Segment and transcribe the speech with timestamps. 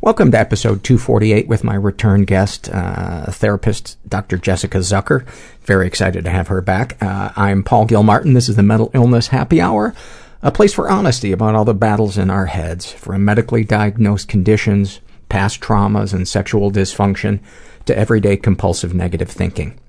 [0.00, 4.38] Welcome to episode 248 with my return guest, uh, therapist Dr.
[4.38, 5.26] Jessica Zucker.
[5.62, 6.96] Very excited to have her back.
[7.02, 8.34] Uh, I'm Paul Gilmartin.
[8.34, 9.96] This is the Mental Illness Happy Hour,
[10.40, 15.00] a place for honesty about all the battles in our heads, from medically diagnosed conditions,
[15.28, 17.40] past traumas, and sexual dysfunction,
[17.84, 19.80] to everyday compulsive negative thinking.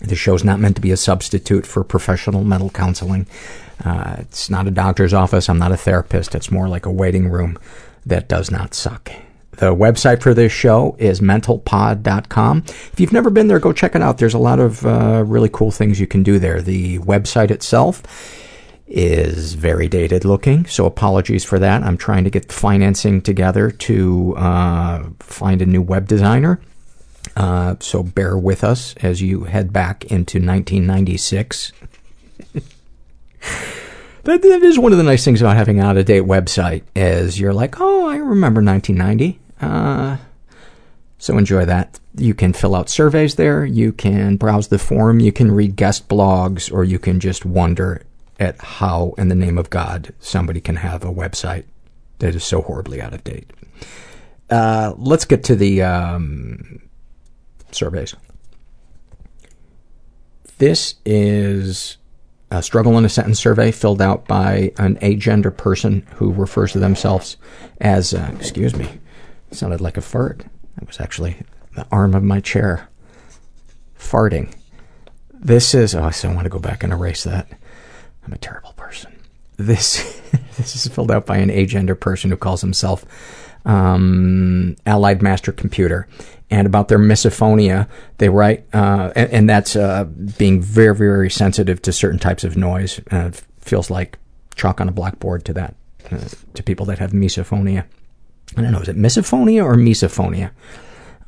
[0.00, 3.28] The show's not meant to be a substitute for professional mental counseling.
[3.84, 5.48] Uh, it's not a doctor's office.
[5.48, 6.34] I'm not a therapist.
[6.34, 7.56] It's more like a waiting room
[8.04, 9.12] that does not suck.
[9.64, 12.64] The website for this show is mentalpod.com.
[12.66, 14.18] If you've never been there, go check it out.
[14.18, 16.60] There's a lot of uh, really cool things you can do there.
[16.60, 18.02] The website itself
[18.86, 21.82] is very dated looking, so apologies for that.
[21.82, 26.60] I'm trying to get financing together to uh, find a new web designer.
[27.34, 31.72] Uh, so bear with us as you head back into 1996.
[34.24, 37.54] that, that is one of the nice things about having an out-of-date website is you're
[37.54, 39.40] like, oh, I remember 1990.
[39.64, 40.18] Uh,
[41.18, 41.98] so enjoy that.
[42.16, 43.64] You can fill out surveys there.
[43.64, 45.20] You can browse the forum.
[45.20, 48.02] You can read guest blogs, or you can just wonder
[48.38, 51.64] at how, in the name of God, somebody can have a website
[52.18, 53.50] that is so horribly out of date.
[54.50, 56.82] Uh, let's get to the um,
[57.70, 58.14] surveys.
[60.58, 61.96] This is
[62.50, 66.78] a struggle in a sentence survey filled out by an agender person who refers to
[66.78, 67.36] themselves
[67.80, 69.00] as, uh, excuse me,
[69.54, 70.44] sounded like a fart.
[70.76, 71.36] That was actually
[71.74, 72.88] the arm of my chair
[73.98, 74.54] farting.
[75.32, 77.48] This is, oh, I still want to go back and erase that.
[78.26, 79.18] I'm a terrible person.
[79.56, 80.20] This,
[80.56, 83.04] this is filled out by an agender person who calls himself
[83.64, 86.08] um, Allied Master Computer.
[86.50, 91.82] And about their misophonia, they write, uh, and, and, that's uh, being very, very sensitive
[91.82, 93.00] to certain types of noise.
[93.10, 94.18] Uh, feels like
[94.54, 95.74] chalk on a blackboard to that,
[96.12, 97.86] uh, to people that have misophonia.
[98.56, 100.50] I don't know, is it misophonia or misophonia?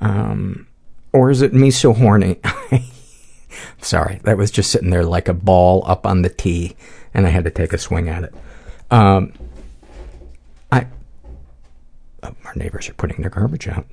[0.00, 0.66] Um,
[1.12, 2.38] or is it me so horny?
[3.78, 6.76] Sorry, that was just sitting there like a ball up on the tee,
[7.14, 8.34] and I had to take a swing at it.
[8.90, 9.32] Um,
[10.70, 10.86] I,
[12.22, 13.86] oh, our neighbors are putting their garbage out.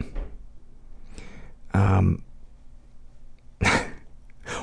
[1.73, 2.23] Um,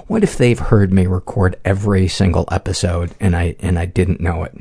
[0.07, 4.45] what if they've heard me record every single episode and I and I didn't know
[4.45, 4.55] it?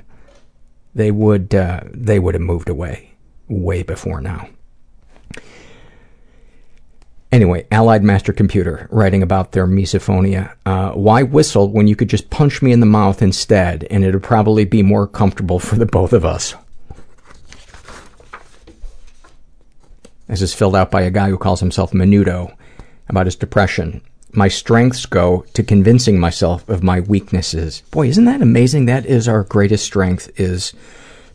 [0.95, 3.08] They would uh, they would have moved away
[3.49, 4.47] way before now.
[7.31, 10.55] Anyway, Allied Master Computer writing about their misophonia.
[10.65, 14.13] Uh, why whistle when you could just punch me in the mouth instead and it
[14.13, 16.55] would probably be more comfortable for the both of us?
[20.27, 22.55] This is filled out by a guy who calls himself Menudo
[23.07, 24.01] about his depression.
[24.31, 27.81] My strengths go to convincing myself of my weaknesses.
[27.91, 28.85] Boy, isn't that amazing?
[28.85, 30.73] That is our greatest strength is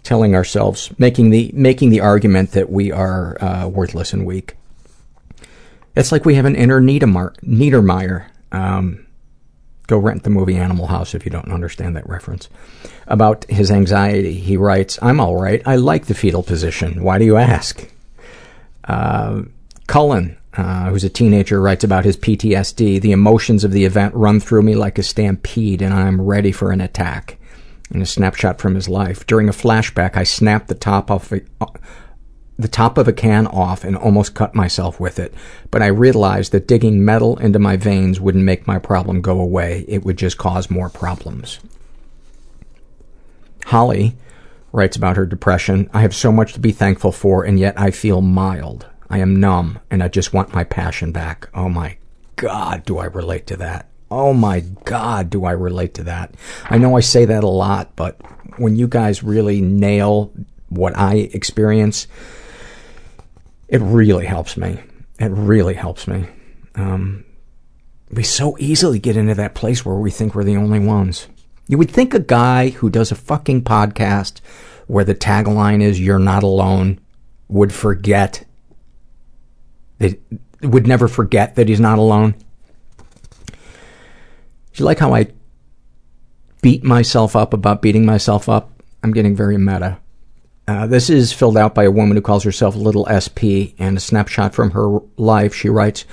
[0.04, 4.54] telling ourselves, making the, making the argument that we are uh, worthless and weak.
[5.96, 8.26] It's like we have an inner Neidermeyer.
[8.52, 9.06] Um,
[9.86, 12.48] go rent the movie Animal House if you don't understand that reference.
[13.06, 15.62] About his anxiety, he writes, I'm all right.
[15.66, 17.02] I like the fetal position.
[17.02, 17.88] Why do you ask?
[18.84, 19.42] Uh,
[19.86, 23.00] Cullen, uh, who's a teenager, writes about his PTSD.
[23.00, 26.52] The emotions of the event run through me like a stampede, and I am ready
[26.52, 27.38] for an attack.
[27.94, 31.42] In a snapshot from his life, during a flashback, I snapped the top off a,
[31.60, 31.66] uh,
[32.58, 35.32] the top of a can off and almost cut myself with it,
[35.70, 39.84] but I realized that digging metal into my veins wouldn't make my problem go away.
[39.86, 41.60] It would just cause more problems.
[43.66, 44.16] Holly
[44.72, 45.88] writes about her depression.
[45.94, 48.86] I have so much to be thankful for, and yet I feel mild.
[49.08, 51.48] I am numb, and I just want my passion back.
[51.54, 51.98] Oh my
[52.34, 53.88] God, do I relate to that?
[54.16, 56.36] Oh my God, do I relate to that?
[56.66, 58.16] I know I say that a lot, but
[58.58, 60.32] when you guys really nail
[60.68, 62.06] what I experience,
[63.66, 64.78] it really helps me.
[65.18, 66.28] It really helps me.
[66.76, 67.24] Um,
[68.08, 71.26] we so easily get into that place where we think we're the only ones.
[71.66, 74.40] You would think a guy who does a fucking podcast
[74.86, 77.00] where the tagline is "You're not alone"
[77.48, 78.46] would forget
[79.98, 80.20] that
[80.62, 82.36] would never forget that he's not alone.
[84.74, 85.28] Do you like how I
[86.60, 88.82] beat myself up about beating myself up?
[89.04, 89.98] I'm getting very meta.
[90.66, 94.00] Uh, this is filled out by a woman who calls herself Little SP, and a
[94.00, 95.54] snapshot from her life.
[95.54, 96.04] She writes,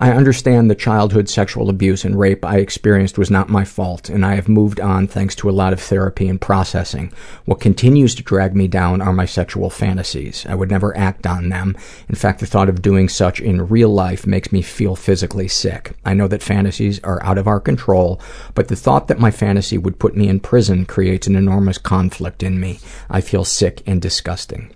[0.00, 4.24] I understand the childhood sexual abuse and rape I experienced was not my fault, and
[4.24, 7.12] I have moved on thanks to a lot of therapy and processing.
[7.46, 10.46] What continues to drag me down are my sexual fantasies.
[10.48, 11.76] I would never act on them.
[12.08, 15.96] In fact, the thought of doing such in real life makes me feel physically sick.
[16.04, 18.20] I know that fantasies are out of our control,
[18.54, 22.44] but the thought that my fantasy would put me in prison creates an enormous conflict
[22.44, 22.78] in me.
[23.10, 24.72] I feel sick and disgusting.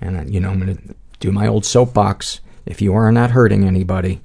[0.00, 2.40] And, uh, you know, I'm going to do my old soapbox.
[2.66, 4.20] If you are not hurting anybody,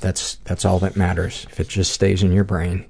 [0.00, 1.46] that's that's all that matters.
[1.50, 2.86] If it just stays in your brain.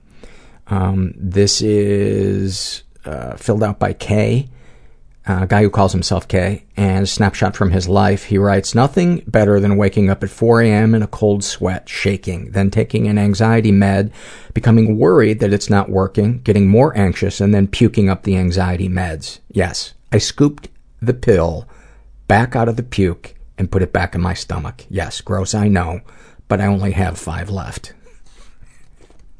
[0.68, 4.48] Um, this is uh, filled out by Kay,
[5.26, 8.24] a guy who calls himself Kay, and a snapshot from his life.
[8.24, 10.94] He writes, Nothing better than waking up at 4 a.m.
[10.94, 14.12] in a cold sweat, shaking, then taking an anxiety med,
[14.52, 18.88] becoming worried that it's not working, getting more anxious, and then puking up the anxiety
[18.88, 19.38] meds.
[19.50, 20.68] Yes, I scooped
[21.00, 21.66] the pill
[22.26, 24.86] back out of the puke and put it back in my stomach.
[24.88, 26.00] Yes, gross, I know,
[26.46, 27.92] but I only have five left.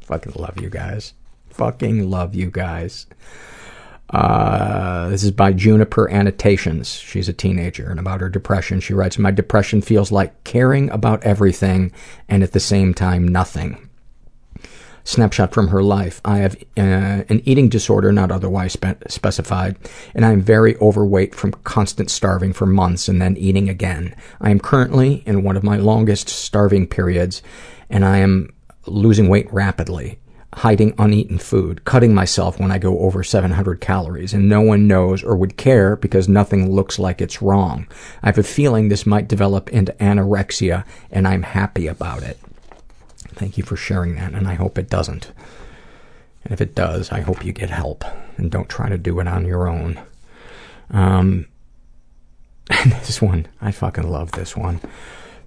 [0.02, 1.14] Fucking love you guys.
[1.50, 3.06] Fucking love you guys.
[4.10, 6.88] Uh, this is by Juniper Annotations.
[6.94, 11.22] She's a teenager, and about her depression, she writes, My depression feels like caring about
[11.24, 11.92] everything
[12.28, 13.87] and at the same time nothing.
[15.08, 16.20] Snapshot from her life.
[16.22, 19.76] I have uh, an eating disorder not otherwise spe- specified,
[20.14, 24.14] and I am very overweight from constant starving for months and then eating again.
[24.38, 27.42] I am currently in one of my longest starving periods,
[27.88, 28.52] and I am
[28.86, 30.18] losing weight rapidly
[30.54, 35.22] hiding uneaten food, cutting myself when I go over 700 calories, and no one knows
[35.22, 37.86] or would care because nothing looks like it's wrong.
[38.22, 42.38] I have a feeling this might develop into anorexia, and I'm happy about it.
[43.38, 45.30] Thank you for sharing that, and I hope it doesn't.
[46.42, 48.04] And if it does, I hope you get help,
[48.36, 50.00] and don't try to do it on your own.
[50.90, 51.46] Um,
[52.68, 54.80] and this one, I fucking love this one.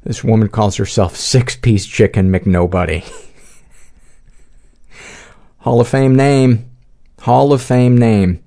[0.03, 3.03] This woman calls herself Six Piece Chicken McNobody.
[5.59, 6.71] Hall of Fame name.
[7.19, 8.41] Hall of Fame name.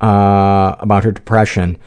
[0.00, 1.78] Uh, about her depression.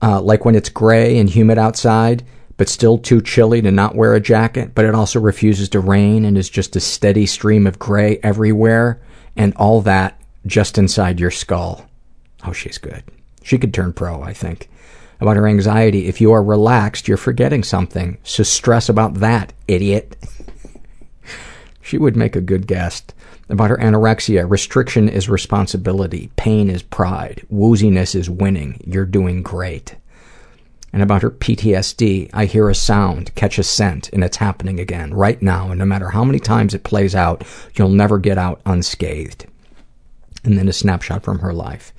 [0.00, 2.24] Uh, like when it's gray and humid outside,
[2.56, 6.24] but still too chilly to not wear a jacket, but it also refuses to rain
[6.24, 9.00] and is just a steady stream of gray everywhere,
[9.36, 11.88] and all that just inside your skull.
[12.46, 13.02] Oh, she's good.
[13.42, 14.68] She could turn pro, I think.
[15.20, 20.16] About her anxiety, if you are relaxed, you're forgetting something, so stress about that, idiot.
[21.82, 23.14] she would make a good guest.
[23.48, 29.94] About her anorexia, restriction is responsibility, pain is pride, wooziness is winning, you're doing great.
[30.96, 35.12] And about her PTSD, I hear a sound, catch a scent, and it's happening again,
[35.12, 37.44] right now, and no matter how many times it plays out,
[37.74, 39.44] you'll never get out unscathed.
[40.42, 41.92] And then a snapshot from her life.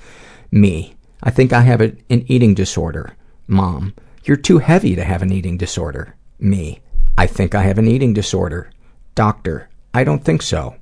[0.49, 0.95] Me.
[1.21, 3.15] I think I have an eating disorder.
[3.45, 3.93] Mom.
[4.23, 6.15] You're too heavy to have an eating disorder.
[6.39, 6.79] Me.
[7.19, 8.71] I think I have an eating disorder.
[9.13, 9.69] Doctor.
[9.93, 10.75] I don't think so.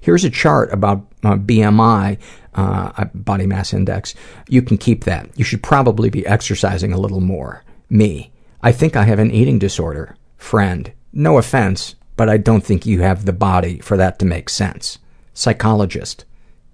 [0.00, 2.18] Here's a chart about uh, BMI,
[2.56, 4.14] uh, body mass index.
[4.48, 5.28] You can keep that.
[5.36, 7.62] You should probably be exercising a little more.
[7.88, 8.30] Me.
[8.62, 10.16] I think I have an eating disorder.
[10.38, 10.90] Friend.
[11.12, 14.98] No offense, but I don't think you have the body for that to make sense.
[15.34, 16.24] Psychologist.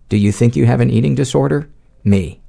[0.08, 1.68] Do you think you have an eating disorder?
[2.04, 2.40] Me.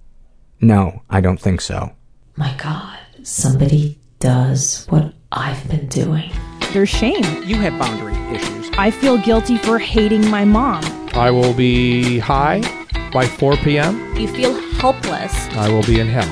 [0.61, 1.91] No, I don't think so.
[2.35, 6.31] My God, somebody does what I've been doing.
[6.71, 7.43] There's shame.
[7.43, 8.69] You have boundary issues.
[8.77, 10.83] I feel guilty for hating my mom.
[11.13, 12.61] I will be high
[13.13, 14.17] by 4 p.m.
[14.17, 15.33] You feel helpless.
[15.49, 16.27] I will be in hell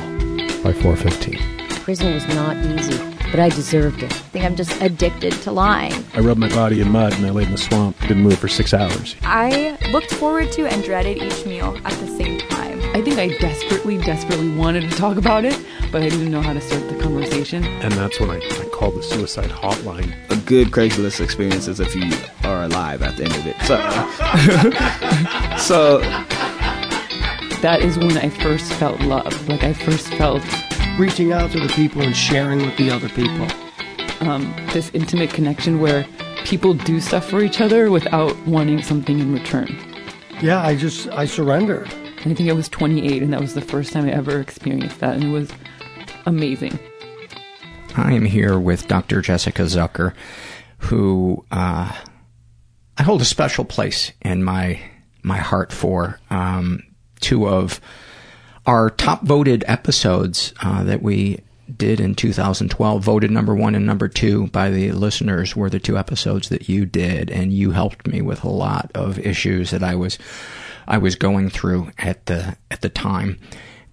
[0.63, 1.59] by 4:15.
[1.83, 2.97] Prison was not easy,
[3.29, 4.11] but I deserved it.
[4.11, 6.03] I think I'm just addicted to lying.
[6.13, 7.99] I rubbed my body in mud and I laid in the swamp.
[8.01, 9.15] Didn't move for six hours.
[9.21, 12.79] I looked forward to and dreaded each meal at the same time.
[12.93, 15.57] I think I desperately, desperately wanted to talk about it,
[15.91, 17.63] but I didn't know how to start the conversation.
[17.63, 20.13] And that's when I, I called the suicide hotline.
[20.29, 22.11] A good Craigslist experience is if you
[22.43, 23.55] are alive at the end of it.
[23.65, 23.77] So,
[25.57, 26.25] so
[27.61, 29.47] that is when I first felt love.
[29.47, 30.43] Like I first felt
[30.97, 33.47] reaching out to the people and sharing with the other people.
[34.27, 36.05] Um, this intimate connection where
[36.43, 39.77] people do stuff for each other without wanting something in return.
[40.41, 41.87] Yeah, I just I surrendered.
[42.25, 45.15] I think I was 28, and that was the first time I ever experienced that,
[45.15, 45.51] and it was
[46.25, 46.77] amazing.
[47.95, 49.21] I am here with Dr.
[49.21, 50.13] Jessica Zucker,
[50.77, 51.91] who uh,
[52.97, 54.79] I hold a special place in my
[55.23, 56.19] my heart for.
[56.29, 56.83] Um,
[57.21, 57.79] two of
[58.65, 61.39] our top voted episodes uh, that we
[61.77, 65.97] did in 2012, voted number one and number two by the listeners, were the two
[65.97, 69.95] episodes that you did, and you helped me with a lot of issues that I
[69.95, 70.17] was
[70.87, 73.39] I was going through at the at the time,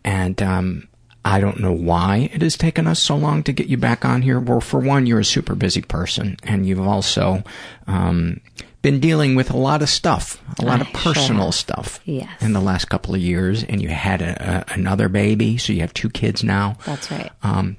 [0.04, 0.88] and um,
[1.24, 4.22] I don't know why it has taken us so long to get you back on
[4.22, 4.40] here.
[4.40, 7.42] Well, for one, you're a super busy person, and you've also
[7.86, 8.40] um,
[8.82, 12.30] been dealing with a lot of stuff, a lot I of personal sure stuff yes.
[12.40, 15.80] in the last couple of years, and you had a, a, another baby, so you
[15.80, 16.76] have two kids now.
[16.86, 17.30] That's right.
[17.42, 17.76] Um,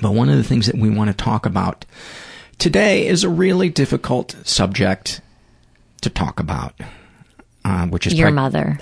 [0.00, 1.84] but one of the things that we want to talk about
[2.58, 5.20] today is a really difficult subject
[6.02, 6.74] to talk about,
[7.64, 8.78] uh, which is your preg- mother.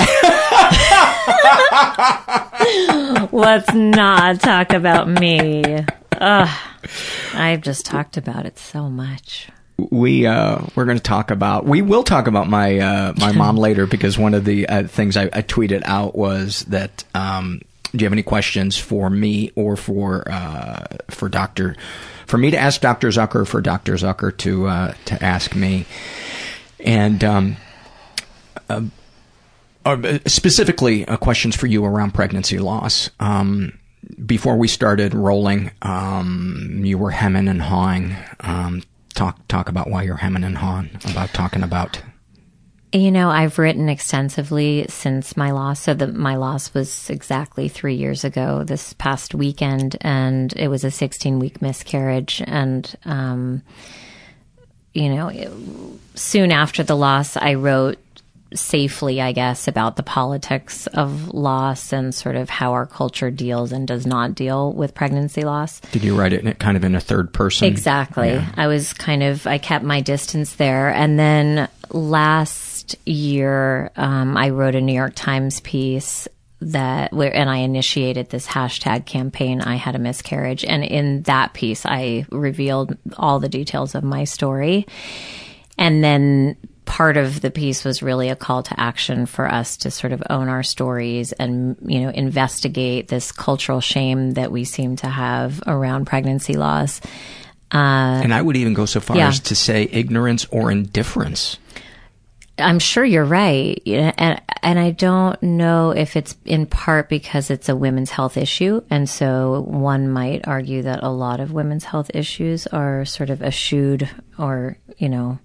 [3.32, 5.84] Let's not talk about me.
[6.12, 6.58] Ugh.
[7.32, 9.48] I've just talked about it so much.
[9.76, 13.56] We uh, we're going to talk about we will talk about my uh, my mom
[13.56, 17.60] later because one of the uh, things I, I tweeted out was that um,
[17.92, 21.76] do you have any questions for me or for uh, for Doctor
[22.26, 25.86] for me to ask Doctor Zucker or for Doctor Zucker to uh, to ask me
[26.80, 27.56] and um,
[28.68, 28.82] uh,
[29.84, 33.10] uh, specifically uh, questions for you around pregnancy loss.
[33.20, 33.78] Um,
[34.24, 38.16] before we started rolling, um, you were hemming and hawing.
[38.40, 38.82] Um,
[39.14, 42.02] talk talk about why you're hemming and hawing about talking about.
[42.92, 45.80] You know, I've written extensively since my loss.
[45.80, 50.84] So that my loss was exactly three years ago this past weekend, and it was
[50.84, 52.40] a 16 week miscarriage.
[52.46, 53.62] And, um,
[54.92, 55.50] you know, it,
[56.14, 57.98] soon after the loss, I wrote
[58.54, 63.72] safely, I guess, about the politics of loss and sort of how our culture deals
[63.72, 65.80] and does not deal with pregnancy loss.
[65.92, 67.68] Did you write it in, kind of in a third person?
[67.68, 68.30] Exactly.
[68.30, 68.50] Yeah.
[68.56, 70.90] I was kind of, I kept my distance there.
[70.90, 76.28] And then last year, um, I wrote a New York Times piece
[76.60, 81.52] that where and I initiated this hashtag campaign I had a miscarriage and in that
[81.52, 84.86] piece I revealed all the details of my story
[85.76, 89.90] and then part of the piece was really a call to action for us to
[89.90, 94.96] sort of own our stories and you know investigate this cultural shame that we seem
[94.96, 97.00] to have around pregnancy loss
[97.74, 99.28] uh, and I would even go so far yeah.
[99.28, 101.58] as to say ignorance or indifference.
[102.56, 107.68] I'm sure you're right, and and I don't know if it's in part because it's
[107.68, 112.12] a women's health issue, and so one might argue that a lot of women's health
[112.14, 115.40] issues are sort of eschewed or you know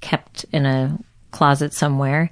[0.00, 0.98] kept in a
[1.30, 2.30] closet somewhere.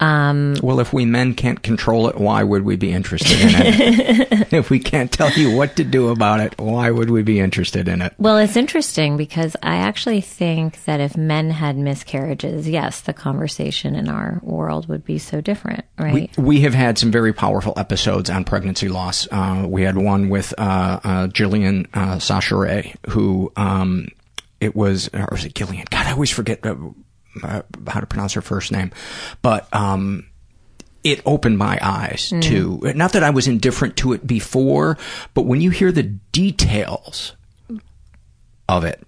[0.00, 4.48] Um, well, if we men can't control it, why would we be interested in it?
[4.52, 7.86] if we can't tell you what to do about it, why would we be interested
[7.86, 8.14] in it?
[8.18, 13.94] Well, it's interesting because I actually think that if men had miscarriages, yes, the conversation
[13.94, 16.34] in our world would be so different, right?
[16.38, 19.28] We, we have had some very powerful episodes on pregnancy loss.
[19.30, 24.08] Uh, we had one with uh, uh, Jillian uh, Sacheret, who um,
[24.60, 25.86] it was, or was it Gillian?
[25.90, 26.74] God, I always forget uh,
[27.86, 28.90] how to pronounce her first name,
[29.42, 30.26] but um,
[31.04, 32.42] it opened my eyes Mm.
[32.42, 34.98] to not that I was indifferent to it before,
[35.34, 37.34] but when you hear the details
[38.68, 39.02] of it,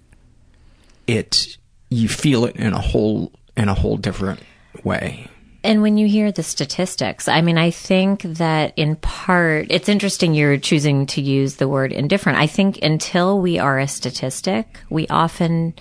[1.07, 1.59] it
[1.91, 4.41] you feel it in a whole in a whole different
[4.83, 5.29] way.
[5.65, 10.35] And when you hear the statistics, I mean, I think that in part, it's interesting
[10.35, 12.39] you're choosing to use the word indifferent.
[12.39, 15.75] I think until we are a statistic, we often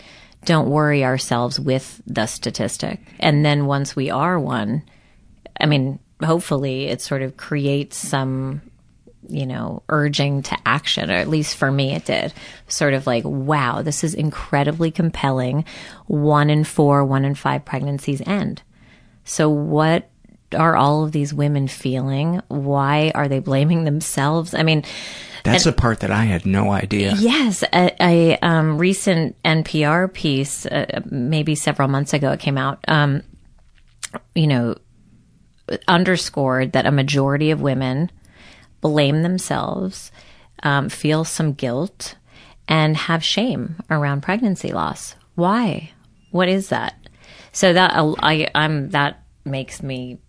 [0.45, 2.99] don't worry ourselves with the statistic.
[3.19, 4.83] And then once we are one,
[5.59, 8.61] I mean, hopefully it sort of creates some
[9.29, 12.33] you know, urging to action, or at least for me it did.
[12.67, 15.63] Sort of like, wow, this is incredibly compelling.
[16.07, 18.61] One in four, one in five pregnancies end.
[19.31, 20.09] So what
[20.53, 22.41] are all of these women feeling?
[22.49, 24.53] Why are they blaming themselves?
[24.53, 24.83] I mean,
[25.45, 27.15] That's the part that I had no idea.
[27.17, 32.83] Yes, a, a um, recent NPR piece, uh, maybe several months ago, it came out.
[32.89, 33.23] Um,
[34.35, 34.75] you know,
[35.87, 38.11] underscored that a majority of women
[38.81, 40.11] blame themselves,
[40.61, 42.15] um, feel some guilt,
[42.67, 45.15] and have shame around pregnancy loss.
[45.35, 45.91] Why?
[46.31, 46.97] What is that?
[47.53, 50.19] So that I, I'm that makes me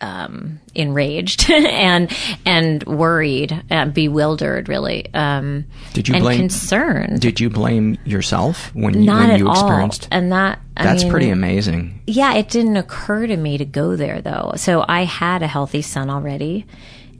[0.00, 2.10] um, enraged and
[2.46, 5.12] and worried, and bewildered, really.
[5.14, 7.20] Um, Did you and blame concerned?
[7.20, 9.52] Did you blame yourself when you, Not when at you all.
[9.52, 10.08] experienced?
[10.10, 12.00] And that I That's mean, pretty amazing.
[12.06, 14.52] Yeah, it didn't occur to me to go there though.
[14.56, 16.66] So I had a healthy son already.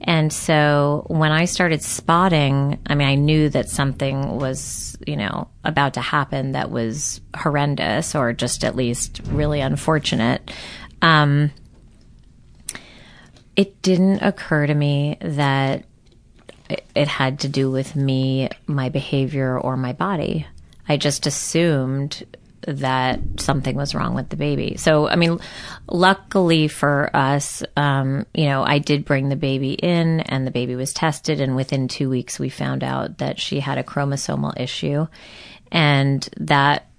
[0.03, 5.47] And so when I started spotting, I mean, I knew that something was, you know,
[5.63, 10.49] about to happen that was horrendous or just at least really unfortunate.
[11.01, 11.51] Um,
[13.55, 15.85] it didn't occur to me that
[16.69, 20.45] it- had to do with me, my behavior, or my body.
[20.87, 22.23] I just assumed
[22.67, 24.75] that something was wrong with the baby.
[24.77, 25.39] So, I mean,
[25.87, 30.75] luckily for us, um, you know, I did bring the baby in and the baby
[30.75, 31.41] was tested.
[31.41, 35.07] And within two weeks, we found out that she had a chromosomal issue.
[35.71, 36.90] And that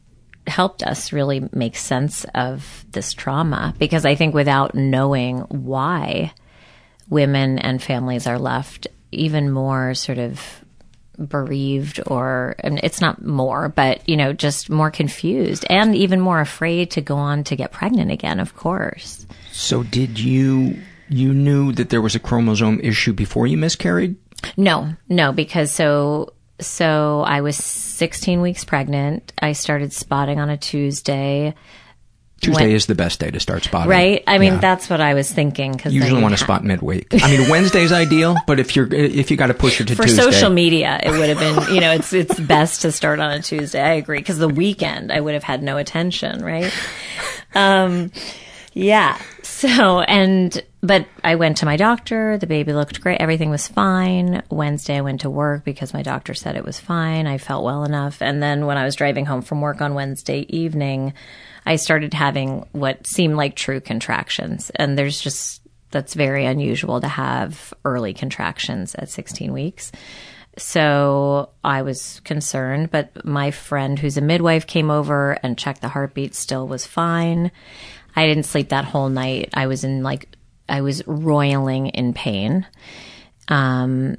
[0.46, 6.32] helped us really make sense of this trauma because I think without knowing why
[7.08, 10.64] women and families are left even more sort of
[11.28, 16.40] bereaved or and it's not more but you know just more confused and even more
[16.40, 21.72] afraid to go on to get pregnant again of course So did you you knew
[21.72, 24.16] that there was a chromosome issue before you miscarried?
[24.56, 26.32] no no because so
[26.66, 29.32] so I was 16 weeks pregnant.
[29.40, 31.54] I started spotting on a Tuesday.
[32.40, 33.88] Tuesday When- is the best day to start spotting.
[33.88, 34.24] Right?
[34.26, 34.58] I mean, Yeah.
[34.58, 35.74] that's what I was thinking.
[35.78, 37.06] Cause usually want to ha- spot midweek.
[37.22, 40.02] I mean, Wednesday's ideal, but if you're if you got to push it to for
[40.02, 43.30] Tuesday, social media, it would have been, you know, it's it's best to start on
[43.30, 43.80] a Tuesday.
[43.80, 46.72] I agree because the weekend I would have had no attention, right?
[47.54, 48.10] Um,
[48.72, 49.20] yeah.
[49.42, 52.38] So and but I went to my doctor.
[52.38, 53.20] The baby looked great.
[53.20, 54.42] Everything was fine.
[54.50, 57.26] Wednesday I went to work because my doctor said it was fine.
[57.26, 58.20] I felt well enough.
[58.20, 61.12] And then when I was driving home from work on Wednesday evening,
[61.64, 64.70] I started having what seemed like true contractions.
[64.74, 65.62] And there's just
[65.92, 69.92] that's very unusual to have early contractions at 16 weeks.
[70.58, 75.88] So I was concerned, but my friend who's a midwife came over and checked the
[75.88, 77.50] heartbeat, still was fine.
[78.14, 79.50] I didn't sleep that whole night.
[79.54, 80.28] I was in like,
[80.68, 82.66] I was roiling in pain.
[83.48, 84.16] Um,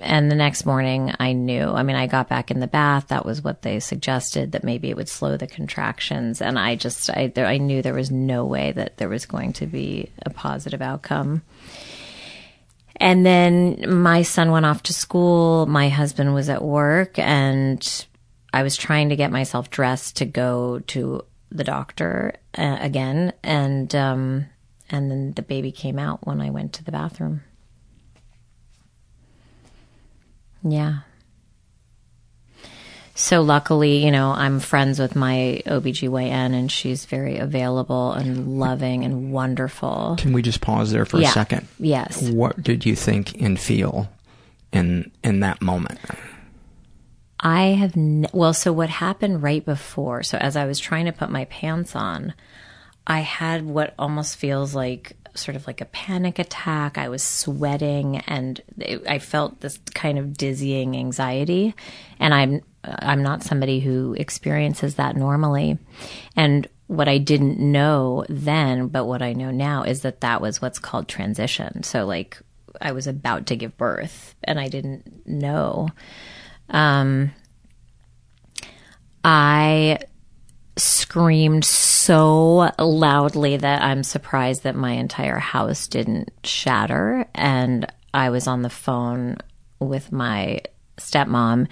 [0.00, 3.08] and the next morning I knew, I mean, I got back in the bath.
[3.08, 6.40] That was what they suggested that maybe it would slow the contractions.
[6.40, 9.52] And I just, I, there, I knew there was no way that there was going
[9.54, 11.42] to be a positive outcome.
[12.96, 15.66] And then my son went off to school.
[15.66, 18.06] My husband was at work and
[18.52, 23.32] I was trying to get myself dressed to go to the doctor uh, again.
[23.42, 24.46] And, um,
[24.90, 27.42] and then the baby came out when I went to the bathroom.
[30.62, 31.00] Yeah.
[33.14, 39.04] So luckily, you know, I'm friends with my OBGYN and she's very available and loving
[39.04, 40.14] and wonderful.
[40.18, 41.30] Can we just pause there for Yeah.
[41.30, 41.66] a second?
[41.80, 42.22] Yes.
[42.30, 44.08] What did you think and feel
[44.72, 45.98] in in that moment?
[47.40, 50.22] I have n- well, so what happened right before?
[50.22, 52.34] So as I was trying to put my pants on,
[53.06, 56.98] I had what almost feels like sort of like a panic attack.
[56.98, 61.74] I was sweating and it, I felt this kind of dizzying anxiety,
[62.18, 65.78] and I'm I'm not somebody who experiences that normally,
[66.36, 70.60] and what I didn't know then, but what I know now is that that was
[70.60, 71.82] what's called transition.
[71.82, 72.38] So like
[72.80, 75.90] I was about to give birth and I didn't know.
[76.70, 77.32] Um,
[79.24, 79.98] I
[80.76, 87.26] screamed so loudly that I'm surprised that my entire house didn't shatter.
[87.34, 89.38] And I was on the phone
[89.80, 90.60] with my
[90.98, 91.66] stepmom.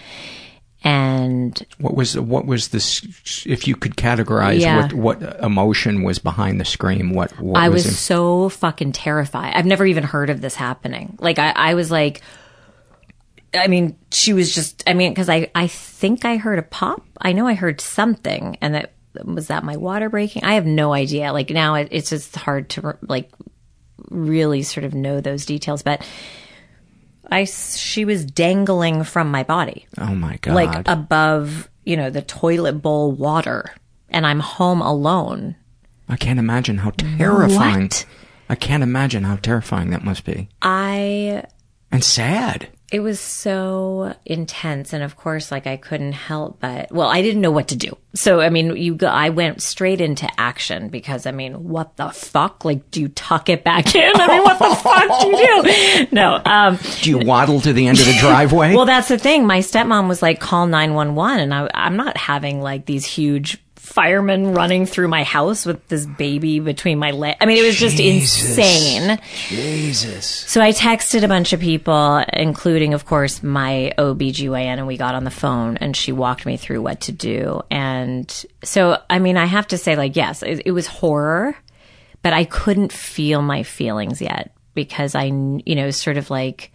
[0.82, 3.44] And What was what was this?
[3.46, 4.82] If you could categorize Yeah.
[4.82, 9.54] what what emotion was behind the scream, what, what I was in- so fucking terrified.
[9.54, 11.16] I've never even heard of this happening.
[11.20, 12.20] Like I, I was like,
[13.56, 14.82] I mean, she was just.
[14.86, 17.02] I mean, because I, I think I heard a pop.
[17.20, 18.92] I know I heard something, and that
[19.24, 20.44] was that my water breaking.
[20.44, 21.32] I have no idea.
[21.32, 23.30] Like now, it, it's just hard to like
[24.10, 25.82] really sort of know those details.
[25.82, 26.06] But
[27.30, 30.54] I she was dangling from my body oh my god!
[30.54, 33.72] like above, you know, the toilet bowl water,
[34.08, 35.56] and I'm home alone.
[36.08, 37.82] I can't imagine how terrifying.
[37.82, 38.06] What?
[38.48, 41.44] I can't imagine how terrifying that must be, I
[41.90, 42.68] and sad.
[42.92, 47.40] It was so intense, and of course, like I couldn't help but well, I didn't
[47.40, 47.96] know what to do.
[48.14, 52.10] So, I mean, you go, I went straight into action because I mean, what the
[52.10, 52.64] fuck?
[52.64, 54.12] Like, do you tuck it back in?
[54.14, 56.06] I mean, what the fuck do you do?
[56.12, 58.74] No, um, Do you waddle to the end of the driveway?
[58.76, 59.46] well, that's the thing.
[59.46, 61.40] My stepmom was like, call 911.
[61.40, 66.04] And I, I'm not having like these huge firemen running through my house with this
[66.04, 67.38] baby between my legs.
[67.40, 69.18] I mean, it was just insane.
[69.48, 70.26] Jesus.
[70.26, 75.14] So I texted a bunch of people, including, of course, my OBGYN, and we got
[75.14, 77.62] on the phone and she walked me through what to do.
[77.70, 78.28] And
[78.64, 81.56] so, I mean, I have to say, like, yes, it, it was horror,
[82.22, 86.72] but I couldn't feel my feelings yet because I, you know, sort of like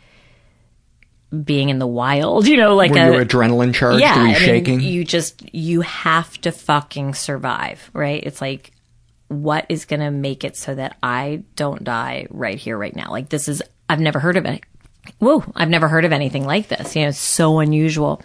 [1.43, 4.01] being in the wild, you know, like Were a adrenaline charged?
[4.01, 4.79] yeah, you mean, shaking?
[4.81, 8.21] you just you have to fucking survive, right?
[8.23, 8.71] It's like
[9.27, 13.11] what is going to make it so that I don't die right here, right now?
[13.11, 14.61] Like this is I've never heard of it.
[15.19, 16.95] Whoa, I've never heard of anything like this.
[16.95, 18.21] You know, it's so unusual.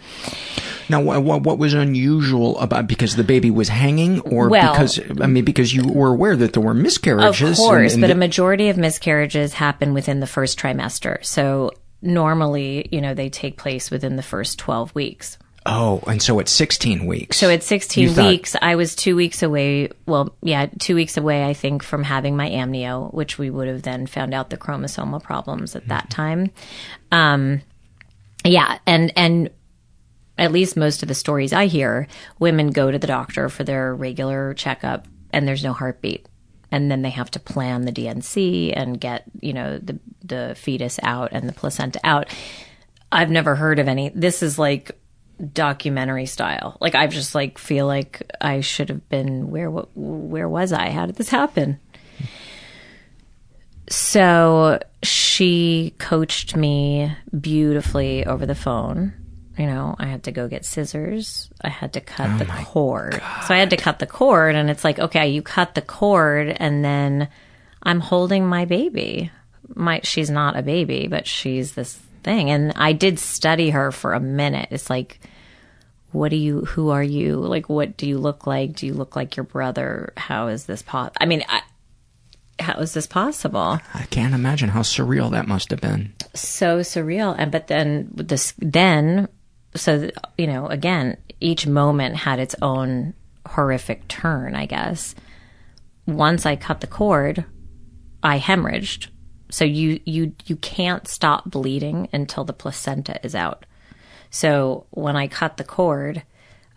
[0.89, 4.99] Now, what, what, what was unusual about because the baby was hanging, or Well- because
[5.21, 8.15] I mean, because you were aware that there were miscarriages, Of course, and- but a
[8.15, 11.25] majority of miscarriages happen within the first trimester.
[11.25, 15.37] So normally, you know, they take place within the first 12 weeks.
[15.65, 17.35] oh, and so at 16 weeks.
[17.37, 19.89] So at 16 You thought- weeks, I was two weeks away.
[20.05, 23.81] Well, yeah, two weeks away, I think, from having my amnio, which we would have
[23.81, 26.51] then found out the chromosomal problems at that time.
[27.11, 27.61] Um,
[28.45, 29.49] yeah, and and
[30.37, 32.07] at least most of the stories I hear,
[32.39, 36.27] women go to the doctor for their regular checkup, and there's no heartbeat,
[36.71, 40.99] and then they have to plan the D&C and get you know the the fetus
[41.03, 42.33] out and the placenta out.
[43.11, 44.09] I've never heard of any.
[44.09, 44.91] This is like
[45.53, 46.77] documentary style.
[46.81, 50.89] Like I just like feel like I should have been where wa- where was I?
[50.89, 51.79] How did this happen?
[53.89, 59.13] So she coached me beautifully over the phone.
[59.57, 61.49] You know, I had to go get scissors.
[61.61, 63.13] I had to cut oh the cord.
[63.47, 66.49] So I had to cut the cord, and it's like, okay, you cut the cord,
[66.49, 67.27] and then
[67.81, 69.31] I'm holding my baby.
[69.73, 72.49] My she's not a baby, but she's this thing.
[72.51, 74.69] And I did study her for a minute.
[74.71, 75.19] It's like,
[76.11, 76.61] what do you?
[76.61, 77.37] Who are you?
[77.37, 78.75] Like, what do you look like?
[78.75, 80.13] Do you look like your brother?
[80.17, 81.17] How is this possible?
[81.19, 81.61] I mean, I,
[82.59, 83.79] how is this possible?
[83.93, 86.13] I can't imagine how surreal that must have been.
[86.33, 89.27] so surreal and but then this then
[89.77, 93.13] so you know again each moment had its own
[93.45, 95.15] horrific turn i guess.
[96.05, 97.45] Once i cut the cord
[98.23, 99.07] i hemorrhaged.
[99.49, 103.65] So you you you can't stop bleeding until the placenta is out.
[104.29, 106.23] So when i cut the cord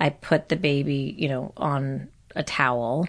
[0.00, 3.06] i put the baby you know on a towel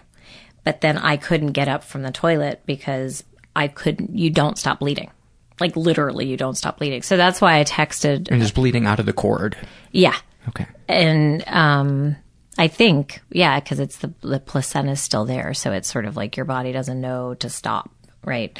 [0.64, 3.24] but then i couldn't get up from the toilet because
[3.56, 5.10] i couldn't you don't stop bleeding
[5.60, 8.98] like literally you don't stop bleeding so that's why i texted And just bleeding out
[9.00, 9.56] of the cord.
[9.90, 10.16] yeah
[10.48, 10.66] Okay.
[10.88, 12.16] and um
[12.58, 16.16] i think yeah because it's the the placenta is still there so it's sort of
[16.16, 17.90] like your body doesn't know to stop
[18.24, 18.58] right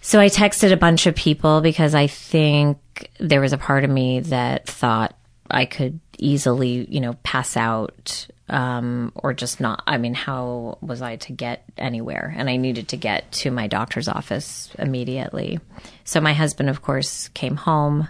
[0.00, 2.78] so i texted a bunch of people because i think
[3.18, 5.14] there was a part of me that thought
[5.50, 11.00] i could easily you know pass out um or just not i mean how was
[11.02, 12.34] i to get anywhere?
[12.36, 15.60] And i needed to get to my doctor's office immediately.
[16.04, 18.08] So my husband of course came home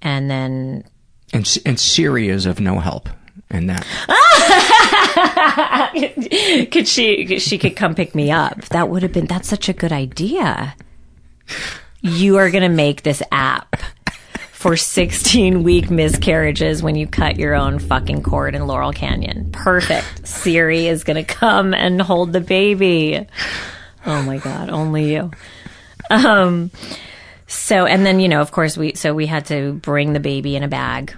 [0.00, 0.84] and then
[1.32, 3.08] And, and Siri is of no help
[3.50, 3.84] in that.
[6.70, 8.60] could she she could come pick me up.
[8.66, 10.74] That would have been that's such a good idea.
[12.00, 13.76] You are going to make this app
[14.58, 19.52] for 16 week miscarriages when you cut your own fucking cord in Laurel Canyon.
[19.52, 20.26] Perfect.
[20.26, 23.24] Siri is going to come and hold the baby.
[24.04, 25.30] Oh my God, only you.
[26.10, 26.72] Um,
[27.46, 30.56] so, and then, you know, of course, we, so we had to bring the baby
[30.56, 31.14] in a bag,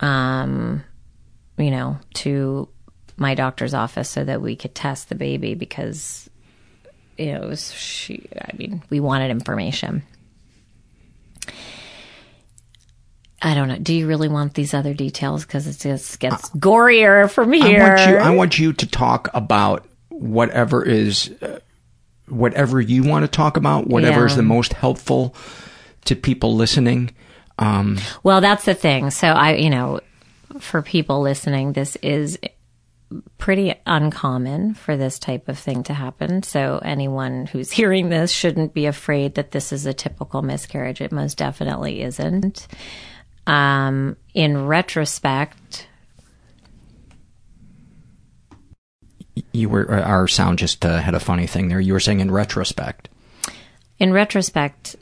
[0.00, 0.82] um,
[1.58, 2.66] you know, to
[3.18, 6.30] my doctor's office so that we could test the baby because,
[7.18, 10.02] you know, it was, she, I mean, we wanted information.
[13.42, 13.78] I don't know.
[13.78, 15.44] Do you really want these other details?
[15.46, 17.80] Because it just gets gorier from I here.
[17.80, 18.16] want you.
[18.16, 21.58] I want you to talk about whatever is, uh,
[22.28, 23.86] whatever you want to talk about.
[23.86, 25.34] Whatever is the most helpful
[26.04, 27.14] to people listening.
[27.58, 29.10] Um, Well, that's the thing.
[29.10, 30.00] So I, you know,
[30.58, 32.38] for people listening, this is
[33.38, 36.42] pretty uncommon for this type of thing to happen.
[36.42, 41.00] So anyone who's hearing this shouldn't be afraid that this is a typical miscarriage.
[41.00, 42.66] It most definitely isn't.
[43.50, 45.88] Um, in retrospect,
[49.52, 51.80] you were uh, our sound just uh, had a funny thing there.
[51.80, 53.08] You were saying in retrospect.
[53.98, 54.94] in retrospect,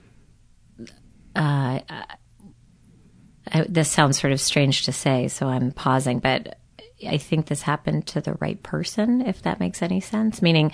[1.36, 6.58] uh, I, this sounds sort of strange to say, so I'm pausing, but
[7.06, 10.42] I think this happened to the right person, if that makes any sense.
[10.42, 10.72] Meaning,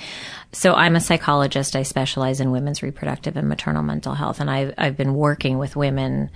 [0.52, 1.76] so I'm a psychologist.
[1.76, 5.76] I specialize in women's reproductive and maternal mental health, and I've, I've been working with
[5.76, 6.30] women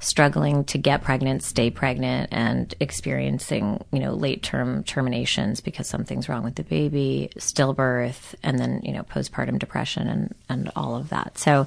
[0.00, 6.28] struggling to get pregnant, stay pregnant, and experiencing, you know, late term terminations because something's
[6.28, 11.10] wrong with the baby, stillbirth, and then, you know, postpartum depression and, and all of
[11.10, 11.38] that.
[11.38, 11.66] So,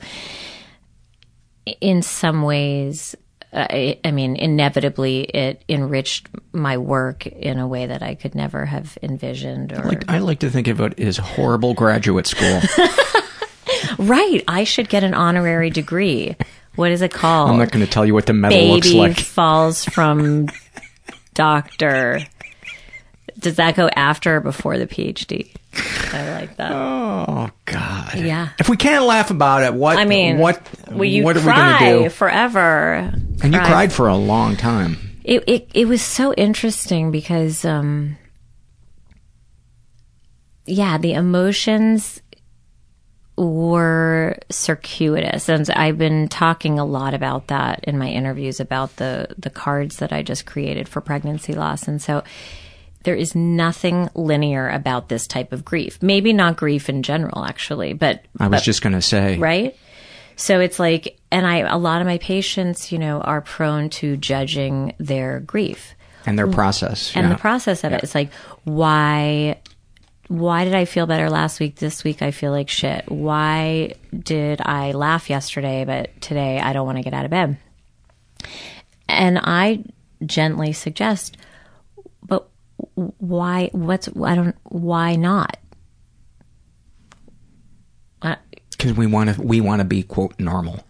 [1.82, 3.16] in some ways,
[3.54, 8.66] I, I mean, inevitably, it enriched my work in a way that I could never
[8.66, 9.72] have envisioned.
[9.72, 12.62] Or Like I like to think of it as horrible graduate school.
[14.00, 16.36] right, I should get an honorary degree.
[16.76, 17.52] What is it called?
[17.52, 19.20] I'm not going to tell you what the medal Baby looks like.
[19.20, 20.48] falls from
[21.34, 22.20] doctor.
[23.40, 25.54] Does that go after or before the PhD?
[26.14, 26.72] I like that.
[26.72, 28.16] Oh God.
[28.16, 28.50] Yeah.
[28.60, 29.98] If we can't laugh about it, what?
[29.98, 30.62] I mean, what?
[30.90, 32.10] Well, you what are we cry going to do?
[32.10, 33.12] forever.
[33.44, 34.98] And you Cry cried for a long time.
[35.24, 38.18] it it it was so interesting because um
[40.66, 42.22] yeah the emotions
[43.38, 49.28] were circuitous and i've been talking a lot about that in my interviews about the
[49.38, 52.24] the cards that i just created for pregnancy loss and so
[53.08, 57.94] there is nothing linear about this type of grief maybe not grief in general actually
[57.94, 59.38] but I was but- just going to say.
[59.38, 59.76] right?
[60.40, 64.16] So it's like, and I, a lot of my patients, you know, are prone to
[64.18, 65.96] judging their grief
[66.28, 67.12] And their process.
[67.16, 67.34] and yeah.
[67.34, 68.04] the process of it.
[68.04, 68.30] It's like,
[68.64, 69.58] why,
[70.28, 71.78] why did I feel better last week?
[71.78, 73.10] This week I feel like shit.
[73.10, 77.58] Why did I laugh yesterday, but today I don't want to get out of bed?
[79.10, 79.86] And I
[80.24, 81.36] gently suggest,
[82.96, 83.70] why?
[83.74, 84.56] What's I don't.
[84.64, 85.58] Why not?
[88.72, 90.84] Because we want to we want to be quote normal.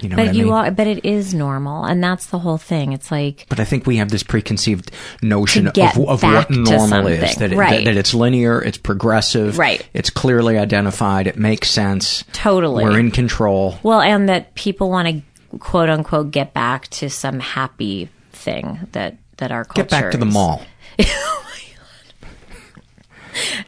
[0.00, 0.52] You know but you mean?
[0.52, 0.70] are.
[0.72, 2.92] But it is normal, and that's the whole thing.
[2.92, 4.90] It's like But I think we have this preconceived
[5.22, 7.36] notion of, of what normal is.
[7.36, 7.84] That, it, Right.
[7.84, 9.88] that, that it's linear, it's progressive, Right.
[9.94, 12.24] it's clearly identified, it makes sense.
[12.32, 12.84] Totally.
[12.84, 13.78] We're in control.
[13.82, 19.16] well, and that people want to quote unquote get back to some happy thing that
[19.38, 20.34] that our culture Get back to the is.
[20.34, 20.62] mall.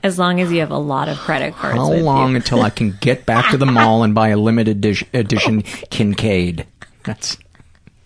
[0.03, 1.77] As long as you have a lot of credit cards.
[1.77, 5.09] How long until I can get back to the mall and buy a limited edition,
[5.13, 6.65] edition Kinkade?
[7.05, 7.37] That's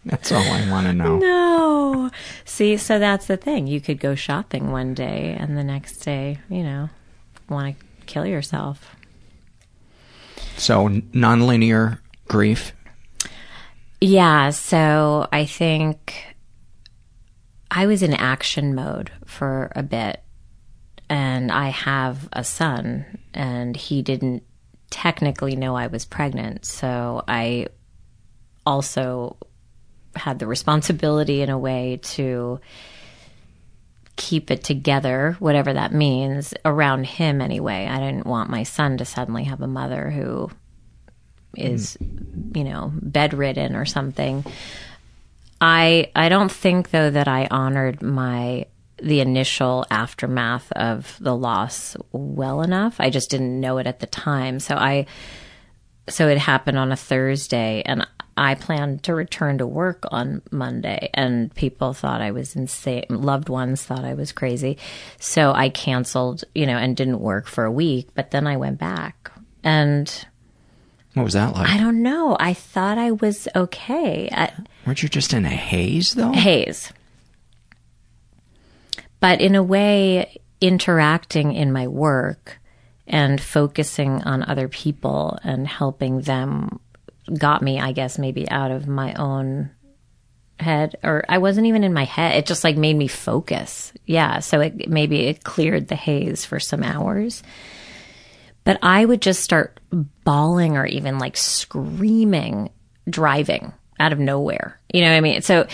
[0.05, 1.19] that's all I want to know.
[1.19, 2.11] No.
[2.45, 3.67] See, so that's the thing.
[3.67, 6.91] You could go shopping one day and the next day, you know,
[7.49, 8.95] want to kill yourself.
[10.57, 12.73] So nonlinear grief.
[14.01, 16.34] Yeah, so I think
[17.77, 20.23] I was in action mode for a bit
[21.09, 24.45] and I have a son and he didn't
[24.91, 26.65] technically know I was pregnant.
[26.65, 27.67] So I
[28.65, 29.37] also
[30.15, 32.61] had the responsibility in a way to
[34.15, 37.89] keep it together, whatever that means, around him anyway.
[37.91, 40.49] I didn't want my son to suddenly have a mother who
[41.57, 41.61] hmm.
[41.61, 41.99] is,
[42.55, 44.45] you know, bedridden or something.
[45.65, 48.67] I I don't think though that I honored my
[48.99, 52.97] the initial aftermath of the loss well enough.
[53.01, 54.61] I just didn't know it at the time.
[54.61, 55.07] So I
[56.07, 61.09] so it happened on a Thursday and I planned to return to work on Monday
[61.15, 63.07] and people thought I was insane.
[63.09, 64.77] Loved ones thought I was crazy.
[65.19, 68.79] So I canceled, you know, and didn't work for a week, but then I went
[68.79, 69.33] back.
[69.63, 70.13] And
[71.15, 71.71] What was that like?
[71.71, 72.37] I don't know.
[72.39, 74.29] I thought I was okay.
[74.31, 74.53] I,
[74.87, 76.33] Weren't you just in a haze though?
[76.33, 76.93] haze.
[79.21, 82.59] But in a way, interacting in my work
[83.07, 86.81] and focusing on other people and helping them
[87.39, 89.71] got me, I guess, maybe out of my own
[90.61, 92.37] head or I wasn't even in my head.
[92.37, 93.93] It just like made me focus.
[94.07, 94.41] Yeah.
[94.41, 97.43] So it maybe it cleared the haze for some hours.
[98.65, 99.81] But I would just start
[100.25, 102.71] bawling or even like screaming
[103.09, 104.79] driving out of nowhere.
[104.93, 105.43] You know what I mean?
[105.43, 105.67] So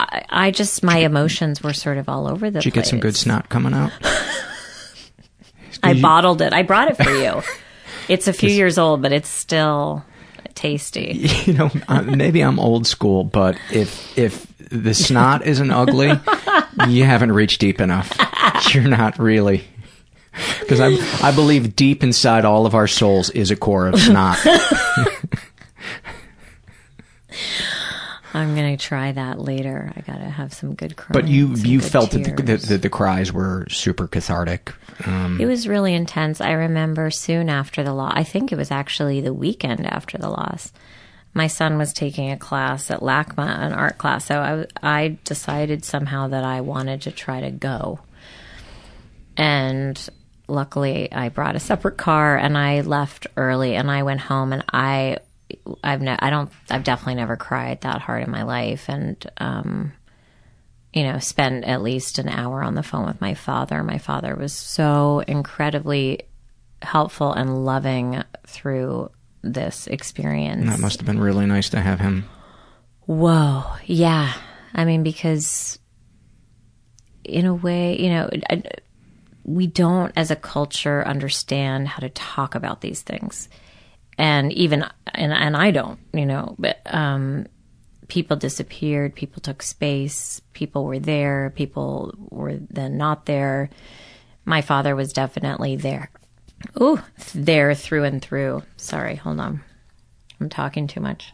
[0.00, 2.84] I, I just, my emotions were sort of all over the Did you place.
[2.86, 3.92] get some good snot coming out?
[5.82, 6.52] I you- bottled it.
[6.52, 7.42] I brought it for you.
[8.08, 10.04] it's a few years old, but it's still
[10.54, 11.26] tasty.
[11.44, 16.12] you know, uh, maybe I'm old school, but if if the snot isn't ugly,
[16.88, 18.12] you haven't reached deep enough.
[18.72, 19.64] You're not really.
[20.60, 20.96] Because I
[21.26, 24.38] I believe deep inside all of our souls is a core of snot.
[28.34, 29.92] I'm gonna try that later.
[29.96, 31.12] I gotta have some good crying.
[31.12, 32.62] But you you felt that the, tears.
[32.64, 34.74] the, the cries were super cathartic.
[35.06, 36.40] Um, It was really intense.
[36.40, 40.28] I remember soon after the loss, I think it was actually the weekend after the
[40.28, 40.72] loss.
[41.32, 44.26] My son was taking a class at LACMA, an art class.
[44.26, 47.98] So I, I decided somehow that I wanted to try to go.
[49.36, 49.98] And
[50.46, 54.64] luckily, I brought a separate car and I left early and I went home and
[54.72, 55.18] I.
[55.82, 59.92] I've ne- I don't I've definitely never cried that hard in my life and um
[60.94, 63.82] you know, spent at least an hour on the phone with my father.
[63.82, 66.20] My father was so incredibly
[66.82, 69.10] helpful and loving through
[69.42, 70.70] this experience.
[70.70, 72.28] that must have been really nice to have him.
[73.06, 73.64] Whoa.
[73.84, 74.32] Yeah.
[74.72, 75.80] I mean, because
[77.24, 78.62] in a way, you know, I,
[79.42, 83.48] we don't as a culture understand how to talk about these things.
[84.18, 87.46] And even, and, and I don't, you know, but, um,
[88.08, 93.70] people disappeared, people took space, people were there, people were then not there.
[94.44, 96.10] My father was definitely there.
[96.80, 97.00] Ooh,
[97.34, 98.62] there through and through.
[98.76, 99.62] Sorry, hold on.
[100.40, 101.32] I'm talking too much.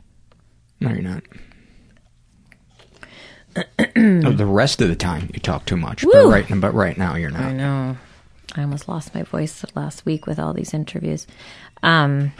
[0.81, 1.23] No, you're not.
[3.97, 7.16] Oh, the rest of the time you talk too much, but right, but right now
[7.16, 7.43] you're not.
[7.43, 7.97] I know.
[8.55, 11.27] I almost lost my voice last week with all these interviews.
[11.83, 12.33] Um,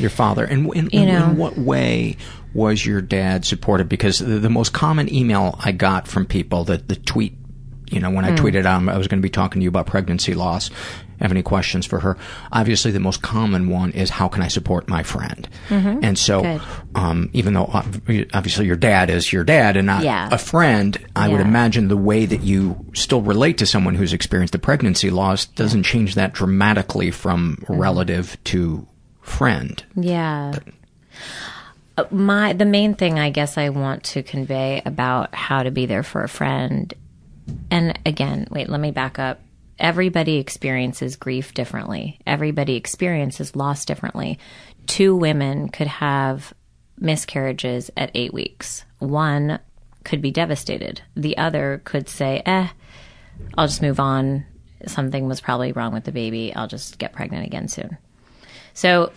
[0.00, 1.30] Your father, and in, You know.
[1.30, 2.16] in what way
[2.54, 3.88] was your dad supportive?
[3.88, 7.36] Because the, the most common email I got from people that the tweet,
[7.90, 8.36] you know, when I Hmm.
[8.44, 10.70] tweeted out I was going to be talking to you about pregnancy loss.
[11.20, 12.18] Have any questions for her?
[12.52, 15.48] Obviously, the most common one is how can I support my friend?
[15.70, 16.00] Mhm.
[16.02, 16.60] And so,
[16.94, 17.70] um, even though
[18.34, 20.28] obviously your dad is your dad and not Yeah.
[20.30, 24.54] a friend, I would imagine the way that you still relate to someone who's experienced
[24.54, 27.80] a pregnancy loss doesn't change that dramatically from Mm-hmm.
[27.80, 28.86] relative to
[29.26, 29.82] friend.
[29.94, 30.54] Yeah.
[31.96, 35.86] Uh, My the main thing I guess I want to convey about how to be
[35.86, 36.92] there for a friend
[37.70, 39.40] and again, wait, let me back up.
[39.78, 42.18] Everybody experiences grief differently.
[42.26, 44.38] Everybody experiences loss differently.
[44.86, 46.52] Two women could have
[46.98, 48.84] miscarriages at 8 weeks.
[48.98, 49.60] One
[50.02, 51.02] could be devastated.
[51.14, 52.68] The other could say, "Eh,
[53.56, 54.44] I'll just move on.
[54.86, 56.54] Something was probably wrong with the baby.
[56.54, 57.98] I'll just get pregnant again soon."
[58.76, 59.10] So,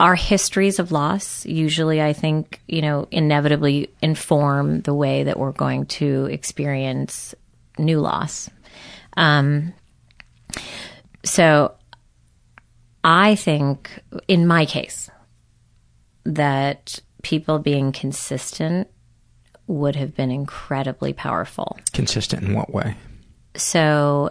[0.00, 5.52] our histories of loss usually, I think, you know, inevitably inform the way that we're
[5.52, 7.34] going to experience
[7.78, 8.48] new loss.
[9.14, 9.74] Um,
[11.22, 11.74] so,
[13.04, 13.90] I think,
[14.26, 15.10] in my case,
[16.24, 18.88] that people being consistent
[19.66, 21.78] would have been incredibly powerful.
[21.92, 22.96] Consistent in what way?
[23.54, 24.30] So,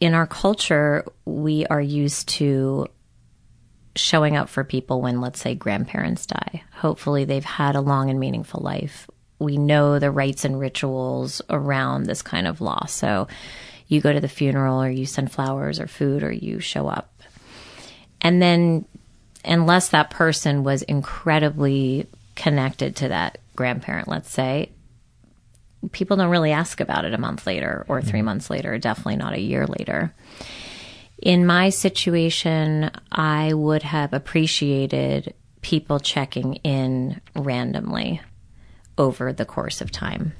[0.00, 2.86] in our culture, we are used to
[3.96, 6.62] showing up for people when, let's say, grandparents die.
[6.72, 9.08] Hopefully, they've had a long and meaningful life.
[9.38, 12.92] We know the rites and rituals around this kind of loss.
[12.92, 13.28] So,
[13.88, 17.12] you go to the funeral, or you send flowers or food, or you show up.
[18.20, 18.84] And then,
[19.44, 24.70] unless that person was incredibly connected to that grandparent, let's say,
[25.92, 28.26] people don't really ask about it a month later or three mm-hmm.
[28.26, 30.12] months later, definitely not a year later.
[31.18, 38.20] In my situation, I would have appreciated people checking in randomly
[38.98, 40.32] over the course of time.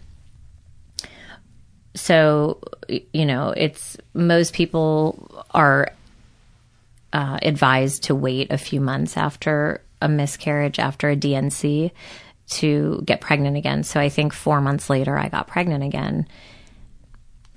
[1.94, 5.88] So, you know, it's most people are
[7.12, 11.90] uh, advised to wait a few months after a miscarriage, after a D&C,
[12.48, 13.82] to get pregnant again.
[13.82, 16.28] So I think four months later, I got pregnant again.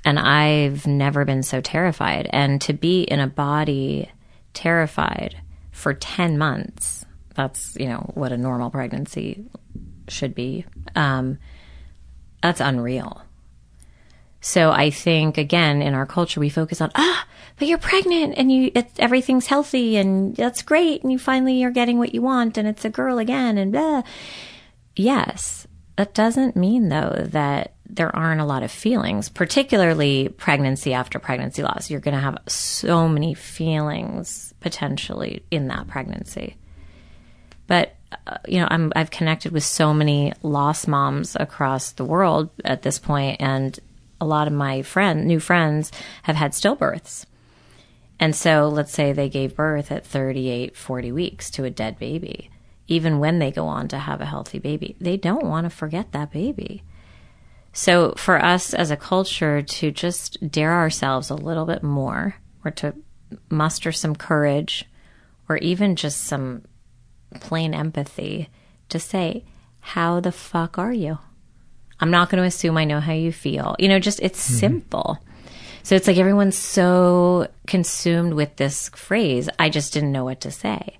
[0.06, 2.30] And I've never been so terrified.
[2.32, 4.10] And to be in a body
[4.54, 5.38] terrified
[5.72, 9.46] for 10 months, that's, you know, what a normal pregnancy
[10.08, 10.66] should be.
[10.96, 11.38] Um,
[12.42, 13.22] that's unreal.
[14.42, 18.52] So I think again in our culture we focus on ah, but you're pregnant and
[18.52, 22.58] you it, everything's healthy and that's great and you finally are getting what you want
[22.58, 24.04] and it's a girl again and blah.
[24.96, 31.20] Yes, that doesn't mean though that there aren't a lot of feelings, particularly pregnancy after
[31.20, 31.90] pregnancy loss.
[31.90, 36.56] You're going to have so many feelings potentially in that pregnancy.
[37.68, 37.96] But
[38.28, 42.82] uh, you know, I'm I've connected with so many lost moms across the world at
[42.82, 43.80] this point and
[44.22, 45.92] a lot of my friend new friends
[46.24, 47.26] have had stillbirths.
[48.20, 52.50] And so let's say they gave birth at 38, 40 weeks to a dead baby.
[52.88, 56.12] Even when they go on to have a healthy baby, they don't want to forget
[56.12, 56.84] that baby.
[57.74, 62.72] So for us as a culture to just dare ourselves a little bit more or
[62.72, 62.96] to
[63.50, 64.86] muster some courage
[65.48, 66.64] or even just some
[67.40, 68.50] plain empathy
[68.90, 69.44] to say,
[69.80, 71.20] how the fuck are you?
[72.00, 73.76] I'm not going to assume I know how you feel.
[73.78, 74.58] You know, just it's mm-hmm.
[74.58, 75.20] simple.
[75.84, 79.50] So it's like everyone's so consumed with this phrase.
[79.58, 80.98] I just didn't know what to say.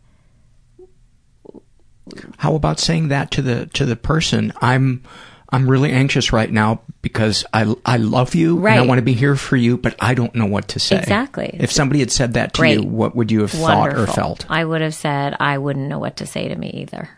[2.38, 4.52] How about saying that to the to the person?
[4.62, 5.04] I'm
[5.52, 9.14] I'm really anxious right now because I I love you and I want to be
[9.14, 11.00] here for you, but I don't know what to say.
[11.00, 11.58] Exactly.
[11.60, 12.80] If somebody had said that to Great.
[12.80, 14.14] you, what would you have thought or Wonderful.
[14.14, 14.46] felt?
[14.50, 17.10] I would have said I wouldn't know what to say to me either.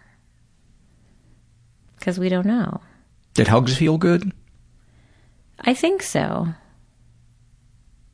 [2.00, 2.82] Because we don't know.
[3.34, 4.32] Did hugs feel good?
[5.60, 6.48] I think so.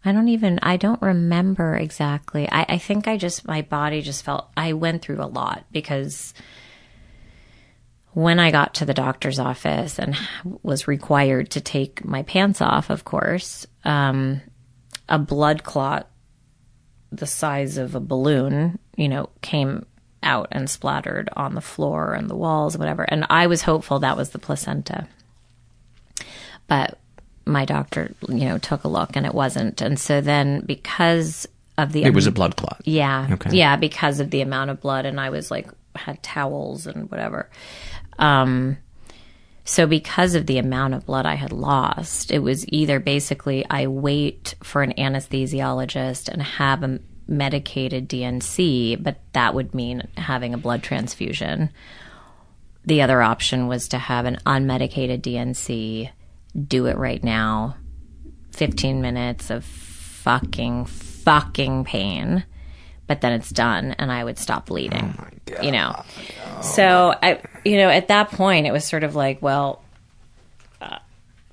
[0.03, 2.49] I don't even, I don't remember exactly.
[2.49, 6.33] I, I think I just, my body just felt, I went through a lot because
[8.17, 10.17] when I got to the doctor's office and
[10.63, 14.41] was required to take my pants off, of course, um,
[15.07, 16.09] a blood clot
[17.11, 19.85] the size of a balloon, you know, came
[20.23, 23.03] out and splattered on the floor and the walls and whatever.
[23.03, 25.07] And I was hopeful that was the placenta.
[26.65, 26.97] But
[27.45, 29.79] my doctor, you know, took a look and it wasn't.
[29.79, 32.81] And so then because of the It was a blood clot.
[32.83, 33.27] yeah.
[33.33, 33.51] Okay.
[33.55, 37.49] Yeah, because of the amount of blood and I was like had towels and whatever.
[38.17, 38.77] Um
[39.67, 43.87] so because of the amount of blood I had lost, it was either basically I
[43.87, 50.57] wait for an anesthesiologist and have a medicated D&C, but that would mean having a
[50.57, 51.69] blood transfusion.
[52.85, 56.11] The other option was to have an unmedicated D&C,
[56.67, 57.75] do it right now,
[58.51, 62.45] 15 minutes of fucking, fucking pain,
[63.07, 65.17] but then it's done and I would stop bleeding.
[65.61, 66.03] You know?
[66.61, 69.81] So I, you know, at that point it was sort of like, well,
[70.81, 70.99] uh,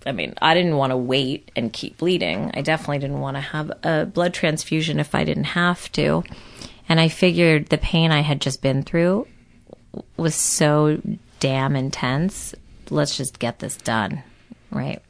[0.05, 2.50] I mean, I didn't want to wait and keep bleeding.
[2.55, 6.24] I definitely didn't want to have a blood transfusion if I didn't have to.
[6.88, 9.26] And I figured the pain I had just been through
[10.16, 11.00] was so
[11.40, 12.55] damn intense.
[12.90, 14.22] Let's just get this done.
[14.70, 15.02] Right.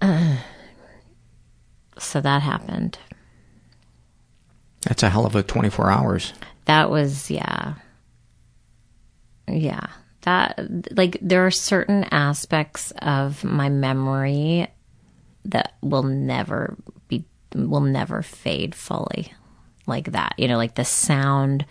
[1.98, 2.98] so that happened.
[4.84, 6.32] That's a hell of a 24 hours.
[6.66, 7.74] That was, yeah.
[9.48, 9.86] Yeah.
[10.22, 14.68] That, like, there are certain aspects of my memory
[15.46, 16.76] that will never
[17.08, 19.32] be, will never fade fully
[19.86, 20.34] like that.
[20.38, 21.66] You know, like the sound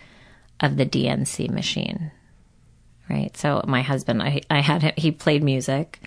[0.60, 2.10] of the D&C machine.
[3.08, 3.36] Right.
[3.36, 6.00] So my husband, I, I had him, he played music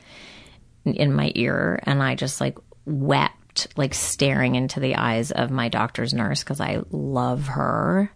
[0.85, 3.35] in my ear and I just like wept,
[3.75, 8.11] like staring into the eyes of my doctor's nurse because I love her.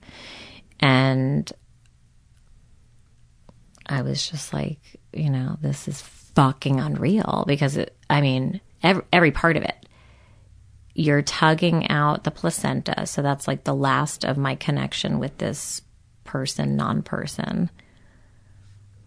[0.80, 1.52] And
[3.86, 4.80] I was just like,
[5.14, 9.76] you know, this is fucking unreal because it, I mean, every, every part of it.
[10.94, 13.06] You're tugging out the placenta.
[13.06, 15.82] So that's like the last of my connection with this
[16.24, 17.70] person, non person.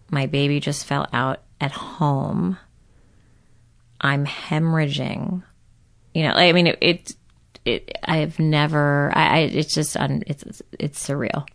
[0.09, 2.57] My baby just fell out at home.
[4.01, 5.43] I'm hemorrhaging.
[6.15, 7.15] You know, I mean, it, it,
[7.65, 11.45] it I've never, I, I it's just, un, it's, it's surreal.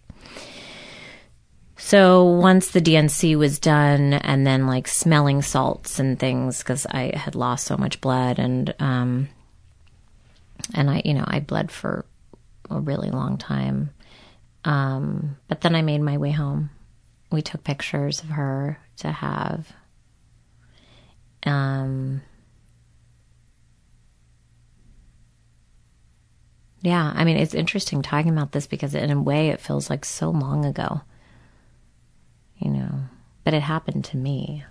[1.78, 7.16] So once the D&C was done, and then like smelling salts and things, because I
[7.16, 9.28] had lost so much blood, and um,
[10.74, 12.04] and I, you know, I bled for
[12.68, 13.90] a really long time.
[14.66, 16.68] Um, but then I made my way home.
[17.32, 19.72] We took pictures of her to have.
[21.46, 22.20] Um,
[26.82, 30.04] yeah, I mean, it's interesting talking about this because in a way it feels like
[30.04, 31.02] so long ago
[32.60, 32.90] you know,
[33.42, 34.64] but it happened to me.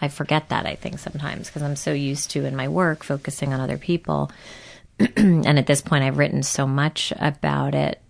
[0.00, 3.52] I forget that, I think, sometimes because I'm so used to in my work focusing
[3.52, 4.30] on other people.
[5.16, 8.00] and at this point, I've written so much about it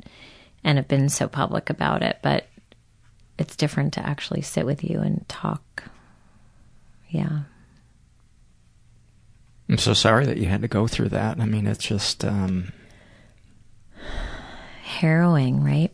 [0.63, 2.47] and have been so public about it, but
[3.39, 5.85] it's different to actually sit with you and talk.
[7.09, 7.41] Yeah.
[9.69, 11.41] I'm so sorry that you had to go through that.
[11.41, 12.73] I mean, it's just um...
[14.99, 15.93] harrowing, right?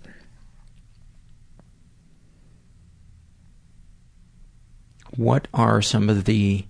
[5.16, 6.64] what are some of the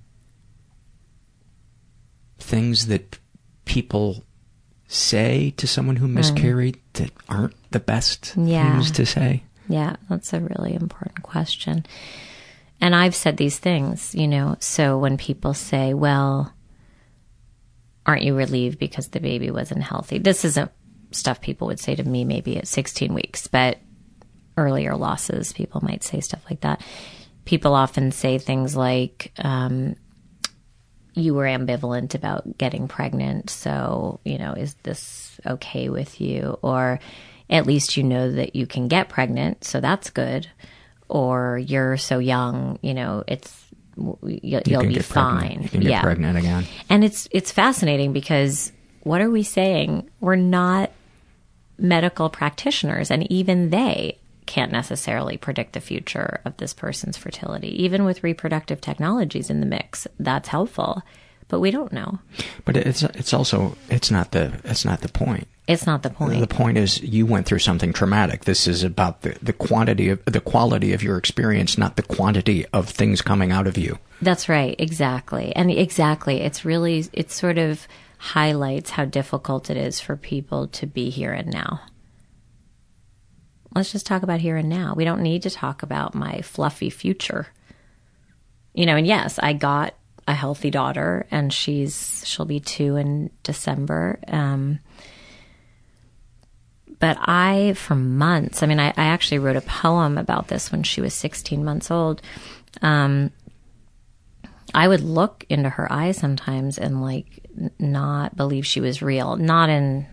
[2.38, 3.18] things that
[3.64, 4.22] people
[4.86, 6.92] say to someone who miscarried mm.
[6.94, 8.72] that aren't the best yeah.
[8.72, 9.42] things to say?
[9.68, 11.86] Yeah, that's a really important question.
[12.80, 16.52] And I've said these things, you know, so when people say, well,
[18.04, 20.18] aren't you relieved because the baby wasn't healthy?
[20.18, 20.70] This isn't
[21.14, 23.78] stuff people would say to me maybe at 16 weeks, but
[24.56, 26.80] earlier losses, people might say stuff like that
[27.44, 29.96] people often say things like, um,
[31.14, 36.58] you were ambivalent about getting pregnant, so, you know, is this okay with you?
[36.62, 36.98] Or
[37.48, 40.48] at least you know that you can get pregnant, so that's good.
[41.08, 43.64] Or you're so young, you know, it's
[43.96, 45.62] you'll, you will be fine.
[45.62, 46.02] You can get yeah.
[46.02, 46.64] pregnant again.
[46.88, 50.10] And it's it's fascinating because what are we saying?
[50.18, 50.90] We're not
[51.78, 57.82] medical practitioners, and even they can't necessarily predict the future of this person's fertility.
[57.82, 61.02] Even with reproductive technologies in the mix, that's helpful,
[61.48, 62.18] but we don't know.
[62.64, 65.48] But it's it's also it's not the it's not the point.
[65.66, 66.40] It's not the point.
[66.40, 68.44] The point is you went through something traumatic.
[68.44, 72.66] This is about the, the quantity of the quality of your experience, not the quantity
[72.74, 73.98] of things coming out of you.
[74.20, 75.56] That's right, exactly.
[75.56, 80.86] And exactly, it's really it's sort of highlights how difficult it is for people to
[80.86, 81.80] be here and now
[83.74, 84.94] let's just talk about here and now.
[84.94, 87.48] We don't need to talk about my fluffy future.
[88.72, 89.94] You know, and yes, I got
[90.26, 94.18] a healthy daughter and she's she'll be 2 in December.
[94.26, 94.80] Um,
[96.98, 100.82] but I, for months, I mean, I, I, actually wrote a poem about this when
[100.84, 102.22] she was 16 months old.
[102.80, 103.30] Um,
[104.72, 107.43] I would look into her eyes sometimes and like
[107.78, 109.36] not believe she was real.
[109.36, 110.06] Not in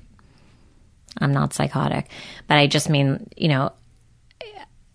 [1.19, 2.09] I'm not psychotic,
[2.47, 3.73] but I just mean, you know,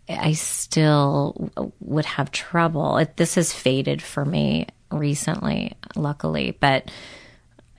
[0.09, 2.99] I still would have trouble.
[2.99, 6.91] It, this has faded for me recently, luckily, but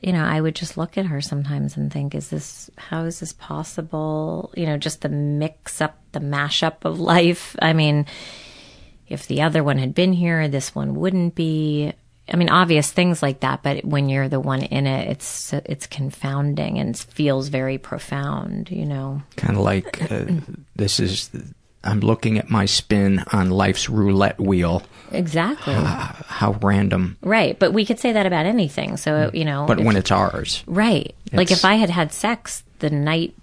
[0.01, 3.19] you know, I would just look at her sometimes and think, is this, how is
[3.19, 4.53] this possible?
[4.55, 7.55] You know, just the mix up, the mashup of life.
[7.61, 8.05] I mean,
[9.07, 11.93] if the other one had been here, this one wouldn't be.
[12.29, 15.87] I mean, obvious things like that, but when you're the one in it, it's it's
[15.87, 18.69] confounding and feels very profound.
[18.69, 20.25] You know, kind of like uh,
[20.75, 21.29] this is.
[21.83, 24.83] I'm looking at my spin on life's roulette wheel.
[25.11, 25.73] Exactly.
[25.73, 27.17] How random.
[27.21, 28.97] Right, but we could say that about anything.
[28.97, 31.15] So you know, but if, when it's ours, right?
[31.27, 33.35] It's, like if I had had sex the night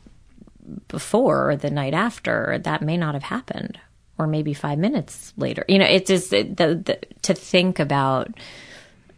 [0.88, 3.78] before or the night after, that may not have happened,
[4.18, 5.64] or maybe five minutes later.
[5.68, 8.28] You know, it's just the, the to think about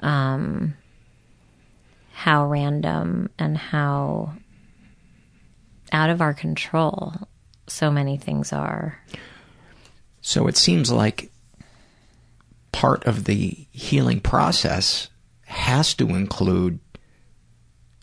[0.01, 0.75] um,
[2.13, 4.33] how random and how
[5.93, 7.15] out of our control
[7.67, 8.99] so many things are.
[10.21, 11.31] So it seems like
[12.73, 15.09] part of the healing process
[15.45, 16.81] has to include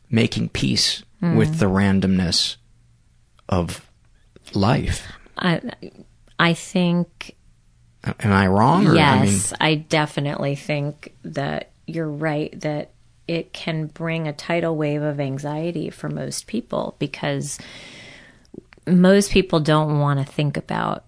[0.10, 1.38] making peace Mm.
[1.38, 2.58] with the randomness
[3.48, 3.90] of
[4.54, 5.08] life.
[5.38, 5.62] I
[6.38, 7.38] I think
[8.04, 8.88] Am I wrong?
[8.88, 12.92] Or, yes, I I, definitely think that you're right that
[13.28, 17.58] it can bring a tidal wave of anxiety for most people because
[18.86, 21.06] most people don't want to think about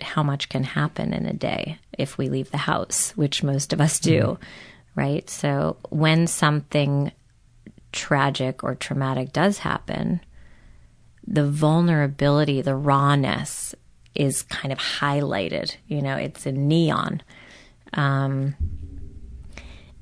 [0.00, 3.80] how much can happen in a day if we leave the house, which most of
[3.80, 4.38] us do,
[4.94, 5.28] right?
[5.28, 7.12] So when something
[7.92, 10.20] tragic or traumatic does happen,
[11.26, 13.74] the vulnerability, the rawness
[14.14, 15.76] is kind of highlighted.
[15.86, 17.22] You know, it's a neon.
[17.94, 18.54] Um,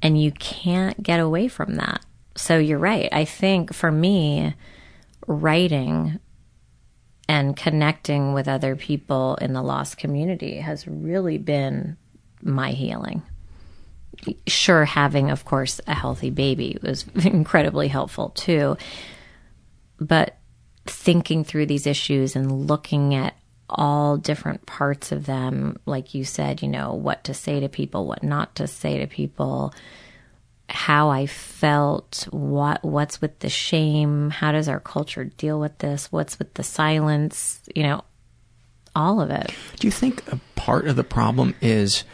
[0.07, 2.01] and you can't get away from that.
[2.37, 3.09] So you're right.
[3.11, 4.55] I think for me,
[5.27, 6.21] writing
[7.29, 11.97] and connecting with other people in the lost community has really been
[12.41, 13.25] my healing.
[14.47, 18.77] Sure, having, of course, a healthy baby was incredibly helpful too.
[19.99, 20.39] But
[20.85, 23.35] thinking through these issues and looking at
[23.69, 28.07] all different parts of them, like you said, you know, what to say to people,
[28.07, 29.75] what not to say to people,
[30.69, 36.11] how I felt, what what's with the shame, how does our culture deal with this,
[36.13, 38.05] what's with the silence, you know,
[38.97, 39.53] all of it.
[39.79, 42.05] do you think a part of the problem is,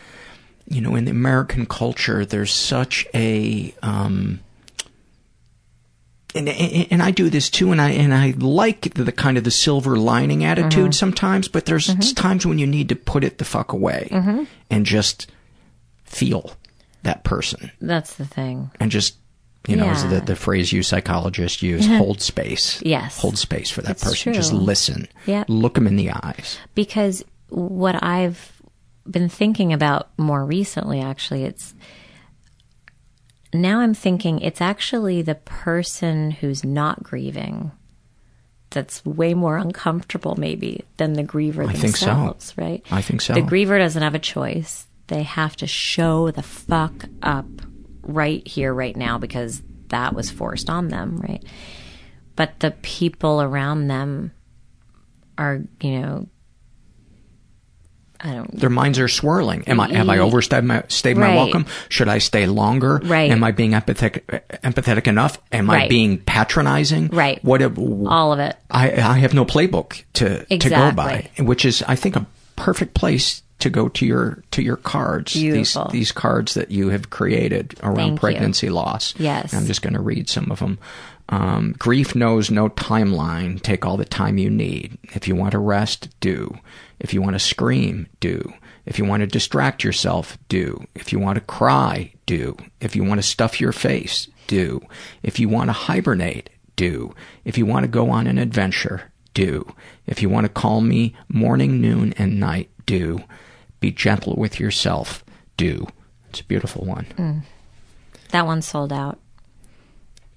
[0.67, 4.41] you know, in the American culture, there's such a, um,
[6.35, 9.37] and, and and I do this too, and I and I like the, the kind
[9.39, 10.95] of the silver lining attitude Mhm.
[10.95, 12.17] sometimes, but there's Mhm.
[12.17, 14.47] times when you need to put it the fuck away Mhm.
[14.71, 15.31] and just
[16.05, 16.53] feel
[17.03, 18.71] that person That's the thing.
[18.79, 19.17] and just
[19.67, 20.11] you know is Yeah.
[20.11, 23.19] the the phrase you psychologists use hold space Yes.
[23.19, 25.45] hold space for that It's person just listen Yeah.
[25.49, 28.53] look them in the eyes because what I've
[29.11, 31.75] been thinking about more recently, actually, it's
[33.53, 37.73] now I'm thinking it's actually the person who's not grieving
[38.71, 42.07] that's way more uncomfortable, maybe, than the griever I think so.
[42.07, 42.85] themselves, right?
[42.91, 43.35] I think so.
[43.35, 44.87] The griever doesn't have a choice.
[45.09, 47.47] They have to show the fuck up
[48.03, 51.45] right here, right now, because that was forced on them, right?
[52.35, 54.33] But the people around them
[55.37, 56.29] are, you know,
[58.23, 59.65] I don't their minds are swirling.
[59.67, 61.67] Am I have I overstayed my stayed my welcome?
[61.89, 63.01] Should I stay longer?
[63.03, 63.31] Right.
[63.31, 64.23] Am I being empathetic
[64.63, 65.39] empathetic enough?
[65.51, 67.09] Am I being patronizing?
[67.09, 67.43] Right.
[67.45, 68.57] What if, all of it.
[68.71, 72.95] I I have no playbook to to go by, which is I think a perfect
[72.95, 75.35] place to go to your to your cards.
[75.35, 75.85] Beautiful.
[75.85, 78.19] These these cards that you have created around Thank you.
[78.19, 79.15] pregnancy loss.
[79.19, 79.55] Yes.
[79.55, 80.79] I'm just going to read some of them.
[81.29, 83.63] Um, grief knows no timeline.
[83.63, 84.99] Take all the time you need.
[85.15, 86.59] If you want to rest, do.
[87.03, 88.55] If you want to scream, do.
[88.87, 90.87] If you want to distract yourself, do.
[90.95, 92.57] If you want to cry, do.
[92.81, 94.81] If you want to stuff your face, do.
[95.25, 97.13] If you want to hibernate, do.
[97.45, 99.75] If you want to go on an adventure, do.
[100.07, 103.25] If you want to call me morning, noon, and night, do.
[103.81, 105.25] Be gentle with yourself,
[105.57, 105.89] do.
[106.31, 107.07] It's a beautiful one.
[107.19, 107.43] Mm.
[108.31, 109.19] That one sold out.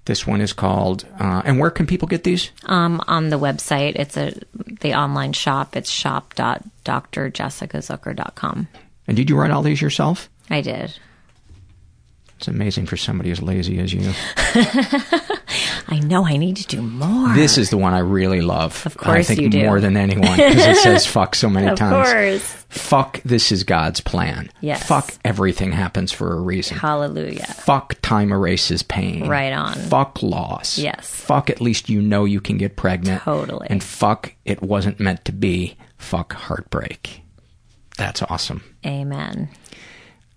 [0.06, 2.50] This one is called, uh, and where can people get these?
[2.64, 4.32] Um, on the website, it's a
[4.80, 5.76] the online shop.
[5.76, 8.68] It's shop.drjessicazucker.com.
[9.08, 10.30] And did you write all these yourself?
[10.48, 10.96] I did.
[12.38, 14.12] It's amazing for somebody as lazy as you.
[15.88, 17.32] I know I need to do more.
[17.34, 18.84] This is the one I really love.
[18.84, 19.64] Of course I think you do.
[19.64, 22.08] more than anyone because it says fuck so many Of times.
[22.10, 22.64] course.
[22.68, 24.50] Fuck, this is God's plan.
[24.60, 24.86] Yes.
[24.86, 26.76] Fuck, everything happens for a reason.
[26.76, 27.46] Hallelujah.
[27.46, 29.28] Fuck, time erases pain.
[29.28, 29.74] Right on.
[29.74, 30.76] Fuck loss.
[30.76, 31.08] Yes.
[31.08, 33.22] Fuck, at least you know you can get pregnant.
[33.22, 33.68] Totally.
[33.70, 35.76] And fuck, it wasn't meant to be.
[35.96, 37.22] Fuck, heartbreak.
[37.96, 38.62] That's awesome.
[38.84, 39.48] Amen.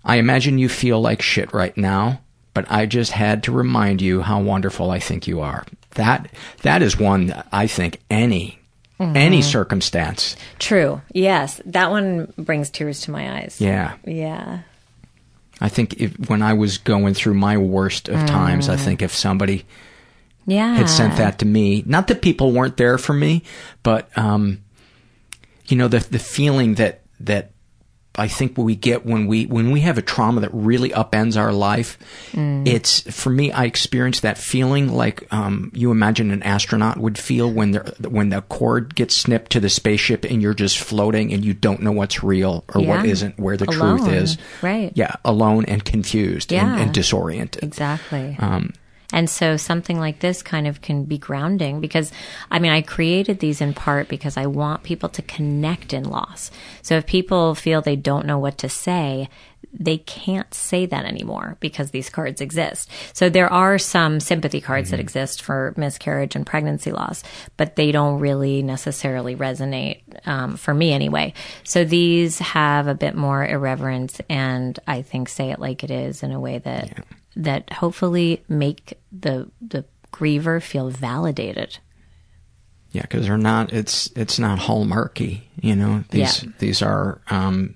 [0.09, 2.21] I imagine you feel like shit right now,
[2.53, 5.65] but I just had to remind you how wonderful I think you are.
[5.91, 6.29] That
[6.63, 8.57] that is one that I think any
[8.99, 9.43] any Mhm.
[9.43, 10.35] circumstance.
[10.59, 11.01] True.
[11.13, 11.61] Yes.
[11.65, 13.55] That one brings tears to my eyes.
[13.59, 13.93] Yeah.
[14.05, 14.59] Yeah.
[15.61, 18.79] I think if, when I was going through my worst of times, I Mm.
[18.79, 19.63] think if somebody
[20.45, 20.75] Yeah.
[20.75, 23.43] had sent that to me, not that people weren't there for me,
[23.83, 24.59] but um,
[25.67, 27.51] you know the the feeling that that
[28.19, 31.37] I think what we get when we when we have a trauma that really upends
[31.37, 31.97] our life.
[32.33, 33.51] It's for me.
[33.51, 38.29] I experience that feeling like um, you imagine an astronaut would feel when the when
[38.29, 41.91] the cord gets snipped to the spaceship and you're just floating and you don't know
[41.91, 43.11] what's real or what Yeah.
[43.11, 44.37] isn't, where the truth is.
[44.61, 44.91] Right.
[44.95, 47.63] Yeah, alone and confused and, and disoriented.
[47.63, 48.35] Exactly.
[48.39, 48.73] Um,
[49.11, 52.11] And so something like this kind of can be grounding because
[52.51, 56.51] I mean, I created these in part because I want people to connect in loss.
[56.83, 59.29] So if people feel they don't know what to say,
[59.71, 62.89] they can't say that anymore because these cards exist.
[63.13, 67.23] So there are some sympathy cards that exist for miscarriage and pregnancy loss,
[67.55, 71.33] but they don't really necessarily resonate um, for me anyway.
[71.63, 76.23] So these have a bit more irreverence and I think say it like it is
[76.23, 77.05] in a way that
[77.35, 81.77] that hopefully make the the griever feel validated.
[82.91, 83.71] Yeah, because they're not.
[83.71, 85.41] It's it's not hallmarky.
[85.61, 86.49] You know, these Yeah.
[86.59, 87.75] these are um,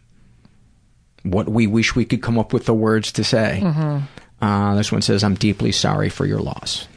[1.23, 3.59] what we wish we could come up with the words to say.
[3.63, 4.03] Mhm.
[4.41, 6.87] Uh, this one says, "I'm deeply sorry for your loss."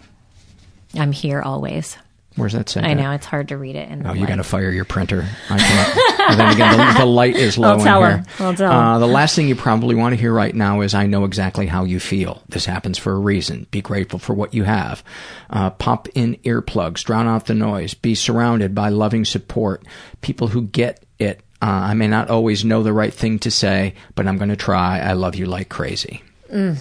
[0.95, 1.97] I'm here always.
[2.37, 2.83] Where's that say?
[2.83, 4.29] I know it's hard to read it in the Oh, you light.
[4.29, 5.27] got to fire your printer.
[5.51, 6.31] I can't.
[6.31, 8.25] and then again, the, the light is low I'll tell in him.
[8.25, 8.47] here.
[8.47, 11.07] I'll tell Uh, the last thing you probably want to hear right now is, "I
[11.07, 12.43] know exactly how you feel.
[12.49, 13.67] This happens for a reason.
[13.71, 15.03] Be grateful for what you have.
[15.49, 17.03] Uh, pop in earplugs.
[17.05, 17.95] Drown out the noise.
[17.95, 19.85] Be surrounded by loving support.
[20.21, 21.41] People who get it.
[21.63, 24.57] Uh, I may not always know the right thing to say, but I'm going to
[24.57, 25.01] try.
[25.01, 26.23] I love you like crazy."
[26.53, 26.79] Mm.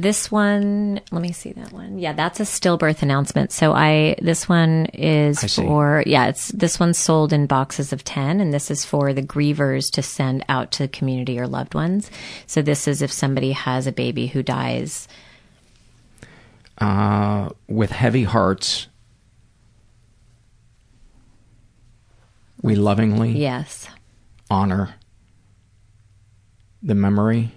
[0.00, 1.98] This one, let me see that one.
[1.98, 3.50] Yeah, that's a stillbirth announcement.
[3.50, 8.40] So I, this one is for, yeah, it's, this one's sold in boxes of 10
[8.40, 12.12] and this is for the grievers to send out to the community or loved ones.
[12.46, 15.08] So this is if somebody has a baby who dies.
[16.80, 18.86] uh, with heavy hearts,
[22.62, 23.88] we lovingly Yes.
[24.48, 24.94] honor
[26.84, 27.50] the memory.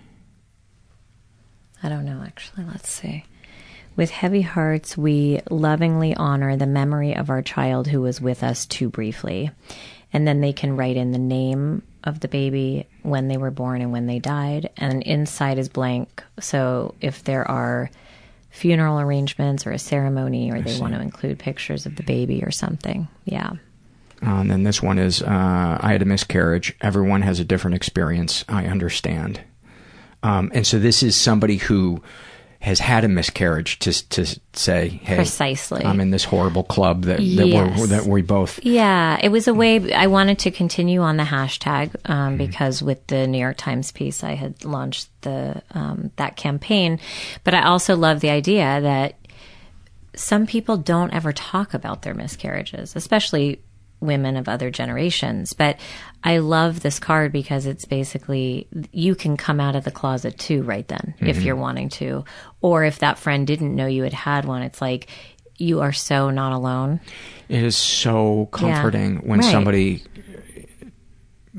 [1.83, 2.65] I don't know, actually.
[2.65, 3.25] Let's see.
[3.95, 8.65] With heavy hearts, we lovingly honor the memory of our child who was with us
[8.65, 9.51] too briefly.
[10.13, 13.81] And then they can write in the name of the baby, when they were born,
[13.81, 14.69] and when they died.
[14.77, 16.23] And inside is blank.
[16.39, 17.91] So if there are
[18.49, 22.51] funeral arrangements or a ceremony, or they want to include pictures of the baby or
[22.51, 23.07] something.
[23.25, 23.51] Yeah.
[24.23, 26.75] Uh, and then this one is uh, I had a miscarriage.
[26.81, 28.45] Everyone has a different experience.
[28.49, 29.41] I understand.
[30.23, 32.01] Um, and so this is somebody who
[32.59, 35.83] has had a miscarriage to to say, hey, Precisely.
[35.83, 37.79] I'm in this horrible club that that, Yes.
[37.79, 38.63] we're, that we both.
[38.63, 43.07] Yeah, it was a way I wanted to continue on the hashtag um, because with
[43.07, 46.99] the New York Times piece, I had launched the um, that campaign.
[47.43, 49.15] But I also love the idea that
[50.15, 53.59] some people don't ever talk about their miscarriages, especially
[54.01, 55.53] women of other generations.
[55.53, 55.79] But
[56.23, 60.63] I love this card because it's basically you can come out of the closet too
[60.63, 61.45] right then if Mhm.
[61.45, 62.25] you're wanting to,
[62.61, 64.61] or if that friend didn't know you had had one.
[64.63, 65.07] It's like
[65.57, 66.99] you are so not alone.
[67.47, 69.51] It is so comforting when Right.
[69.51, 70.03] somebody.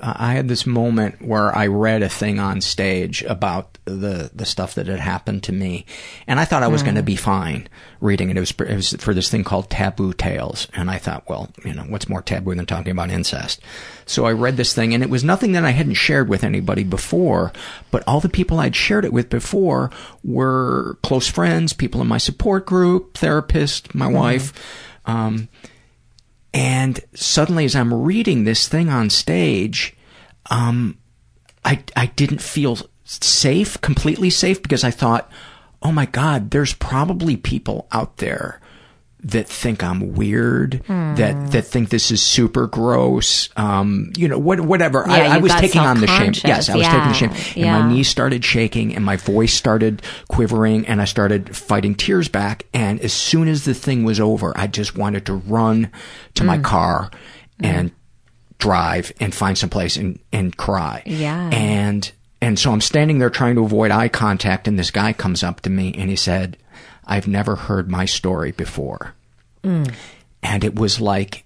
[0.01, 4.74] I had this moment where I read a thing on stage about the the stuff
[4.76, 5.84] that had happened to me,
[6.26, 6.86] and I thought I was Hmm.
[6.86, 7.68] going to be fine
[8.01, 8.36] reading it.
[8.36, 11.74] It was, it was for this thing called Taboo Tales, and I thought, well, you
[11.74, 13.61] know, what's more taboo than talking about incest?
[14.07, 16.84] So I read this thing, and it was nothing that I hadn't shared with anybody
[16.84, 17.53] before,
[17.90, 19.90] but all the people I'd shared it with before
[20.24, 24.53] were close friends, people in my support group, therapist, my wife.
[25.05, 25.49] Um,
[26.55, 29.96] and suddenly, as I'm reading this thing on stage,
[30.50, 30.98] um,
[31.64, 35.30] I I didn't feel safe, completely safe, because I thought,
[35.82, 38.61] oh my God, there's probably people out there
[39.24, 41.14] that think I'm weird, Hmm.
[41.14, 45.04] that that think this is super gross, um, you know, what, whatever.
[45.06, 46.32] Yeah, I, I was taking on the shame.
[46.44, 47.78] Yes, I was taking the shame, Yeah, and yeah.
[47.82, 52.66] my knees started shaking, and my voice started quivering, and I started fighting tears back.
[52.74, 55.90] And as soon as the thing was over, I just wanted to run
[56.34, 56.64] to my Mm.
[56.64, 57.10] car
[57.62, 57.92] and
[58.58, 61.02] drive and find some place and and cry.
[61.06, 61.48] Yeah.
[61.52, 62.10] And
[62.40, 65.60] and so I'm standing there trying to avoid eye contact, and this guy comes up
[65.60, 66.56] to me and he said,
[67.12, 69.14] "I've never heard my story before."
[69.62, 69.92] Mm.
[70.42, 71.44] And it was like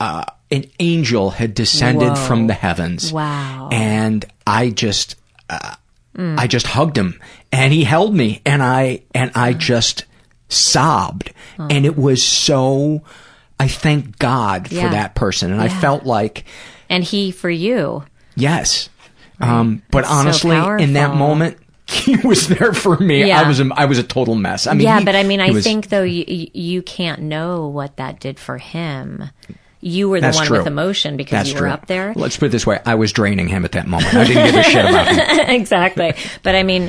[0.00, 2.26] uh, an angel had descended Whoa.
[2.26, 3.12] from the heavens.
[3.12, 3.68] Wow.
[3.72, 5.16] And I just,
[5.48, 5.74] uh,
[6.16, 6.38] Mm.
[6.38, 7.18] I just hugged him,
[7.50, 10.04] and he held me, and I and I just
[10.48, 11.66] sobbed, Oh.
[11.68, 13.02] and it was so.
[13.58, 16.44] I thank God for that person, and I felt like
[16.88, 18.04] And he for you.
[18.36, 18.90] Yes.
[19.40, 20.14] Um, but That's so
[20.50, 21.56] honestly, in that moment,
[21.86, 23.26] he was there for me.
[23.26, 23.40] Yeah.
[23.42, 24.66] I was a, I was a total mess.
[24.66, 27.66] I mean, yeah, he- but I mean, I was- think though you you can't know
[27.68, 29.24] what that did for him.
[29.80, 30.58] you were the one true.
[30.58, 31.70] with emotion because That's you were true.
[31.70, 32.12] up there.
[32.16, 34.14] Let's put it this way: I was draining him at that moment.
[34.14, 35.40] I didn't give a shit about him.
[35.50, 36.14] exactly.
[36.42, 36.88] But I mean,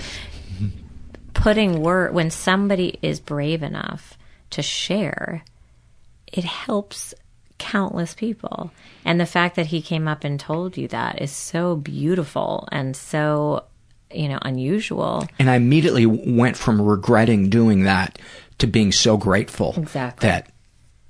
[1.33, 4.17] putting word when somebody is brave enough
[4.51, 5.43] to share,
[6.31, 7.13] it helps
[7.57, 8.71] countless people.
[9.03, 12.95] And the fact that he came up and told you that is so beautiful and
[12.95, 13.63] so,
[14.15, 15.27] you know, unusual.
[15.39, 18.19] And I immediately went from regretting doing that
[18.59, 20.27] to being so grateful Exactly.
[20.29, 20.49] that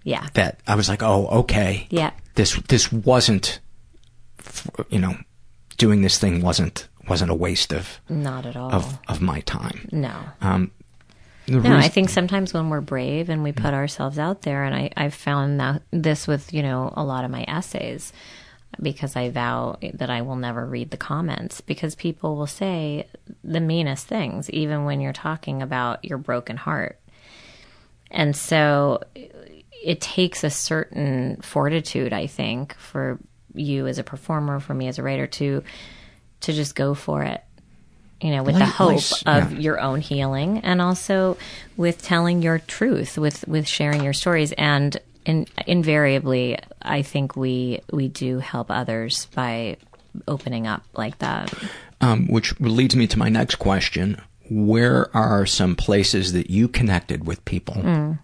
[0.03, 0.27] Yeah.
[0.33, 2.11] that I was like, oh, okay, Yeah.
[2.35, 3.59] this this wasn't,
[4.89, 5.15] you know,
[5.77, 8.71] doing this thing wasn't wasn't a waste of Not at all.
[8.73, 9.87] of of my time.
[9.91, 10.13] no.
[10.41, 10.71] Um,
[11.47, 14.89] No, I think sometimes when we're brave and we put ourselves out there, and I,
[14.97, 18.11] I've found that this with, you know, a lot of my essays,
[18.81, 23.07] because I vow that I will never read the comments, because people will say
[23.43, 26.99] the meanest things, even when you're talking about your broken heart.
[28.11, 33.19] And so it takes a certain fortitude, I think, for
[33.53, 35.63] you as a performer, for me as a writer, to
[36.41, 37.41] to just go for it
[38.21, 39.59] you know, with the hope like- of yeah.
[39.59, 41.37] your own healing and also
[41.75, 44.51] with telling your truth, with, with sharing your stories.
[44.53, 49.77] And in, invariably, I think we, we do help others by
[50.27, 51.53] opening up like that.
[52.01, 57.25] um, which leads me to my next question: Where are some places that you connected
[57.27, 58.19] with people, Mm.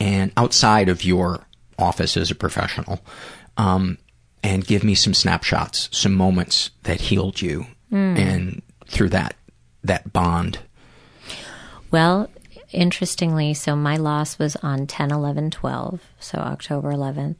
[0.00, 1.44] and outside of your
[1.78, 3.00] office as a professional,
[3.56, 3.98] um,
[4.42, 8.18] and give me some snapshots, some moments that healed you, Mm.
[8.18, 9.34] and through that
[9.84, 10.58] that bond.
[11.90, 12.28] Well,
[12.74, 17.36] interestingly, so my loss was on 10, 11, 12, so October 11th,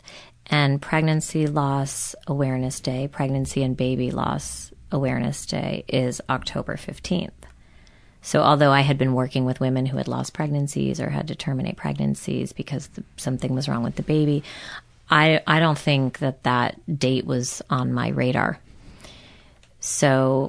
[0.47, 7.31] and Pregnancy Loss Awareness Day, Pregnancy and Baby Loss Awareness Day is October 15th.
[8.23, 11.35] So, although I had been working with women who had lost pregnancies or had to
[11.35, 14.43] terminate pregnancies because th- something was wrong with the baby,
[15.11, 18.59] I, I don't think that that date was on my radar.
[19.81, 20.49] So,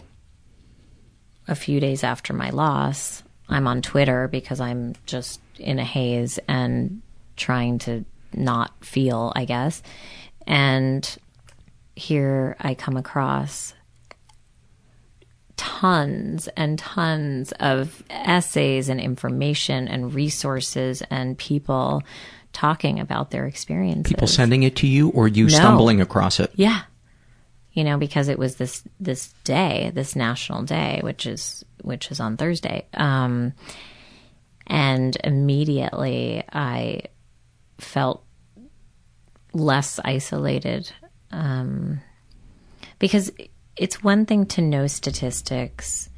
[1.49, 6.39] a few days after my loss, I'm on Twitter because I'm just in a haze
[6.47, 7.01] and
[7.37, 9.81] trying to not feel, I guess.
[10.47, 11.17] And
[11.95, 13.73] here I come across
[15.57, 22.03] tons and tons of essays and information and resources and people
[22.51, 24.11] talking about their experiences.
[24.11, 25.49] People sending it to you, or you No.
[25.49, 26.51] stumbling across it.
[26.55, 26.81] Yeah.
[27.75, 32.19] You know, because it was this this day, this national day, which is which is
[32.19, 32.87] on Thursday.
[32.95, 33.53] Um
[34.65, 37.03] and immediately I
[37.77, 38.23] felt
[39.53, 40.91] less isolated.
[41.31, 42.01] Um
[42.97, 43.31] because
[43.75, 46.09] it's one thing to know statistics.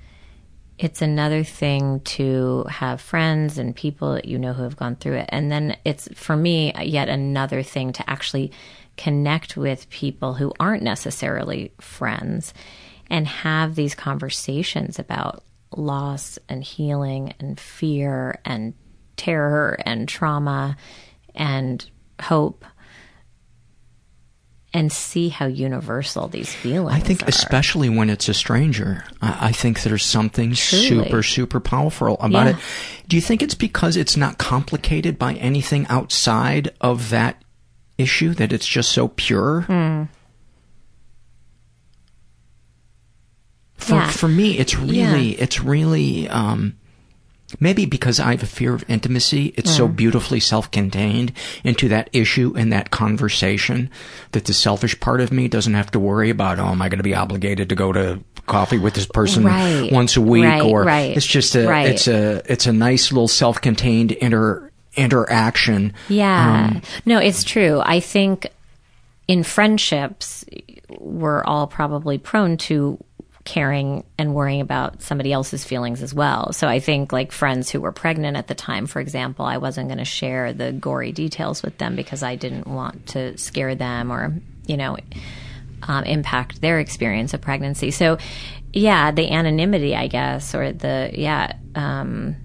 [0.77, 5.15] It's another thing to have friends and people that you know who have gone through
[5.15, 5.29] it.
[5.29, 8.51] And then it's, for me, yet another thing to actually
[8.97, 12.53] connect with people who aren't necessarily friends
[13.09, 15.43] and have these conversations about
[15.75, 18.73] loss and healing and fear and
[19.15, 20.75] terror and trauma
[21.35, 21.89] and
[22.21, 22.65] hope
[24.73, 26.97] and see how universal these feelings are.
[26.97, 27.29] I think, are.
[27.29, 30.87] especially when it's a stranger, I, I think there's something Truly.
[31.05, 32.49] super, super powerful about Yeah.
[32.49, 32.55] it.
[33.07, 37.41] Do you think it's because it's not complicated by anything outside of that
[37.97, 39.61] issue that it's just so pure?
[39.61, 40.03] Hmm.
[43.77, 44.09] For Yeah.
[44.09, 45.43] for me, it's really Yeah.
[45.43, 46.73] it's really um,
[47.59, 49.53] maybe because I have a fear of intimacy.
[49.55, 49.95] It's so Mm.
[49.95, 51.31] beautifully self-contained
[51.63, 53.89] into that issue and that conversation
[54.33, 56.59] that the selfish part of me doesn't have to worry about.
[56.59, 59.89] Oh, am I going to be obligated to go to coffee with this person Right.
[59.91, 60.43] once a week?
[60.43, 65.93] Right, or right, it's just a it's a it's a nice little self-contained inter interaction.
[66.09, 66.71] Yeah.
[66.71, 67.79] Um, no, it's true.
[67.81, 68.47] I think
[69.27, 70.43] in friendships,
[70.99, 73.01] we're all probably prone to
[73.45, 76.51] caring and worrying about somebody else's feelings as well.
[76.51, 79.87] So I think like friends who were pregnant at the time, for example, I wasn't
[79.87, 84.11] going to share the gory details with them because I didn't want to scare them
[84.11, 84.35] or,
[84.65, 84.97] you know,
[85.83, 87.91] um, impact their experience of pregnancy.
[87.91, 88.17] So,
[88.73, 92.35] yeah, the anonymity, I guess, or the yeah, um,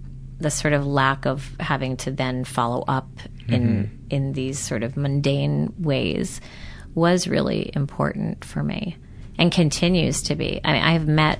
[0.42, 3.08] the sort of lack of having to then follow up
[3.48, 6.40] in in these sort of mundane ways
[6.94, 8.96] was really important for me,
[9.38, 10.60] and continues to be.
[10.64, 11.38] I mean, I have met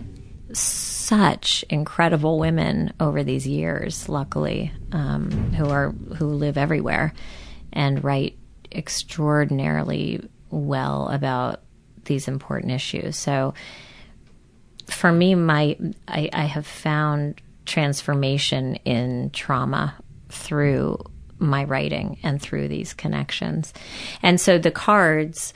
[0.53, 7.13] such incredible women over these years, luckily, um, who are who live everywhere
[7.73, 8.37] and write
[8.71, 11.61] extraordinarily well about
[12.05, 13.17] these important issues.
[13.17, 13.55] So
[14.87, 15.77] for me, my
[16.09, 19.95] I, I have found transformation in trauma
[20.29, 20.99] through
[21.39, 23.73] my writing and through these connections.
[24.23, 25.53] And so the cards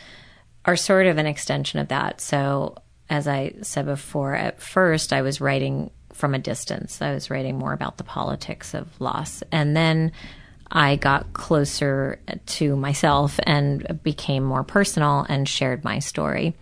[0.65, 2.21] are sort of an extension of that.
[2.21, 2.77] So,
[3.09, 7.01] as I said before, at first I was writing from a distance.
[7.01, 9.43] I was writing more about the politics of loss.
[9.53, 10.11] And then
[10.71, 16.57] I got closer to myself and became more personal and shared my story.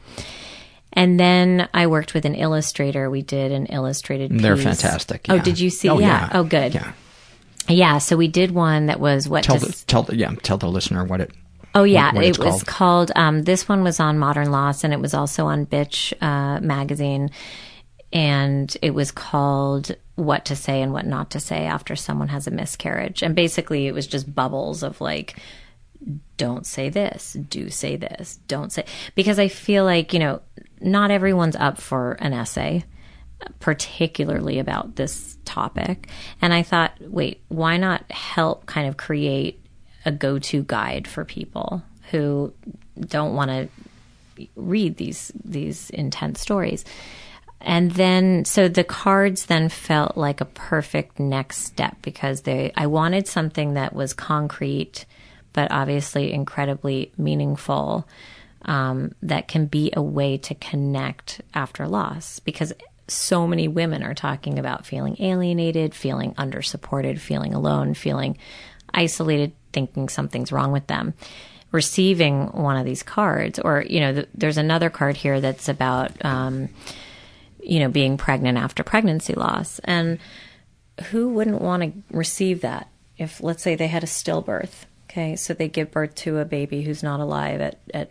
[0.95, 3.11] And then I worked with an illustrator.
[3.11, 4.43] We did an illustrated piece.
[4.43, 5.27] They're fantastic.
[5.29, 5.89] Oh, did you see?
[5.89, 6.07] Oh, yeah.
[6.07, 6.31] yeah.
[6.33, 6.75] Oh, good.
[6.75, 6.93] Yeah.
[7.69, 10.59] Yeah, so we did one that was what Tell to the tell the yeah tell
[10.59, 11.31] the listener what it.
[11.75, 13.11] Oh yeah, what it it's was called.
[13.17, 17.31] um, this one was on Modern Loss, and it was also on Bitch uh, magazine,
[18.13, 22.47] and it was called "What to Say and What Not to Say After Someone Has
[22.47, 25.39] a Miscarriage." And basically, it was just bubbles of like,
[26.37, 28.85] "Don't say this," "Do say this," "Don't say,"
[29.15, 30.41] because I feel like you know,
[30.81, 32.85] not everyone's up for an essay
[33.61, 36.09] particularly about this topic.
[36.41, 39.61] And I thought, wait, why not help kind of create
[40.05, 42.53] a go to guide for people who
[43.01, 46.85] don't want to read these these intense stories?
[47.61, 52.87] And then so the cards then felt like a perfect next step because they I
[52.87, 55.07] wanted something that was concrete
[55.55, 58.07] but obviously incredibly meaningful
[58.67, 62.75] um, that can be a way to connect after loss because
[63.09, 68.37] so many women are talking about feeling alienated, feeling undersupported, feeling alone, feeling
[68.93, 71.15] isolated, thinking something's wrong with them.
[71.71, 76.25] Receiving one of these cards, or, you know, th- there's another card here that's about,
[76.25, 76.69] um,
[77.61, 79.81] you know, being pregnant after pregnancy loss.
[79.81, 80.19] And
[81.07, 82.89] who wouldn't want to receive that
[83.19, 84.85] if, let's say, they had a stillbirth?
[85.15, 88.11] Okay, so they give birth to a baby who's not alive at, at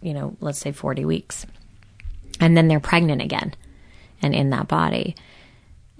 [0.00, 1.44] you know, let's say 40 weeks.
[2.40, 3.54] And then they're pregnant again
[4.22, 5.14] and in that body.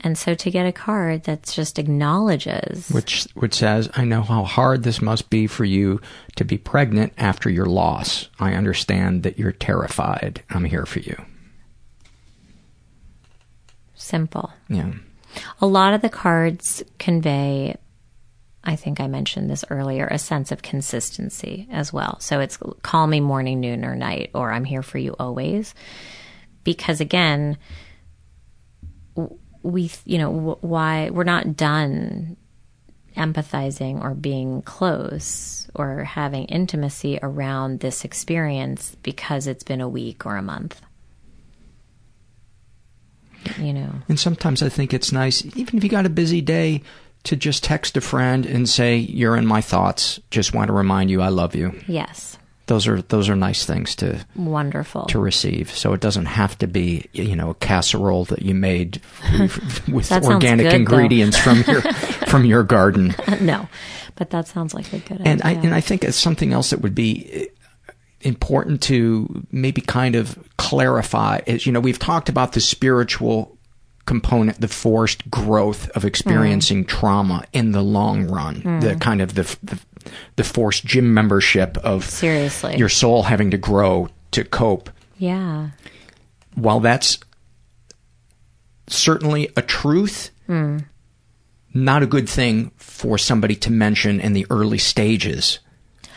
[0.01, 4.45] And so to get a card that just acknowledges which which says, "I know how
[4.45, 6.01] hard this must be for you
[6.37, 8.29] to be pregnant after your loss.
[8.39, 10.43] I understand that you're terrified.
[10.49, 11.17] I'm here for you."
[13.97, 14.51] simple.
[14.69, 14.93] Yeah.
[15.61, 17.77] A lot of the cards convey
[18.69, 22.21] I think I mentioned this earlier, a sense of consistency as well.
[22.21, 25.75] So it's call me morning, noon, or night, or I'm here for you always.
[26.65, 27.57] Because again,
[29.63, 32.37] we, you know, why we're not done
[33.17, 40.27] empathizing or being close or having intimacy around this experience because it's been a week
[40.27, 40.79] or a month.
[43.59, 43.95] You know.
[44.11, 46.83] And sometimes I think it's nice, even if you got a busy day,
[47.25, 50.21] to just text a friend and say, You're in my thoughts.
[50.31, 51.79] Just want to remind you I love you.
[51.87, 52.39] Yes.
[52.67, 55.71] Those are those are nice things to wonderful to receive.
[55.71, 59.01] So it doesn't have to be you know a casserole that you made
[59.89, 61.81] with organic good, ingredients from your
[62.29, 63.15] from your garden.
[63.41, 63.71] no,
[64.17, 65.61] but that sounds like a good and idea.
[65.61, 67.47] I and I think it's something else that would be eh,
[68.21, 73.58] important to maybe kind of clarify is you know we've talked about the spiritual
[74.09, 76.89] component, the forced growth of experiencing mm.
[76.89, 78.81] trauma in the long run, mm.
[78.81, 79.79] the kind of the, the,
[80.37, 84.89] the forced gym membership of seriously your soul having to grow to cope.
[85.19, 85.71] Yeah.
[86.55, 87.19] While that's
[88.87, 90.87] certainly a truth, mm.
[91.75, 95.59] not a good thing for somebody to mention in the early stages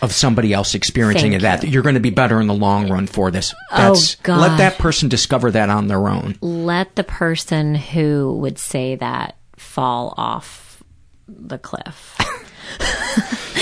[0.02, 1.64] of somebody else experiencing Thank that.
[1.64, 1.70] You.
[1.70, 3.54] You're going to be better in the long run for this.
[3.72, 4.42] That's, oh, God.
[4.42, 6.38] Let that person discover that on their own.
[6.42, 10.84] Let the person who would say that fall off
[11.28, 12.18] the cliff.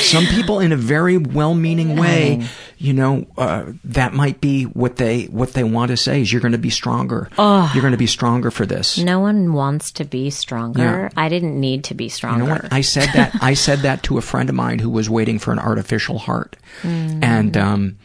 [0.01, 2.47] Some people, in a very well-meaning way,
[2.77, 6.41] you know, uh, that might be what they what they want to say is you're
[6.41, 7.29] going to be stronger.
[7.37, 8.97] Oh, you're going to be stronger for this.
[8.97, 10.81] No one wants to be stronger.
[10.81, 11.09] Yeah.
[11.17, 12.45] I didn't need to be stronger.
[12.45, 12.67] You know?
[12.71, 13.35] I said that.
[13.41, 16.55] I said that to a friend of mine who was waiting for an artificial heart,
[16.81, 17.21] mm.
[17.21, 17.97] and um,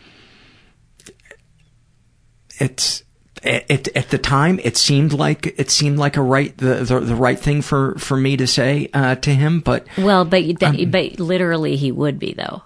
[2.59, 3.05] it's
[3.47, 7.15] it, at the time it seemed like it seemed like a right the the, the
[7.15, 10.91] right thing for for me to say uh, to him but well but th- um,
[10.91, 12.63] but literally he would be though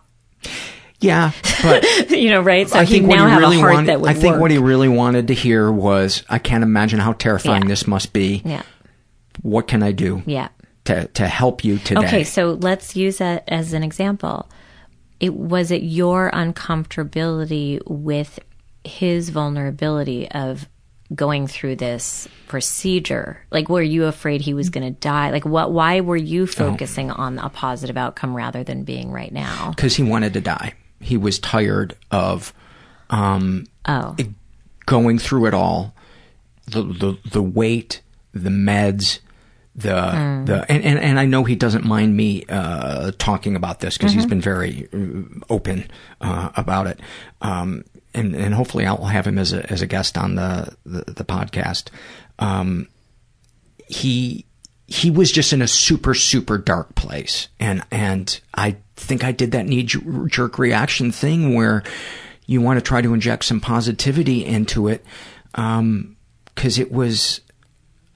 [1.01, 3.61] yeah but you know right so I think he now what he have really a
[3.61, 4.41] heart wanted, that would I think work.
[4.43, 7.69] what he really wanted to hear was I can't imagine how terrifying Yeah.
[7.69, 8.63] this must be yeah
[9.43, 10.49] what can I do yeah
[10.85, 14.49] to to help you today Okay, so let's use that as an example.
[15.21, 18.39] It was it your uncomfortability with
[18.85, 20.69] his vulnerability of
[21.15, 23.41] going through this procedure?
[23.51, 25.31] Like were you afraid he was going to die?
[25.31, 29.71] Like what why were you focusing on a positive outcome rather than being right now?
[29.75, 32.53] because he wanted to die he was tired of
[33.11, 34.17] um Oh.
[34.87, 35.95] going through it all
[36.67, 38.03] the the the weight
[38.35, 39.21] the meds
[39.77, 40.47] the Mm.
[40.47, 44.13] the and, and and I know he doesn't mind me uh, talking about this because
[44.13, 44.29] he's Mhm.
[44.29, 45.89] been very uh, open
[46.21, 46.99] uh, about it.
[47.41, 47.85] Um,
[48.15, 51.25] and and hopefully I'll have him as a as a guest on the the, the
[51.25, 51.89] podcast.
[52.39, 52.89] Um,
[53.87, 54.45] he
[54.87, 57.49] he was just in a super super dark place.
[57.61, 61.83] And and I think I did that knee jerk reaction thing where
[62.47, 65.05] you want to try to inject some positivity into it
[65.55, 66.17] um
[66.55, 67.41] cuz it was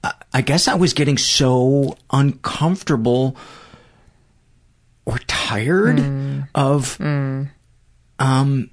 [0.03, 3.37] I- I guess I was getting so uncomfortable
[5.05, 5.99] or tired
[6.55, 6.97] of
[8.19, 8.69] um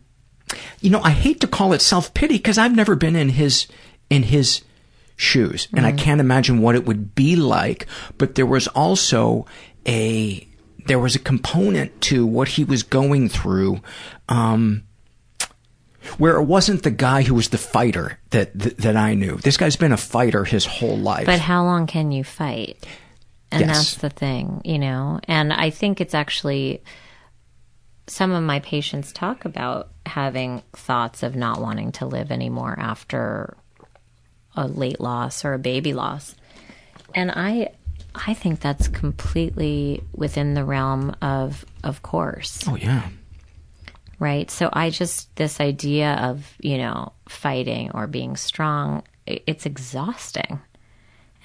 [0.80, 3.66] you know I hate to call it self-pity cuz I've never been in his
[4.08, 4.62] in his
[5.16, 7.86] shoes and I can't imagine what it would be like
[8.18, 9.46] but there was also
[9.86, 10.46] a
[10.86, 13.80] there was a component to what he was going through
[14.28, 14.82] um
[16.16, 19.56] where it wasn't the guy who was the fighter that that, that I knew this
[19.58, 22.86] guy's been a fighter his whole life But how long can you fight?
[23.52, 23.76] And Yes.
[23.76, 25.18] that's the thing, you know.
[25.26, 26.82] And I think it's actually
[28.10, 33.56] some of my patients talk about having thoughts of not wanting to live anymore after
[34.56, 36.34] a late loss or a baby loss.
[37.14, 37.70] And I
[38.14, 43.08] I think that's completely within the realm of of course oh yeah
[44.20, 44.50] right?
[44.50, 50.60] So I just, this idea of, you know, fighting or being strong, it's exhausting.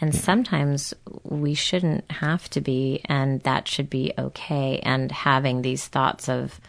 [0.02, 0.94] And sometimes
[1.24, 4.80] we shouldn't have to be, and that should be okay.
[4.84, 6.60] And having these thoughts of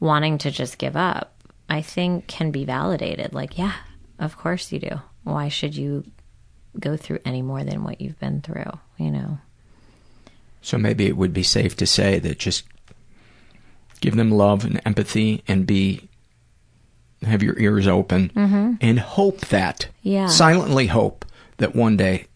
[0.00, 1.34] wanting to just give up,
[1.70, 3.32] I think can be validated.
[3.32, 3.72] Like, yeah,
[4.18, 5.00] of course you do.
[5.24, 6.04] Why should you
[6.78, 9.38] go through any more than what you've been through, you know?
[10.60, 12.64] So maybe it would be safe to say that just
[14.00, 16.08] give them love and empathy and be
[17.22, 18.78] have your ears open Mhm.
[18.80, 20.26] and hope that Yeah.
[20.26, 21.24] silently hope
[21.58, 22.26] that one day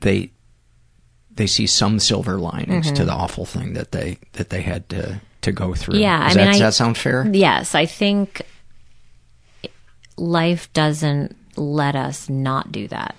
[0.00, 0.32] they
[1.34, 2.94] they see some silver linings Mhm.
[2.96, 5.98] to the awful thing that they that they had to to go through.
[5.98, 7.28] Yeah, Does I mean, that, does I- that sound fair?
[7.32, 8.42] Yes, I think
[10.16, 13.14] life doesn't let us not do that.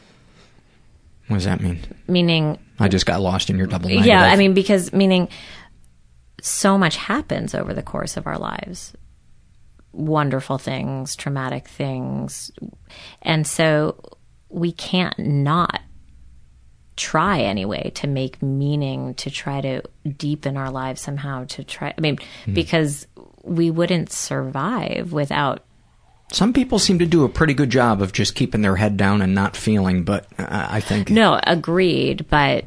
[1.28, 1.80] What does that mean?
[2.08, 4.06] Meaning, I just got lost in your double negative.
[4.08, 5.28] yeah, I mean, because meaning
[6.42, 8.94] so much happens over the course of our lives
[9.96, 12.50] wonderful things, traumatic things.
[13.22, 14.02] And so
[14.50, 15.82] we can't not
[16.96, 19.82] try anyway to make meaning, to try to
[20.18, 22.54] deepen our lives somehow, to try, I mean, Hmm.
[22.54, 23.08] because
[23.44, 25.64] we wouldn't survive without
[26.32, 29.22] Some people seem to do a pretty good job of just keeping their head down
[29.22, 32.66] and not feeling, but I I think No, agreed, but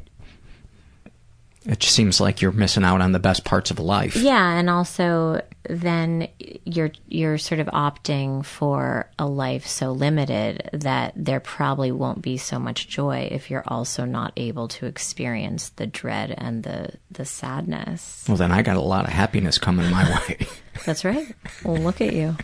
[1.66, 4.16] it just seems like you're missing out on the best parts of life.
[4.16, 6.28] yeah, and also then
[6.64, 12.36] you're you're sort of opting for a life so limited that there probably won't be
[12.36, 17.24] so much joy if you're also not able to experience the dread and the the
[17.24, 18.24] sadness.
[18.28, 20.46] Well, then I got a lot of happiness coming my way.
[20.84, 21.34] That's right.
[21.64, 22.36] Well, look at you.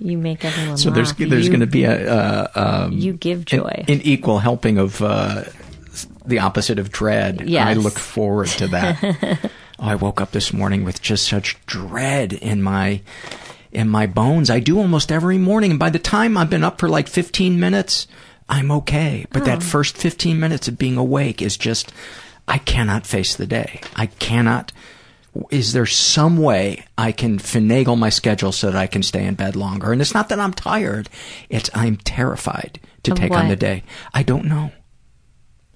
[0.00, 1.28] You make everyone so there's laugh.
[1.28, 2.48] there's You- going to be a uh,
[2.86, 3.84] um, You give an- joy.
[3.88, 5.42] an, equal helping of uh,
[6.28, 7.42] the opposite of dread.
[7.48, 7.66] Yes.
[7.66, 8.98] I look forward to that.
[9.02, 13.00] oh, I woke up this morning with just such dread in my
[13.72, 14.48] in my bones.
[14.50, 17.60] I do almost every morning, and by the time I've been up for like 15
[17.60, 18.06] minutes,
[18.48, 19.26] I'm okay.
[19.30, 19.60] But that Oh.
[19.60, 21.92] first 15 minutes of being awake is just
[22.46, 23.80] I cannot face the day.
[23.94, 24.72] I cannot.
[25.50, 29.34] Is there some way I can finagle my schedule so that I can stay in
[29.34, 29.92] bed longer?
[29.92, 31.08] And it's not that I'm tired;
[31.50, 33.82] it's I'm terrified to Of take on the day.
[34.14, 34.72] I don't know.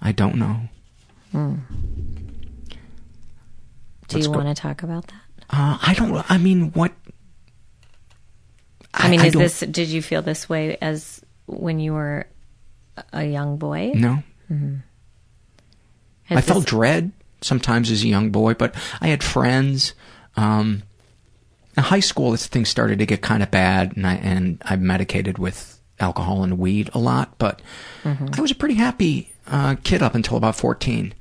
[0.03, 0.57] I don't know.
[1.31, 1.55] Hmm.
[4.09, 5.23] Do Let's you want to talk about that?
[5.49, 6.31] Uh, I don't.
[6.31, 6.93] I mean, what?
[8.93, 9.61] I, mean, I is this?
[9.61, 12.27] Did you feel this way as when you were
[13.13, 13.93] a young boy?
[13.95, 14.23] No.
[14.49, 14.77] hmm
[16.31, 19.93] I felt dread sometimes as a young boy, but I had friends.
[20.35, 20.83] Um,
[21.77, 24.77] in high school, this thing started to get kind of bad, and I and I
[24.77, 25.72] medicated with
[26.03, 27.39] alcohol and weed a lot.
[27.39, 27.63] But
[28.05, 31.15] I was a pretty happy uh, kid up until about fourteen.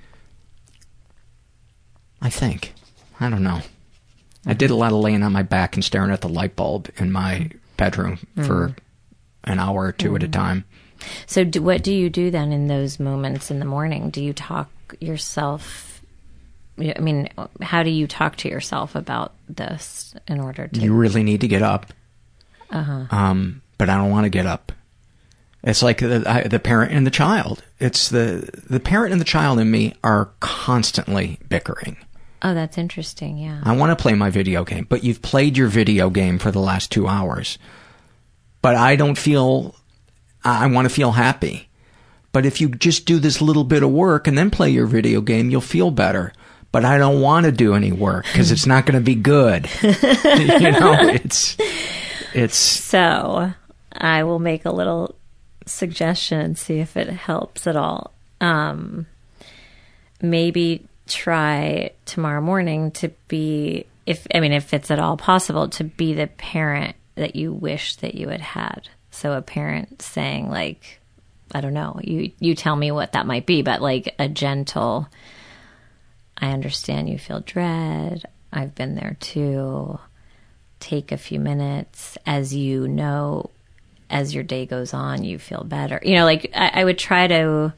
[2.22, 2.74] I think.
[3.20, 3.62] I don't know.
[4.46, 6.90] I did a lot of laying on my back and staring at the light bulb
[6.98, 8.76] in my bedroom for Mhm.
[9.44, 10.32] an hour or 2 at a Mhm.
[10.32, 10.66] time.
[11.26, 14.10] So, do, what do you do then in those moments in the morning?
[14.12, 14.70] Do you talk
[15.00, 16.02] yourself?
[16.80, 17.30] I mean,
[17.62, 20.80] how do you talk to yourself about this in order to?
[20.80, 21.88] You really need to get up.
[22.72, 23.06] Uh huh.
[23.12, 24.72] um, but I don't want to get up.
[25.64, 27.64] It's like the, I, the parent and the child.
[27.80, 31.98] It's the the parent and the child in me are constantly bickering.
[32.44, 33.40] Oh, that's interesting.
[33.40, 33.60] Yeah.
[33.64, 36.60] I want to play my video game, but you've played your video game for the
[36.60, 37.58] last two hours.
[38.62, 39.74] But I don't feel.
[40.44, 41.68] I want to feel happy,
[42.34, 45.22] but if you just do this little bit of work and then play your video
[45.22, 46.34] game, you'll feel better.
[46.72, 49.68] But I don't want to do any work because it's not going to be good.
[49.82, 51.58] you know, it's
[52.34, 52.58] it's
[52.92, 53.54] So
[54.02, 55.16] I will make a little
[55.68, 58.12] suggestion see if it helps at all.
[58.42, 59.06] Um,
[60.22, 65.84] maybe try tomorrow morning to be, if I mean, if it's at all possible, to
[65.84, 68.90] be the parent that you wish that you had had.
[69.12, 71.00] So a parent saying like,
[71.54, 75.08] I don't know, you you tell me what that might be, but like a gentle.
[76.38, 78.26] I understand you feel dread.
[78.52, 80.00] I've been there too.
[80.80, 83.52] Take a few minutes as you know
[84.12, 86.00] as your day goes on, you feel better.
[86.04, 87.74] You know, like I, I would try to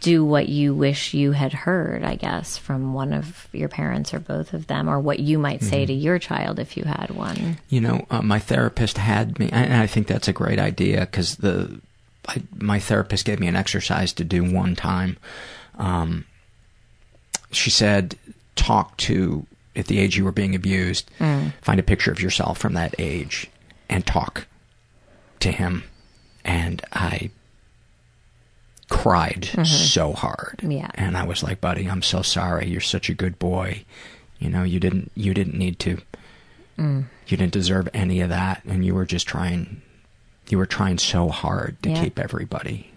[0.00, 4.18] do what you wish you had heard, I guess, from one of your parents or
[4.18, 7.58] both of them, or what you might say to your child if you had one.
[7.68, 11.36] You know, uh, my therapist had me, and I think that's a great idea because
[11.36, 11.80] the
[12.26, 15.18] I, my therapist gave me an exercise to do one time.
[15.78, 16.24] Um,
[17.52, 18.16] she said,
[18.56, 19.46] "Talk to
[19.76, 21.10] at the age you were being abused.
[21.18, 23.48] Find a picture of yourself from that age,
[23.90, 24.46] and talk
[25.40, 25.84] to him."
[26.42, 27.30] And I
[28.88, 29.64] cried mm-hmm.
[29.64, 30.60] so hard.
[30.66, 30.90] Yeah.
[30.94, 32.68] And I was like, "Buddy, I'm so sorry.
[32.68, 33.84] You're such a good boy.
[34.38, 35.98] You know, you didn't you didn't need to
[36.80, 37.04] mm.
[37.26, 39.82] you didn't deserve any of that and you were just trying
[40.48, 42.02] you were trying so hard to Yeah.
[42.02, 42.90] keep everybody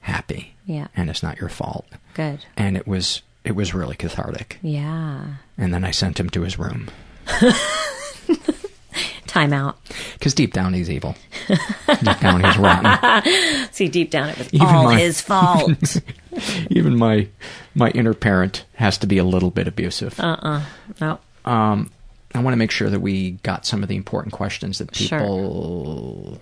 [0.00, 0.88] happy Yeah.
[0.96, 2.44] and it's not your fault Good.
[2.56, 5.24] and it was it was really cathartic Yeah.
[5.58, 6.90] and then i sent him to his room
[9.36, 9.76] Time out.
[10.14, 11.14] because deep down he's evil
[11.48, 13.22] deep down he's rotten
[13.72, 15.96] See, deep down, it was Even all my- his fault.
[16.70, 17.28] even my
[17.74, 20.62] my inner parent has to be a little bit abusive uh-uh.
[21.00, 21.18] No.
[21.44, 21.90] um
[22.34, 26.38] i want to make sure that we got some of the important questions that Sure.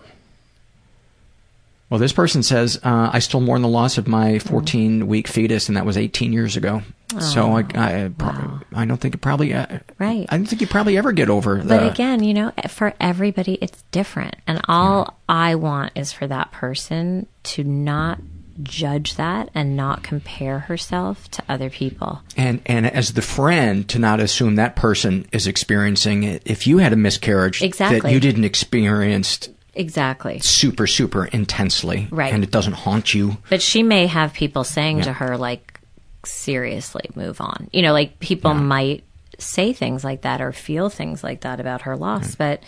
[1.90, 5.68] Well this person says uh, i still mourn the loss of my 14 week fetus
[5.68, 6.82] and that was 18 years ago
[7.20, 10.26] so i I, pro- I don't think it probably uh, Right.
[10.28, 13.54] i don't think you probably ever get over the But again, you know, for everybody,
[13.60, 14.34] it's different.
[14.48, 18.18] And all I want is for that person to not
[18.62, 22.22] judge that and not compare herself to other people.
[22.36, 26.78] and and as the friend to not assume that person is experiencing it if you
[26.78, 28.00] had a miscarriage exactly.
[28.00, 30.38] that you didn't experience Exactly.
[30.40, 32.32] super super intensely Right.
[32.32, 35.80] and it doesn't haunt you But she may have people saying to her, like,
[36.24, 37.68] seriously, move on.
[37.72, 39.04] You know, like people might
[39.38, 42.62] say things like that or feel things like that about her loss, but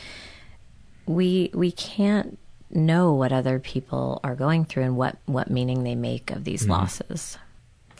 [1.07, 2.38] we we can't
[2.70, 6.68] know what other people are going through and what what meaning they make of these
[6.68, 7.38] losses.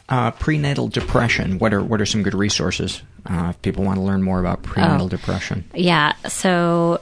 [0.09, 1.59] Uh, prenatal depression.
[1.59, 4.63] What are what are some good resources uh, if people want to learn more about
[4.63, 5.09] prenatal Oh.
[5.09, 5.65] depression?
[5.75, 7.01] Yeah, so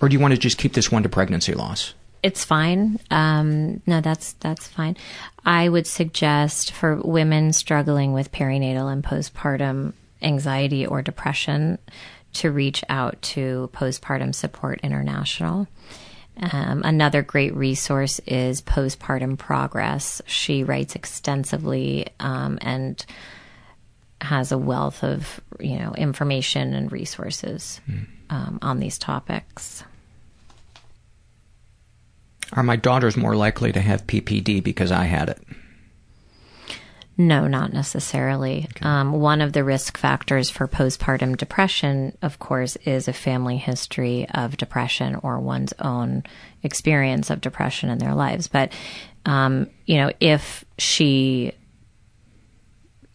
[0.00, 1.94] Or do you want to just keep this one to pregnancy loss?
[2.24, 2.98] it's fine.
[3.10, 4.96] Um, no, that's that's fine.
[5.44, 9.92] I would suggest for women struggling with perinatal and postpartum
[10.22, 11.78] anxiety or depression
[12.32, 15.68] to reach out to Postpartum Support International.
[16.40, 20.22] Um, another great resource is Postpartum Progress.
[20.26, 23.04] She writes extensively um, and
[24.24, 27.80] has a wealth of you know information and resources
[28.30, 29.84] um, on these topics.
[32.52, 35.38] Are my daughters more likely to have PPD because I had it?
[37.16, 38.68] No, not necessarily.
[38.82, 44.26] Um, one of the risk factors for postpartum depression, of course, is a family history
[44.34, 46.24] of depression or one's own
[46.64, 48.48] experience of depression in their lives.
[48.48, 48.72] But,
[49.26, 51.52] um, you know, if she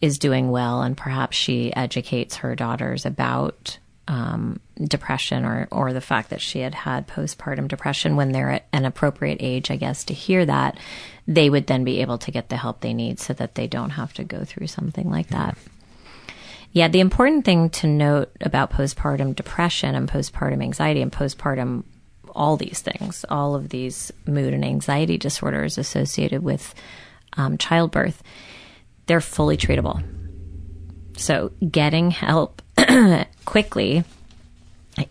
[0.00, 3.78] is doing well and perhaps she educates her daughters about
[4.08, 8.66] um, depression or, or the fact that she had had postpartum depression when they're at
[8.72, 10.78] an appropriate age, I guess, to hear that,
[11.28, 13.90] they would then be able to get the help they need so that they don't
[13.90, 15.56] have to go through something like that.
[16.72, 21.84] Yeah, the important thing to note about postpartum depression and postpartum anxiety and postpartum
[22.34, 26.74] all these things, all of these mood and anxiety disorders associated with
[27.36, 28.22] um, childbirth,
[29.10, 30.00] they're fully treatable.
[31.16, 32.62] So getting help
[33.44, 34.04] quickly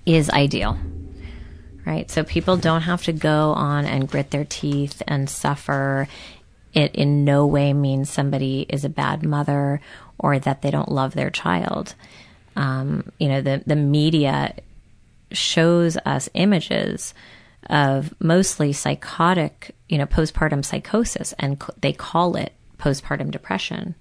[0.06, 0.78] is ideal.
[1.86, 2.10] Right?
[2.10, 6.08] So people don't have to go on and grit their teeth and suffer.
[6.74, 9.82] It in no way means somebody is a bad mother
[10.18, 11.94] or that they don't love their child.
[12.56, 14.56] Um, you know, the, the media
[15.34, 17.14] shows us images
[17.70, 23.96] of mostly psychotic, you know, postpartum psychosis, and c- they call it postpartum depression.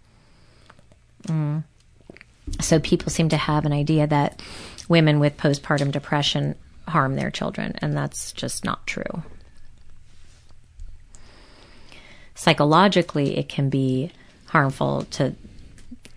[1.27, 1.65] Mm.
[2.61, 4.41] So people seem to have an idea that
[4.89, 6.55] women with postpartum depression
[6.87, 9.23] harm their children, and that's just not true.
[12.39, 14.13] psychologically it can be
[14.47, 15.35] harmful to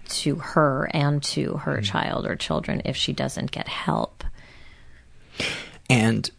[0.07, 1.81] to her and to her Mm-hmm.
[1.81, 4.23] child or children if she doesn't get help.
[5.89, 6.29] And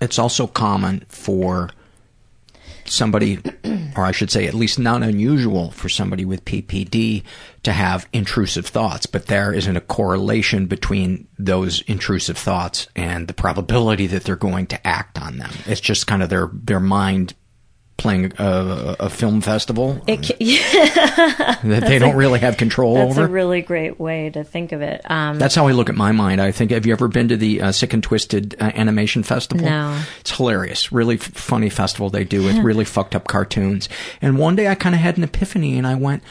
[0.00, 1.70] it's also common for
[2.88, 3.38] somebody,
[3.96, 7.22] or I should say, at least not unusual for somebody with PPD
[7.62, 13.34] to have intrusive thoughts, but there isn't a correlation between those intrusive thoughts and the
[13.34, 15.50] probability that they're going to act on them.
[15.66, 17.34] It's just kind of their, their mind
[17.96, 20.36] playing a, a film festival It ca-
[21.64, 23.20] that they don't really have control That's over.
[23.22, 25.00] That's a really great way to think of it.
[25.10, 26.40] Um, That's how I look at my mind.
[26.40, 26.70] I think.
[26.72, 29.64] Have you ever been to the uh, Sick and Twisted uh, Animation Festival?
[29.66, 30.00] No.
[30.20, 30.92] It's hilarious.
[30.92, 33.88] Really f- funny festival they do with really fucked up cartoons.
[34.20, 36.22] And one day I kind of had an epiphany, and I went,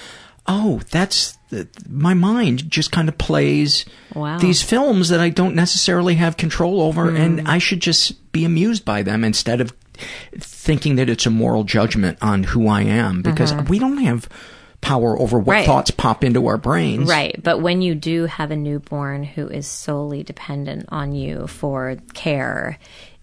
[0.47, 4.37] "Oh, that's the, my mind just kind of plays Wow.
[4.37, 7.17] these films that I don't necessarily have control over, Hmm.
[7.17, 9.73] and I should just be amused by them instead of
[10.39, 14.27] thinking that it's a moral judgment on who I am because we don't have."
[14.81, 15.49] Power over what Mm-hmm.
[15.51, 15.65] Right.
[15.65, 17.09] thoughts pop into our brains.
[17.09, 17.41] Right.
[17.41, 22.77] But when you do have a newborn who is solely dependent on you for care,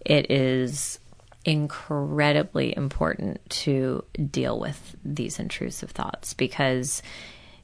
[0.04, 0.98] it is
[1.44, 7.00] incredibly important to deal with these intrusive thoughts because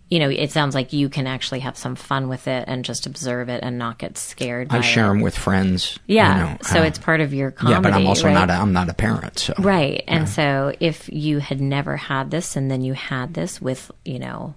[0.09, 3.07] you know it sounds like you can actually have some fun with it and just
[3.07, 5.09] observe it and not get scared by I share it.
[5.09, 5.99] them with friends.
[6.07, 8.35] you yeah know, so uh, it's part of your comedy yeah, but I'm also right?
[8.35, 8.51] not.
[8.51, 9.39] A, I'm not a parent.
[9.39, 10.05] So Right.
[10.09, 14.19] And so if you had never had this and then you had this with, you
[14.19, 14.55] know,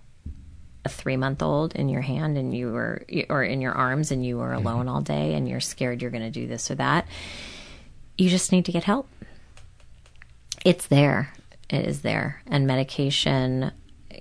[0.85, 4.25] a three month old in your hand and you were, or in your arms and
[4.25, 7.07] you were alone all day and you're scared you're going to do this or that,
[8.17, 9.07] you just need to get help.
[10.65, 11.33] It's there.
[11.69, 12.41] It is there.
[12.47, 13.71] And medication,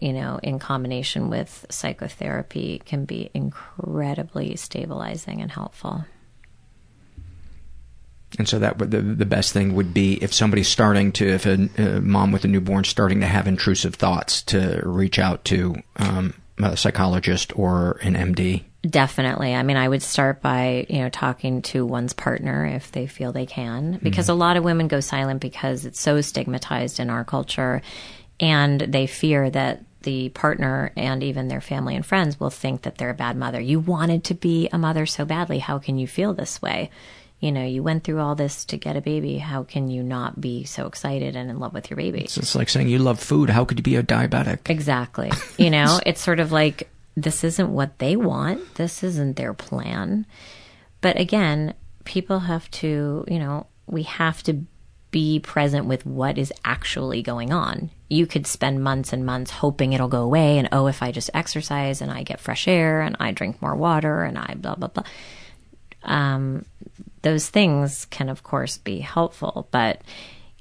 [0.01, 6.05] you know, in combination with psychotherapy can be incredibly stabilizing and helpful.
[8.39, 11.47] And so that would the the best thing would be if somebody's starting to, if
[11.47, 15.75] a, a mom with a newborn starting to have intrusive thoughts, to reach out to
[15.97, 18.65] um, a psychologist or an MD.
[18.89, 19.55] Definitely.
[19.55, 23.33] I mean, I would start by, you know, talking to one's partner if they feel
[23.33, 27.25] they can, because a lot of women go silent because it's so stigmatized in our
[27.25, 27.83] culture
[28.39, 32.99] and they fear that the partner and even their family and friends will think that
[32.99, 33.61] they're a bad mother.
[33.61, 35.59] You wanted to be a mother so badly.
[35.59, 36.91] How can you feel this way?
[37.41, 39.39] You know, you went through all this to get a baby.
[39.39, 42.21] How can you not be so excited and in love with your baby?
[42.21, 43.49] It's just like saying you love food.
[43.49, 44.69] How could you be a diabetic?
[44.69, 45.33] Exactly.
[45.57, 48.75] You know, it's sort of like this isn't what they want.
[48.75, 50.27] This isn't their plan.
[51.01, 51.75] But again,
[52.05, 54.65] people have to, you know, we have to
[55.11, 57.91] be present with what is actually going on.
[58.11, 61.31] You could spend months and months hoping it'll go away and oh, if I just
[61.33, 64.89] exercise and I get fresh air and I drink more water and I blah, blah,
[64.89, 65.05] blah.
[66.03, 66.67] Um,
[67.23, 69.69] those things can, of course, be helpful.
[69.71, 70.03] But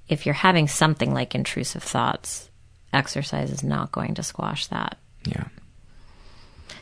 [0.07, 2.49] if you're having something like intrusive thoughts,
[2.93, 4.97] exercise is not going to squash that.
[5.25, 5.47] Yeah.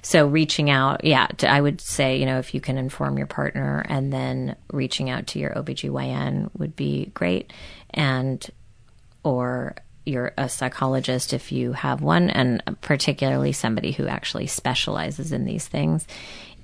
[0.01, 3.27] So reaching out, yeah, to, I would say, you know, if you can inform your
[3.27, 7.51] partner and then reaching out to your OBGYN would be great.
[7.89, 8.45] And,
[9.23, 9.75] or
[10.07, 15.67] you're a psychologist if you have one, and particularly somebody who actually specializes in these
[15.67, 16.07] things.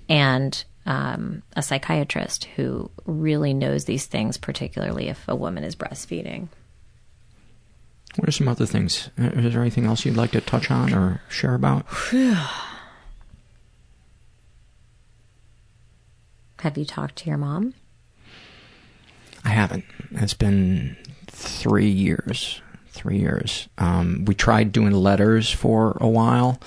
[0.10, 6.48] And um, a psychiatrist who really knows these things, particularly if a woman is breastfeeding.
[8.16, 9.10] What are some other things?
[9.18, 11.86] Is there anything else you'd like to touch on or share about?
[16.60, 17.74] Have you talked to your mom?
[19.44, 19.84] I haven't.
[20.12, 20.96] It's been
[21.28, 22.62] three years.
[23.04, 23.68] Three years.
[23.78, 26.58] Um, we tried doing letters for a while.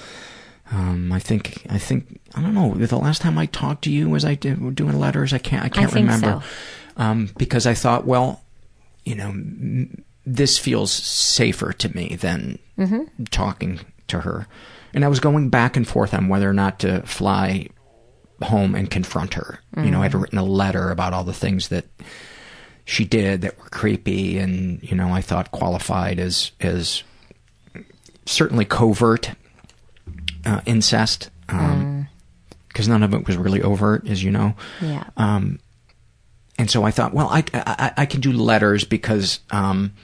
[0.70, 1.64] Um, I think.
[1.70, 2.20] I think.
[2.34, 2.74] I don't know.
[2.74, 5.32] The last time I talked to you was I did, doing letters.
[5.32, 5.64] I can't.
[5.64, 6.42] I can't think remember.
[6.42, 7.02] so.
[7.02, 8.42] Um, because I thought, well,
[9.06, 12.58] you know, m- this feels safer to me than
[13.30, 14.46] talking to her.
[14.92, 17.68] And I was going back and forth on whether or not to fly
[18.42, 19.60] home and confront her.
[19.76, 21.86] You know, I'd written a letter about all the things that
[22.86, 27.02] she did that were creepy and, you know, I thought qualified as as
[28.24, 29.32] certainly covert
[30.46, 31.28] uh, incest.
[31.50, 32.08] Um,
[32.68, 34.54] because none of it was really overt, as you know.
[34.82, 35.04] Yeah.
[35.16, 35.60] Um,
[36.58, 39.94] and so I thought, well, I, I, I can do letters because um,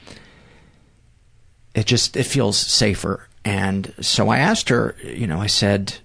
[1.74, 3.28] it just it feels safer.
[3.44, 5.98] And so I asked her, you know, I said,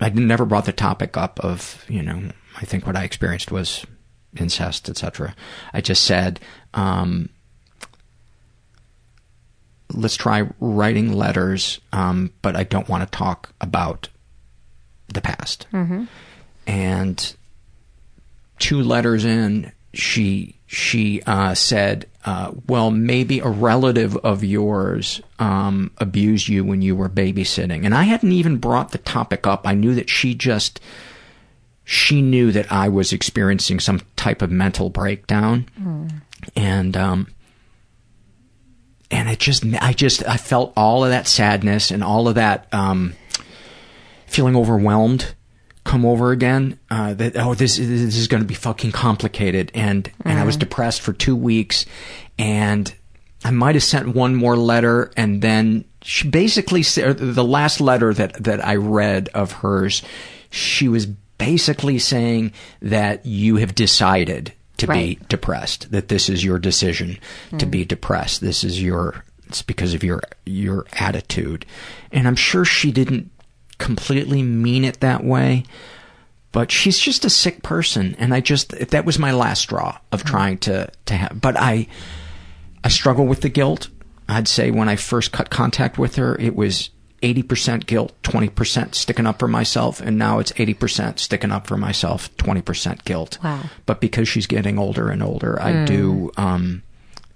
[0.00, 3.84] I never brought the topic up of, you know, I think what I experienced was
[4.36, 5.34] incest, etc.
[5.72, 6.40] I just said,
[6.74, 7.28] um,
[9.92, 14.08] let's try writing letters, um, but I don't want to talk about
[15.08, 15.66] the past.
[16.66, 17.34] And
[18.58, 25.90] two letters in, she she uh, said, uh, well, maybe a relative of yours um,
[25.98, 27.84] abused you when you were babysitting.
[27.84, 29.66] And I hadn't even brought the topic up.
[29.66, 30.80] I knew that she just,
[31.84, 35.66] she knew that I was experiencing some type of mental breakdown.
[36.56, 37.28] And, um,
[39.10, 42.66] and it just, I just, I felt all of that sadness and all of that,
[42.72, 43.14] um,
[44.26, 45.34] feeling overwhelmed
[45.84, 46.78] come over again.
[46.90, 50.56] Uh, that oh, this this is going to be fucking complicated, and and I was
[50.56, 51.86] depressed for two weeks,
[52.38, 52.92] and
[53.44, 58.14] I might have sent one more letter, and then she basically said the last letter
[58.14, 60.02] that that I read of hers,
[60.50, 61.06] she was
[61.46, 65.18] basically saying that you have decided to Right.
[65.18, 67.18] be depressed, that this is your decision
[67.58, 67.88] to be hmm.
[67.88, 68.40] depressed.
[68.40, 71.66] This is your it's because of your your attitude,
[72.10, 73.30] and I'm sure she didn't
[73.78, 75.64] completely mean it that way
[76.52, 78.14] but she's just a sick person.
[78.18, 80.28] And i just that was my last straw of hmm.
[80.28, 81.88] trying to to have but i
[82.84, 83.88] i struggle with the guilt.
[84.28, 86.90] I'd say when i first cut contact with her it was
[87.22, 92.34] 80% guilt 20% sticking up for myself and now it's 80% sticking up for myself
[92.36, 93.62] 20% guilt Wow.
[93.86, 96.82] but because she's getting older and older i do um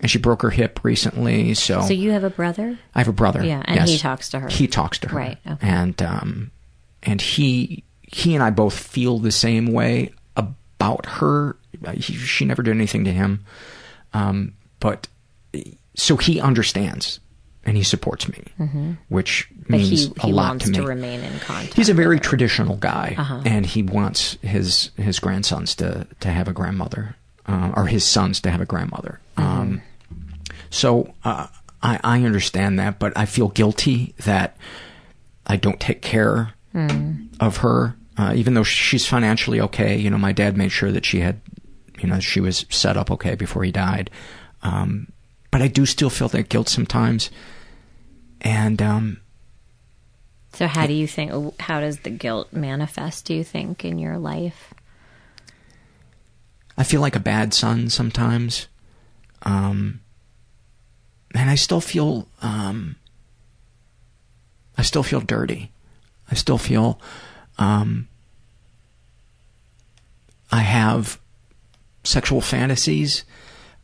[0.01, 2.79] and she broke her hip recently so, So you have a brother?
[2.95, 3.43] I have a brother.
[3.43, 3.89] Yeah, and yes.
[3.89, 4.49] he talks to her.
[4.49, 5.17] He talks to her.
[5.17, 5.67] Right, okay.
[5.67, 6.51] And um,
[7.03, 11.57] and he he and I both feel the same way about her.
[11.95, 13.47] He, she never did anything to him,
[14.13, 15.09] um, but
[15.95, 17.19] so he understands
[17.67, 18.43] and he supports me,
[19.09, 19.63] which Mm-hmm.
[19.69, 20.77] But means he, a he lot wants to me.
[20.79, 21.75] to remain in contact.
[21.75, 23.43] He's a very traditional guy, Uh-huh.
[23.45, 27.17] and he wants his his grandsons to to have a grandmother,
[27.47, 29.21] uh, or his sons to have a grandmother.
[29.37, 29.61] Mm-hmm.
[29.61, 29.83] Um,
[30.71, 31.49] so uh,
[31.83, 34.57] I I understand that, but I feel guilty that
[35.47, 37.29] I don't take care Mm.
[37.41, 39.97] of her, uh, even though she's financially okay.
[39.97, 41.41] You know, my dad made sure that she had,
[41.99, 44.11] you know, she was set up okay before he died.
[44.63, 45.09] Um,
[45.51, 47.31] but I do still feel that guilt sometimes,
[48.41, 49.21] and um,
[50.53, 51.61] So how do you think?
[51.61, 53.27] How does the guilt manifest?
[53.27, 54.75] Do you think in your life?
[56.79, 58.69] I feel like a bad son sometimes.
[59.43, 60.01] Um,
[61.35, 62.97] and I still feel, um,
[64.77, 65.73] I still feel dirty.
[66.31, 67.01] I still feel,
[67.59, 68.09] um,
[70.51, 71.21] I have
[72.05, 73.25] sexual fantasies,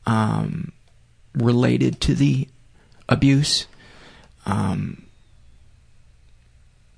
[0.06, 0.72] um,
[1.34, 2.48] related to the
[3.08, 3.66] abuse.
[4.46, 5.06] Um,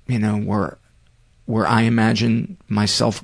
[0.07, 0.77] you know, where,
[1.45, 3.23] where I imagine myself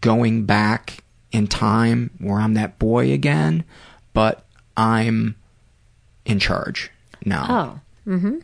[0.00, 1.02] going back
[1.32, 3.64] in time where I'm that boy again,
[4.12, 4.44] but
[4.76, 5.36] I'm
[6.24, 6.90] in charge
[7.24, 8.38] now, Oh, mm-hmm.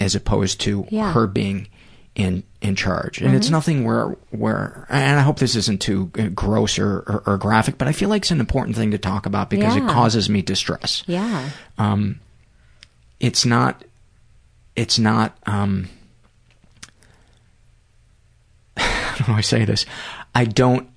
[0.00, 1.04] as opposed to Yeah.
[1.04, 1.12] Mm-hmm.
[1.12, 1.68] her being
[2.14, 3.20] in in charge.
[3.22, 7.22] And it's nothing where where, and I hope this isn't too uh, gross or, or,
[7.26, 9.82] or graphic, but I feel like it's an important thing to talk about because it
[9.86, 11.02] causes me distress.
[11.06, 11.50] Yeah.
[11.78, 12.20] Um,
[13.22, 13.84] it's not,
[14.76, 15.38] it's not.
[15.46, 15.88] Um,
[18.76, 19.86] how do I say this?
[20.34, 20.88] I don't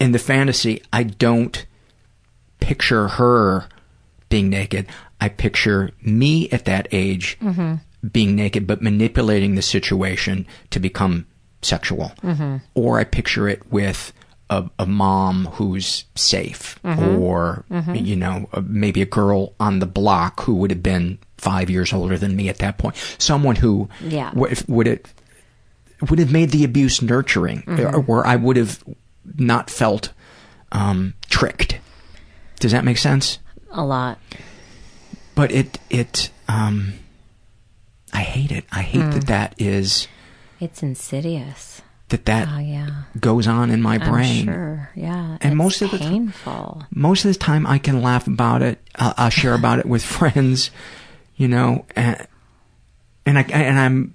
[0.00, 0.82] in the fantasy.
[0.92, 1.64] I don't
[2.58, 3.68] picture her
[4.28, 4.86] being naked.
[5.20, 7.38] I picture me at that age
[8.10, 11.26] being naked, but manipulating the situation to become
[11.62, 12.12] sexual.
[12.74, 14.12] Or I picture it with
[14.50, 16.78] a, a mom who's safe,
[17.18, 17.64] or
[17.94, 21.92] you know, uh, maybe a girl on the block who would have been five years
[21.92, 22.96] older than me at that point.
[23.18, 24.30] Someone who Yeah.
[24.34, 25.06] would would it
[26.08, 28.82] would have made the abuse nurturing, or where I would have
[29.36, 30.12] not felt
[30.72, 31.78] um, tricked.
[32.60, 33.38] Does that make sense?
[33.70, 34.18] A lot.
[35.34, 36.94] But it it um,
[38.12, 38.64] I hate it.
[38.72, 39.26] I hate that mm.
[39.26, 40.08] that is
[40.60, 41.82] It's insidious.
[42.10, 43.02] that that Oh yeah.
[43.18, 44.48] goes on in my brain.
[44.48, 44.90] I'm sure.
[44.94, 45.38] Yeah.
[45.40, 46.84] And it's most of the painful.
[46.90, 48.78] Most of the time, I can laugh about it.
[48.96, 50.70] I'll, I'll share about it with friends,
[51.36, 52.26] you know, and
[53.26, 54.14] and I and I'm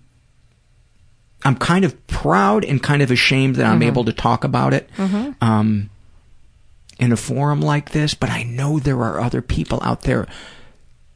[1.43, 4.89] I'm kind of proud and kind of ashamed that I'm able to talk about it.
[5.41, 5.89] Um,
[6.99, 10.27] in a forum like this, but I know there are other people out there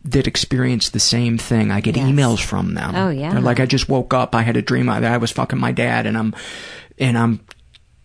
[0.06, 1.72] that experience the same thing.
[1.72, 2.08] I get Yes.
[2.08, 2.96] emails from them.
[2.96, 3.32] Oh, yeah.
[3.34, 4.34] They're like, I just woke up.
[4.34, 6.34] I had a dream that I was fucking my dad, and I'm
[6.98, 7.42] and I'm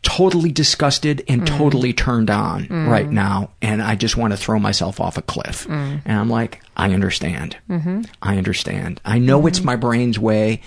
[0.02, 1.46] totally disgusted and Mm.
[1.46, 5.66] totally turned on right now, and I just want to throw myself off a cliff.
[5.66, 6.02] Mm.
[6.04, 7.56] And I'm like, I understand.
[7.68, 8.02] Mm-hmm.
[8.22, 9.00] I understand.
[9.04, 10.60] I know it's my brain's way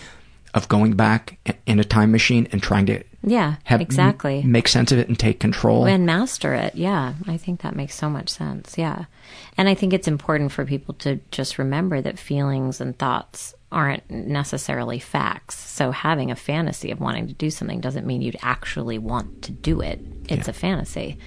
[0.54, 3.56] of going back in a time machine and trying to Yeah.
[3.64, 4.40] have exactly.
[4.44, 5.86] m- make sense of it and take control.
[5.88, 6.76] and master it.
[6.76, 8.78] Yeah, I think that makes so much sense.
[8.78, 9.06] Yeah.
[9.58, 14.10] And I think it's important for people to just remember that feelings and thoughts aren't
[14.10, 15.58] necessarily facts.
[15.58, 19.52] So having a fantasy of wanting to do something doesn't mean you'd actually want to
[19.52, 20.02] do it.
[20.30, 21.18] It's a fantasy.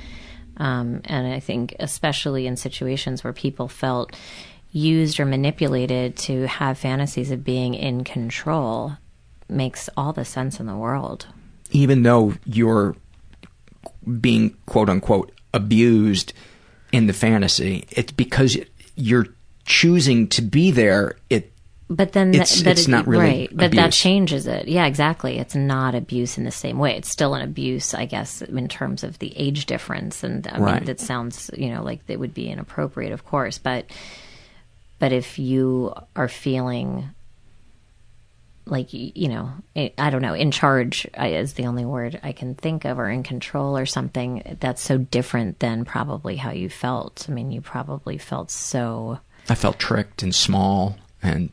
[0.56, 4.14] Um, and I think, especially in situations where people felt
[4.72, 8.92] used or manipulated to have fantasies of being in control,
[9.48, 11.26] makes all the sense in the world.
[11.70, 12.94] Even though you're
[14.20, 16.32] being quote unquote abused
[16.92, 18.56] in the fantasy, it's because
[18.96, 19.28] you're
[19.64, 21.16] choosing to be there.
[21.30, 21.52] It
[21.90, 23.50] But then, th- It's- but it's it- not really right.
[23.52, 24.68] But that changes it.
[24.68, 25.38] Yeah, exactly.
[25.38, 26.96] It's not abuse in the same way.
[26.96, 30.24] It's still an abuse, I guess, in terms of the age difference.
[30.24, 30.74] And I Right.
[30.76, 33.58] mean, that sounds, you know, like it would be inappropriate, of course.
[33.58, 33.84] But,
[34.98, 37.10] but if you are feeling
[38.66, 42.54] like you know I I don't know in charge is the only word I can
[42.54, 47.26] think of or in control or something that's so different than probably how you felt
[47.28, 49.18] I mean you probably felt so
[49.50, 51.50] I felt tricked and small and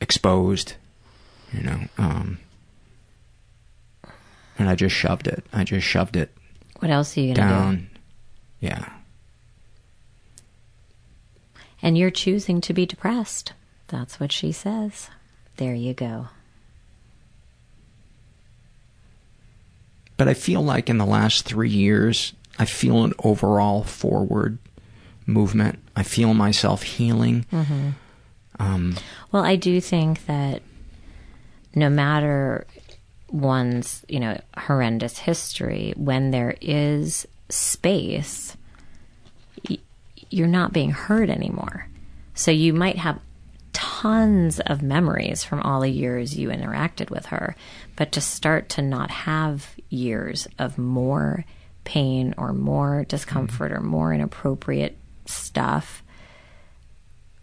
[0.00, 0.74] exposed,
[1.52, 1.80] you know.
[1.98, 2.38] Um,
[4.58, 5.44] and I just shoved it.
[5.52, 6.30] I just shoved it
[6.80, 7.90] what else are you gonna do down.
[8.60, 8.88] Yeah.
[11.82, 13.52] and you're choosing to be depressed
[13.88, 15.08] that's what she says
[15.56, 16.28] there you go
[20.16, 24.58] But I feel like in the last three years, I feel an overall forward
[25.26, 25.78] movement.
[25.94, 27.46] I feel myself healing.
[27.52, 27.92] Mhm.
[28.58, 28.96] Um,
[29.32, 30.62] Well, I do think that
[31.74, 32.66] no matter
[33.30, 38.56] one's, you know, horrendous history, when there is space,
[39.68, 39.78] y-
[40.30, 41.88] you're not being hurt anymore.
[42.34, 43.20] So you might have
[43.72, 47.54] tons of memories from all the years you interacted with her,
[47.96, 51.44] but to start to not have years of more
[51.84, 56.02] pain or more discomfort or more inappropriate stuff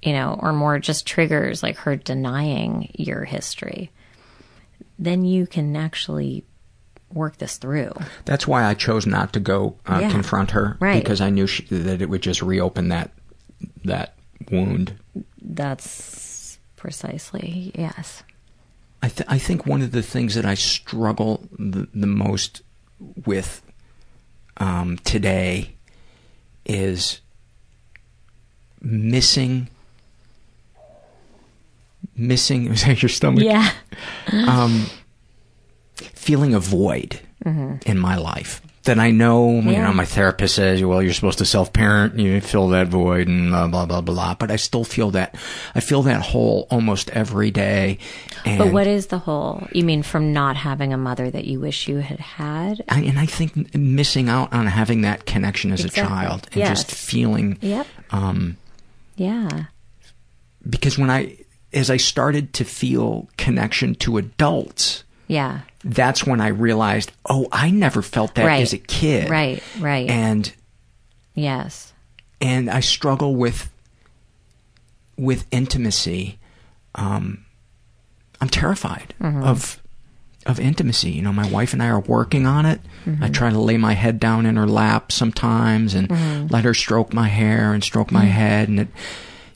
[0.05, 3.91] you know, or more just triggers like her denying your history,
[4.97, 6.45] then you can actually
[7.11, 7.91] work this through.
[8.25, 10.11] that's why I chose not to go uh, Yeah.
[10.11, 11.01] confront her Right.
[11.03, 13.11] because I knew she, that it would just reopen that
[13.85, 14.15] that
[14.51, 14.93] wound.
[15.41, 18.21] That's precisely, yes.
[19.01, 22.61] I, th- I think one of the things that I struggle the, the most
[23.25, 23.61] with
[24.57, 25.75] um, today
[26.65, 27.21] is
[28.81, 29.69] missing
[32.15, 33.71] missing is that your stomach Yeah.
[34.47, 34.85] um,
[35.97, 37.83] feeling a void Mhm.
[37.85, 41.45] in my life that I know, you know, my therapist says, well, you're supposed to
[41.45, 44.35] self-parent, you fill that void and blah, blah, blah, blah.
[44.35, 45.33] But I still feel that,
[45.73, 47.97] I feel that hole almost every day.
[48.45, 49.67] And, but what is the hole?
[49.71, 52.83] You mean from not having a mother that you wish you had had?
[52.87, 56.03] I, and I think missing out on having that connection as Exactly.
[56.03, 56.83] a child and Yes.
[56.83, 57.87] just feeling, Yep.
[58.11, 58.57] um,
[59.15, 59.49] Yeah.
[60.69, 61.37] because when I,
[61.75, 65.59] as I started to feel connection to adults, Yeah.
[65.83, 68.61] that's when I realized, oh, I never felt that Right.
[68.61, 69.29] as a kid.
[69.29, 70.09] Right, right.
[70.09, 70.51] And
[71.35, 71.93] Yes.
[72.41, 73.69] and I struggle with
[75.17, 76.37] with intimacy.
[76.95, 77.45] Um,
[78.41, 79.43] I'm terrified Mhm.
[79.43, 79.79] of
[80.45, 81.09] of intimacy.
[81.09, 82.79] You know, my wife and I are working on it.
[83.07, 83.33] I Mhm.
[83.33, 86.51] try to lay my head down in her lap sometimes and Mhm.
[86.51, 88.29] let her stroke my hair and stroke my Mhm.
[88.29, 88.87] head, and it,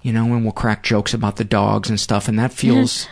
[0.01, 3.07] you know, and we'll crack jokes about the dogs and stuff, and that feels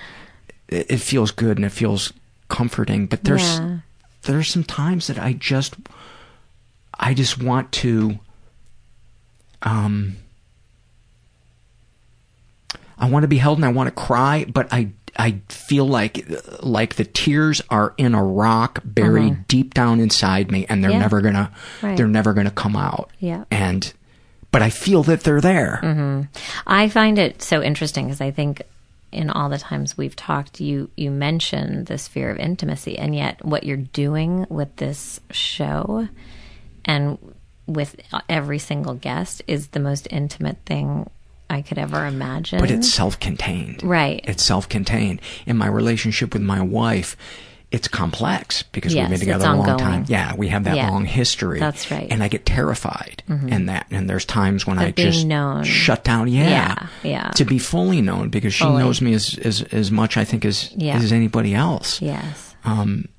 [0.67, 2.13] it, it feels good and it feels
[2.49, 3.05] comforting.
[3.07, 3.77] But there's Yeah.
[4.23, 5.75] there's some times that I just
[6.99, 8.19] I just want to
[9.63, 10.17] um
[12.97, 14.89] I want to be held and I want to cry, but I
[15.19, 16.27] I feel like
[16.61, 19.47] like the tears are in a rock buried Mhm.
[19.47, 20.99] deep down inside me and they're Yeah.
[20.99, 21.49] never going to
[21.81, 21.97] Right.
[21.97, 23.09] they're never to come out.
[23.19, 23.45] Yeah.
[23.51, 23.91] And
[24.51, 25.77] but I feel that they're there.
[25.81, 26.21] hmm
[26.65, 28.61] I find it so interesting because I think
[29.11, 33.43] in all the times we've talked, you you mention this fear of intimacy, and yet
[33.43, 36.07] what you're doing with this show
[36.85, 37.17] and
[37.65, 37.95] with
[38.29, 41.09] every single guest is the most intimate thing
[41.49, 42.59] I could ever imagine.
[42.59, 43.83] But it's self-contained.
[43.83, 44.21] Right.
[44.25, 45.21] It's self-contained.
[45.45, 47.15] In my relationship with my wife,
[47.69, 49.79] it's complex because Yes, we've been together a long ongoing.
[49.79, 50.05] time.
[50.07, 50.89] Yeah, we have that Yeah.
[50.89, 51.59] long history.
[51.59, 52.07] That's right.
[52.09, 53.51] And I get terrified Mhm.
[53.51, 53.87] in that.
[53.91, 55.65] And there's times when Of I just known.
[55.65, 56.29] shut down.
[56.29, 56.47] Yeah.
[56.49, 57.29] Yeah, yeah.
[57.31, 58.83] To be fully known because she Fully.
[58.83, 60.95] knows me as, as, as much, I think, as, Yeah.
[60.95, 62.01] as anybody else.
[62.01, 62.55] Yes.
[62.63, 63.09] Um,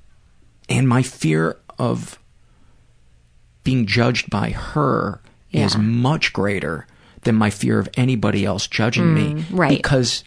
[0.67, 2.17] and my fear of
[3.63, 5.21] being judged by her
[5.51, 6.87] is much greater
[7.21, 9.33] than my fear of anybody else judging me.
[9.33, 9.69] Mm, right.
[9.77, 10.23] Because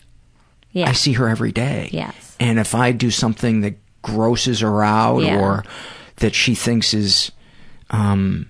[0.72, 0.88] Yeah.
[0.88, 1.88] I see her every day.
[1.92, 2.36] Yes.
[2.38, 5.38] And if I do something that grosses her out Yeah.
[5.40, 5.64] or
[6.16, 7.32] that she thinks is
[7.90, 8.48] um,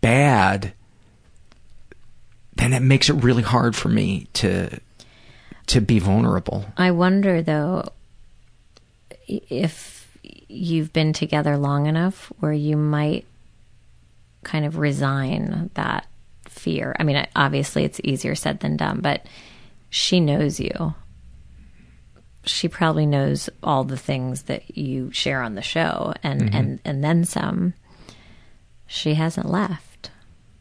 [0.00, 0.72] bad,
[2.56, 4.78] then it makes it really hard for me to
[5.66, 6.64] to be vulnerable.
[6.78, 7.90] I wonder though
[9.28, 10.16] if
[10.48, 13.26] you've been together long enough where you might
[14.44, 16.06] kind of resign that
[16.46, 16.96] fear.
[16.98, 19.26] I mean, obviously it's easier said than done, but
[19.90, 20.94] she knows you.
[22.44, 26.54] She probably knows all the things that you share on the show and Mhm.
[26.54, 27.74] and and then some.
[28.86, 30.10] She hasn't left.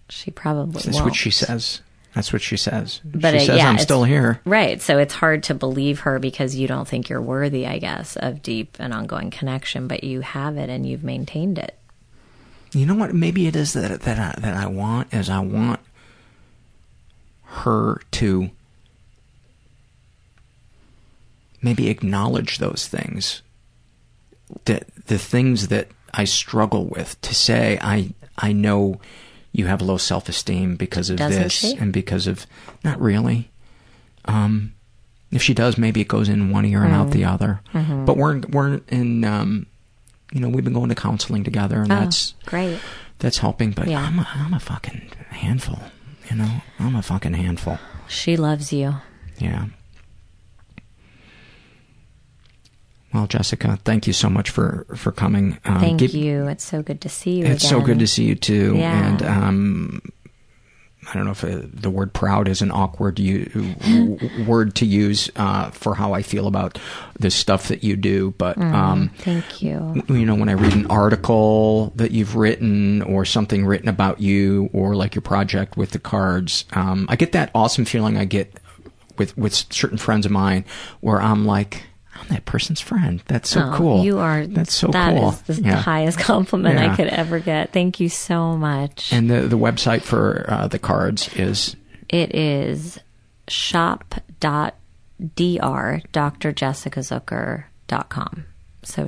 [0.10, 1.06] She probably That's won't.
[1.06, 1.82] what she says.
[2.14, 3.00] That's what she says.
[3.06, 4.42] But she uh, says yeah, I'm still here.
[4.44, 4.82] Right.
[4.82, 8.42] So it's hard to believe her because you don't think you're worthy, I guess, of
[8.42, 11.78] deep and ongoing connection, but you have it and you've maintained it.
[12.74, 13.14] You know what?
[13.14, 15.80] Maybe it is that that I, that I want is I want
[17.44, 18.50] her to
[21.62, 23.42] maybe acknowledge those things
[24.66, 29.00] that the things that I struggle with to say I I know
[29.52, 31.76] you have low self-esteem because of Doesn't this she?
[31.78, 32.46] and because of
[32.84, 33.50] not really
[34.26, 34.74] um
[35.32, 37.12] if she does maybe it goes in one ear and out Mm.
[37.12, 38.06] the other Mhm.
[38.06, 39.66] but we're we're in um
[40.32, 42.80] you know we've been going to counseling together and Oh, that's great.
[43.20, 44.02] that's helping but Yeah.
[44.04, 45.80] I'm a, I'm a fucking handful
[46.30, 48.96] you know I'm a fucking handful She loves you.
[49.40, 49.66] yeah
[53.18, 56.48] well Jessica thank you so much for for coming um, Thank give- you.
[56.48, 59.08] It's so good to see you it's so good to see you too Yeah.
[59.08, 60.02] and um
[61.10, 63.50] I don't know if uh, the word proud is an awkward u-
[64.46, 66.78] word to use uh, for how I feel about
[67.18, 70.04] the stuff that you do, but Mm, um, thank you.
[70.10, 74.70] you know, when I read an article that you've written or something written about you
[74.74, 78.54] or like your project with the cards, um, I get that awesome feeling I get
[79.18, 80.66] with, with certain friends of mine
[81.00, 81.84] where I'm like,
[82.20, 83.22] I'm that person's friend.
[83.28, 84.04] That's so Oh, cool.
[84.04, 84.46] You are.
[84.48, 85.30] That's so that cool.
[85.48, 85.76] is the Yeah.
[85.78, 86.92] highest compliment Yeah.
[86.92, 87.72] I could ever get.
[87.74, 89.12] Thank you so much.
[89.14, 91.76] And the, the website for uh, the cards is
[92.10, 93.00] It is
[93.48, 94.74] shop.dr,
[96.14, 98.46] drjessicazucker.com.
[98.84, 99.08] So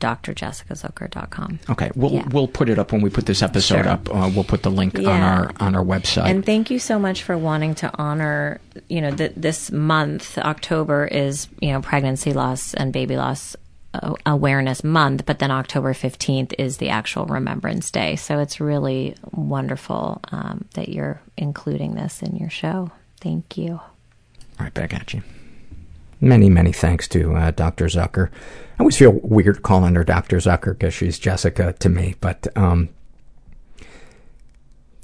[0.00, 1.58] shop.drjessicazucker.com.
[1.70, 2.26] Okay, we'll Yeah.
[2.30, 3.88] we'll put it up when we put this episode Sure.
[3.88, 4.08] up.
[4.14, 6.26] Uh, we'll put the link on our on our website.
[6.28, 11.06] And thank you so much for wanting to honor, you know, that this month, October
[11.06, 13.56] is, you know, pregnancy loss and baby loss
[13.94, 18.16] uh, awareness month, but then October 15th is the actual Remembrance Day.
[18.16, 22.90] So it's really wonderful um, that you're including this in your show.
[23.20, 23.72] Thank you.
[24.58, 25.22] All right, back at you.
[26.22, 27.86] Many, many thanks to uh, Dr.
[27.86, 28.30] Zucker.
[28.82, 30.38] I always feel weird calling her Dr.
[30.38, 32.88] Zucker because she's Jessica to me, but um,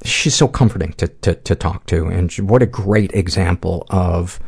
[0.05, 2.07] she's so comforting to, to, to talk to.
[2.07, 4.41] And what a great example of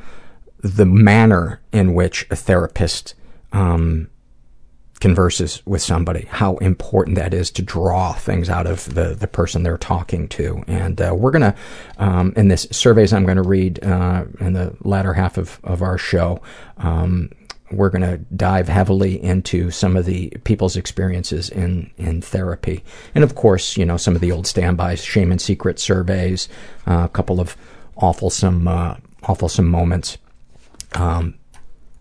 [0.58, 3.14] the manner in which a therapist
[3.52, 4.10] um,
[4.98, 9.62] converses with somebody, how important that is to draw things out of the, the person
[9.62, 10.64] they're talking to.
[10.66, 11.54] And uh, we're going to,
[11.98, 15.82] um, in this surveys I'm going to read uh, in the latter half of, of
[15.82, 16.42] our show,
[16.78, 17.30] um,
[17.70, 22.82] we're going to dive heavily into some of the people's experiences in, in therapy.
[23.14, 26.48] And of course, you know, some of the old standbys, shame and secret surveys,
[26.86, 27.56] uh, a couple of
[27.96, 30.18] awfulsome, uh, awfulsome moments.
[30.94, 31.34] Um,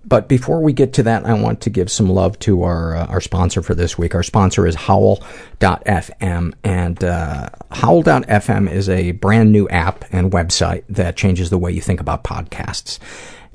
[0.06, 3.06] but before we get to that, I want to give some love to our uh,
[3.08, 4.16] our sponsor for this week.
[4.16, 11.18] Our sponsor is Howl.fm, and uh, Howl.fm is a brand new app and website that
[11.18, 12.98] changes the way you think about podcasts.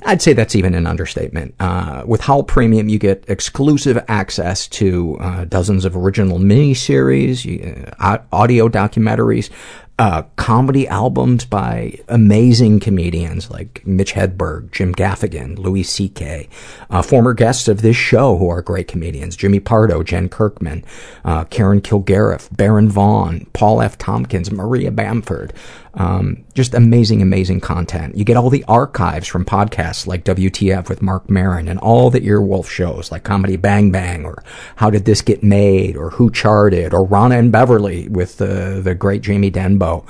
[0.02, 1.54] I'd say that's even an understatement.
[1.60, 8.18] Uh, with Howl Premium, you get exclusive access to uh, dozens of original miniseries, uh,
[8.32, 9.50] audio documentaries,
[9.98, 16.48] uh, comedy albums by amazing comedians like Mitch Hedberg, Jim Gaffigan, Louis C.K.,
[16.90, 20.84] uh, former guests of this show who are great comedians, Jimmy Pardo, Jen Kirkman,
[21.24, 23.96] uh, Karen Kilgariff, Baron Vaughn, Paul F.
[23.96, 25.52] Tompkins, Maria Bamford.
[25.96, 28.16] Um, just amazing, amazing content.
[28.16, 32.20] You get all the archives from podcasts like WTF with Marc Maron and all the
[32.20, 34.42] Earwolf shows like Comedy Bang Bang or
[34.76, 38.94] How Did This Get Made or Who Charted or Ronna and Beverly with the, the
[38.94, 40.04] great Jamie Denbo,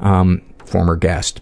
[0.00, 1.40] um, former guest.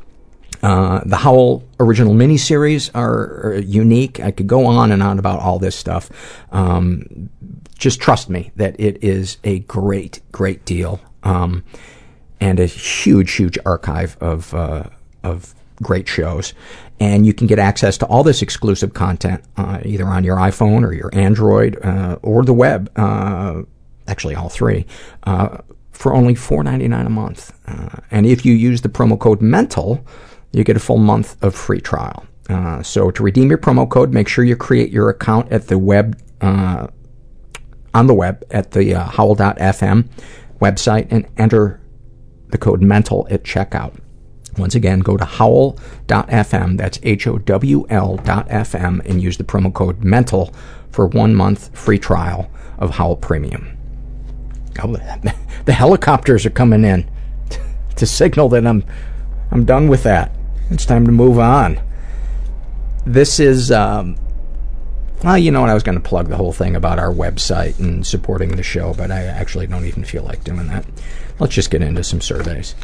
[0.62, 4.20] Uh, the Howl original miniseries are, are unique.
[4.20, 6.10] I could go on and on about all this stuff.
[6.51, 7.31] Um,
[7.78, 11.01] just trust me that it is a great, great deal.
[11.23, 11.64] Um,
[12.40, 14.84] and a huge, huge archive of uh,
[15.22, 16.54] of great shows.
[16.98, 20.82] And you can get access to all this exclusive content uh, either on your iPhone
[20.82, 22.90] or your Android uh, or the web.
[22.96, 23.62] Uh,
[24.08, 24.86] actually, all three
[25.24, 25.58] uh,
[25.92, 27.52] for only four ninety nine a month.
[27.66, 30.04] Uh, and if you use the promo code MENTAL,
[30.52, 32.26] you get a full month of free trial.
[32.82, 36.16] So to redeem your promo code, make sure you create your account at the web
[37.96, 40.08] on the web at the uh, howl.fm
[40.60, 41.80] website and enter
[42.57, 43.95] the code mental at checkout.
[44.57, 50.55] Once again, go to howl.fm, that's H-O-W-L dot FM, and use the promo code mental
[50.91, 53.77] for one month free trial of Howl Premium.
[54.83, 54.97] Oh,
[55.66, 57.11] the helicopters are coming in
[57.97, 58.85] to signal that I'm
[59.51, 60.33] I'm done with that.
[60.70, 61.78] It's time to move on.
[63.05, 64.16] This is um,
[65.23, 65.70] well, you know what?
[65.70, 68.95] I was going to plug the whole thing about our website and supporting the show,
[68.95, 70.85] but I actually don't even feel like doing that.
[71.38, 72.74] Let's just get into some surveys.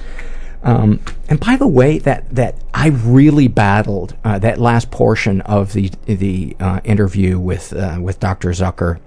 [0.63, 5.73] Um, and by the way, that that I really battled uh, that last portion of
[5.73, 8.51] the the uh, interview with uh, with Dr.
[8.51, 9.01] Zucker.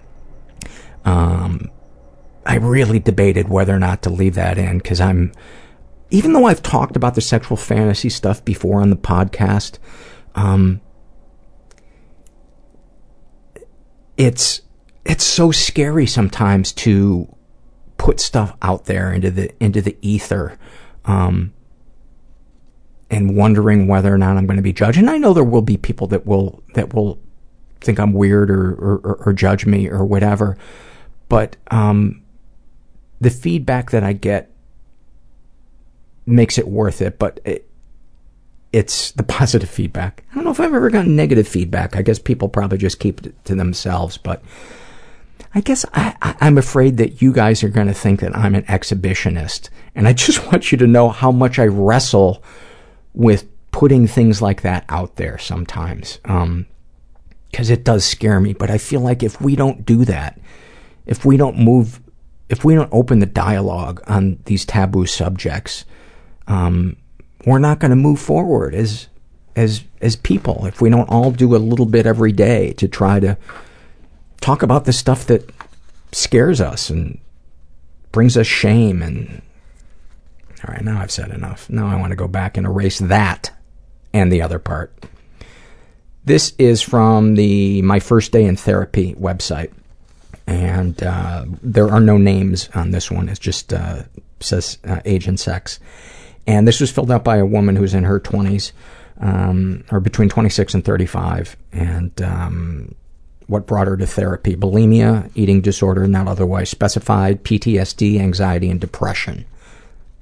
[1.06, 1.70] Um,
[2.46, 5.32] I really debated whether or not to leave that in because I'm,
[6.12, 9.80] even though I've talked about the sexual fantasy stuff before on the podcast,
[10.36, 10.82] um,
[14.18, 14.62] it's
[15.06, 17.34] it's so scary sometimes to
[18.06, 20.60] put stuff out there into the into the ether
[21.06, 21.52] um,
[23.10, 25.00] and wondering whether or not I'm going to be judged.
[25.00, 27.20] And I know there will be people that will that will
[27.82, 30.56] think I'm weird or or, or judge me or whatever.
[31.30, 32.22] But um,
[33.20, 34.52] the feedback that I get
[36.28, 37.18] makes it worth it.
[37.18, 37.68] But it,
[38.72, 40.24] it's the positive feedback.
[40.32, 41.96] I don't know if I've ever gotten negative feedback.
[41.96, 44.20] I guess people probably just keep it to themselves.
[44.20, 44.44] But
[45.56, 48.64] I guess I, I'm afraid that you guys are going to think that I'm an
[48.64, 49.70] exhibitionist.
[49.96, 52.44] And I just want you to know how much I wrestle
[53.14, 56.20] with putting things like that out there sometimes.
[56.26, 56.68] Um,
[57.56, 58.52] because it does scare me.
[58.52, 60.38] But I feel like if we don't do that,
[61.06, 62.02] if we don't move,
[62.50, 65.86] if we don't open the dialogue on these taboo subjects,
[66.48, 66.98] um,
[67.46, 69.08] we're not going to move forward as
[69.56, 70.66] as as people.
[70.66, 73.38] If we don't all do a little bit every day to try to
[74.42, 75.50] talk about the stuff that
[76.12, 77.20] scares us and
[78.12, 79.42] brings us shame and
[80.66, 81.70] all right, now I've said enough.
[81.70, 83.52] Now I want to go back and erase that
[84.14, 84.94] and the other part.
[86.24, 89.72] This is from the My First Day in Therapy website.
[90.48, 93.30] And uh, there are no names on this one.
[93.30, 94.04] It just uh,
[94.40, 95.80] says uh, age and sex.
[96.48, 98.72] And this was filled out by a woman who's in her 20s,
[99.20, 101.58] um, or between 26 and 35.
[101.74, 102.96] And um,
[103.48, 104.56] what brought her to therapy?
[104.56, 109.46] Bulimia, eating disorder not otherwise specified, PTSD, anxiety, and depression.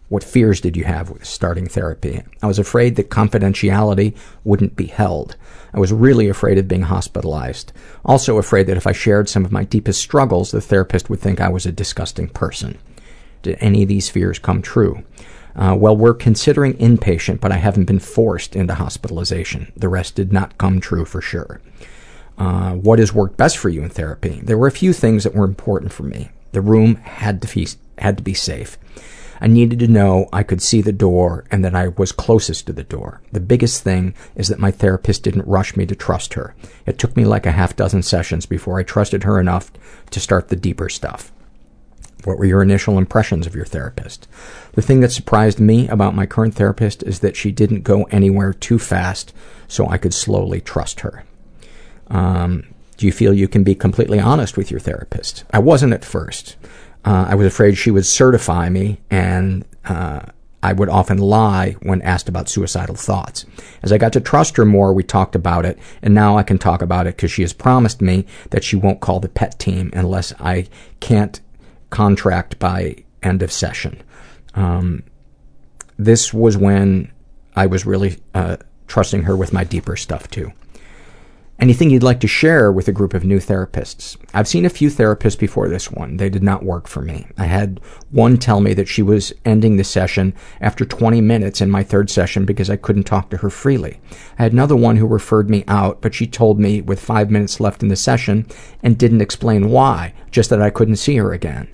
[0.10, 2.22] What fears did you have with starting therapy?
[2.42, 5.36] I was afraid that confidentiality wouldn't be held.
[5.74, 7.72] I was really afraid of being hospitalized.
[8.06, 11.42] Also afraid that if I shared some of my deepest struggles, the therapist would think
[11.42, 12.78] I was a disgusting person.
[13.42, 15.04] Did any of these fears come true?
[15.56, 19.72] Uh, well, we're considering inpatient, but I haven't been forced into hospitalization.
[19.76, 21.60] The rest did not come true for sure.
[22.38, 24.42] Uh, what has worked best for you in therapy?
[24.44, 26.30] There were a few things that were important for me.
[26.52, 28.78] The room had to be, had to be safe.
[29.42, 32.74] I needed to know I could see the door and that I was closest to
[32.74, 33.22] the door.
[33.34, 36.56] The biggest thing is that my therapist didn't rush me to trust her.
[36.86, 39.72] It took me like a half dozen sessions before I trusted her enough
[40.12, 41.32] to start the deeper stuff.
[42.24, 44.30] What were your initial impressions of your therapist?
[44.74, 48.54] The thing that surprised me about my current therapist is that she didn't go anywhere
[48.54, 49.34] too fast
[49.68, 51.26] so I could slowly trust her.
[52.08, 52.66] Um,
[52.98, 55.44] do you feel you can be completely honest with your therapist?
[55.52, 56.56] I wasn't at first.
[57.06, 60.22] Uh, I was afraid she would certify me, and uh,
[60.62, 63.46] I would often lie when asked about suicidal thoughts.
[63.82, 66.58] As I got to trust her more, we talked about it, and now I can
[66.58, 69.90] talk about it because she has promised me that she won't call the PET team
[69.94, 70.68] unless I
[71.02, 71.42] can't
[71.90, 74.02] contract by end of session.
[74.56, 75.04] Um,
[75.98, 77.12] this was when
[77.56, 78.58] I was really uh,
[78.88, 80.54] trusting her with my deeper stuff too.
[81.64, 84.18] Anything you'd like to share with a group of new therapists?
[84.34, 86.18] I've seen a few therapists before this one.
[86.18, 87.26] They did not work for me.
[87.38, 87.80] I had
[88.12, 92.10] one tell me that she was ending the session after 20 minutes in my third
[92.10, 94.02] session because I couldn't talk to her freely.
[94.38, 97.62] I had another one who referred me out, but she told me with five minutes
[97.62, 98.46] left in the session
[98.82, 101.70] and didn't explain why, just that I couldn't see her again.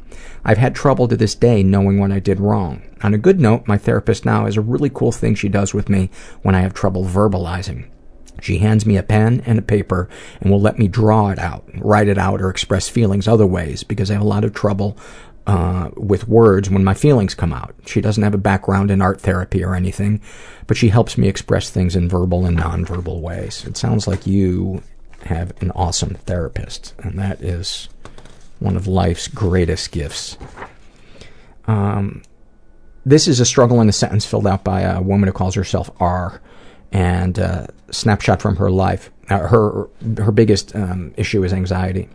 [0.45, 2.83] I've had trouble to this day knowing what I did wrong.
[3.01, 5.89] On a good note, my therapist now has a really cool thing she does with
[5.89, 6.11] me
[6.43, 7.87] when I have trouble verbalizing.
[8.41, 10.09] She hands me a pen and a paper
[10.41, 13.83] and will let me draw it out, write it out, or express feelings other ways
[13.83, 14.97] because I have a lot of trouble
[15.47, 17.73] uh, with words when my feelings come out.
[17.85, 20.21] She doesn't have a background in art therapy or anything,
[20.67, 23.65] but she helps me express things in verbal and nonverbal ways.
[23.65, 24.83] It sounds like you
[25.23, 27.89] have an awesome therapist, and that is
[28.59, 30.37] one of life's greatest gifts.
[31.65, 32.21] Um,
[33.05, 35.89] this is a struggle in a sentence filled out by a woman who calls herself
[35.99, 36.41] R
[36.91, 39.11] and uh, snapshot from her life.
[39.29, 42.09] Uh, her her biggest um, issue is anxiety.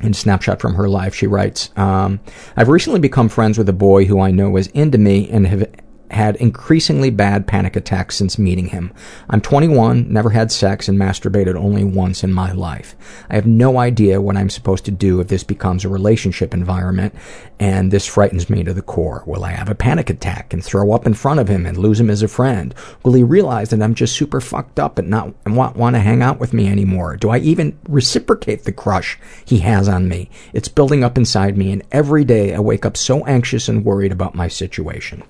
[0.00, 2.20] In snapshot from her life, she writes, um,
[2.56, 5.66] "I've recently become friends with a boy who I know is into me and have
[6.10, 8.92] had increasingly bad panic attacks since meeting him.
[9.28, 12.96] I'm 21, never had sex, and masturbated only once in my life.
[13.28, 17.14] I have no idea what I'm supposed to do if this becomes a relationship environment,
[17.60, 19.22] and this frightens me to the core.
[19.26, 22.00] Will I have a panic attack and throw up in front of him and lose
[22.00, 22.74] him as a friend?
[23.02, 26.00] Will he realize that I'm just super fucked up and not and want, want to
[26.00, 27.16] hang out with me anymore?
[27.16, 30.30] Do I even reciprocate the crush he has on me?
[30.52, 34.12] It's building up inside me, and every day I wake up so anxious and worried
[34.12, 35.22] about my situation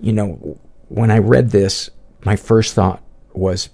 [0.00, 0.58] you know,
[0.88, 1.90] when I read this,
[2.24, 3.02] my first thought
[3.32, 3.70] was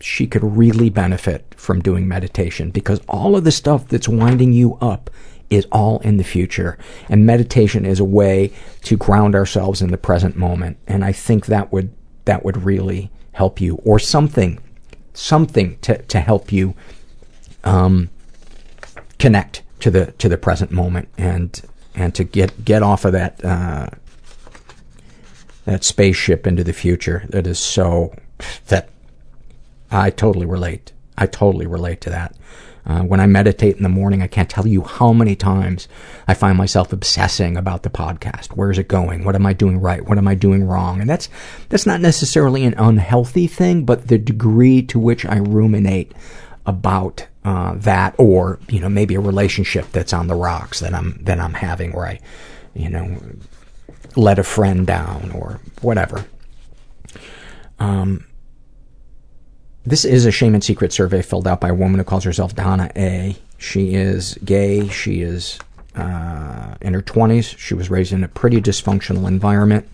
[0.00, 4.74] she could really benefit from doing meditation because all of the stuff that's winding you
[4.76, 5.10] up
[5.50, 6.78] is all in the future.
[7.08, 10.78] And meditation is a way to ground ourselves in the present moment.
[10.86, 14.58] And I think that would, that would really help you or something,
[15.12, 16.74] something to, to help you,
[17.62, 18.10] um,
[19.18, 21.62] connect to the, to the present moment and,
[21.94, 23.88] and to get, get off of that, uh,
[25.64, 28.14] that spaceship into the future that is so
[28.68, 28.88] that
[29.90, 30.92] I totally relate.
[31.16, 32.34] I totally relate to that.
[32.86, 35.88] Uh, when I meditate in the morning, I can't tell you how many times
[36.28, 38.48] I find myself obsessing about the podcast.
[38.48, 39.24] Where is it going?
[39.24, 40.06] What am I doing right?
[40.06, 41.00] What am I doing wrong?
[41.00, 41.30] And that's
[41.70, 46.12] that's not necessarily an unhealthy thing, but the degree to which I ruminate
[46.66, 51.18] about uh, that, or you know, maybe a relationship that's on the rocks that I'm
[51.22, 52.20] that I'm having, where I,
[52.74, 53.18] you know,
[54.16, 56.24] let a friend down or whatever.
[57.78, 58.26] Um,
[59.84, 62.54] this is a shame and secret survey filled out by a woman who calls herself
[62.54, 63.36] Donna A.
[63.58, 64.88] She is gay.
[64.88, 65.58] She is
[65.94, 67.58] uh, in her 20s.
[67.58, 69.88] She was raised in a pretty dysfunctional environment.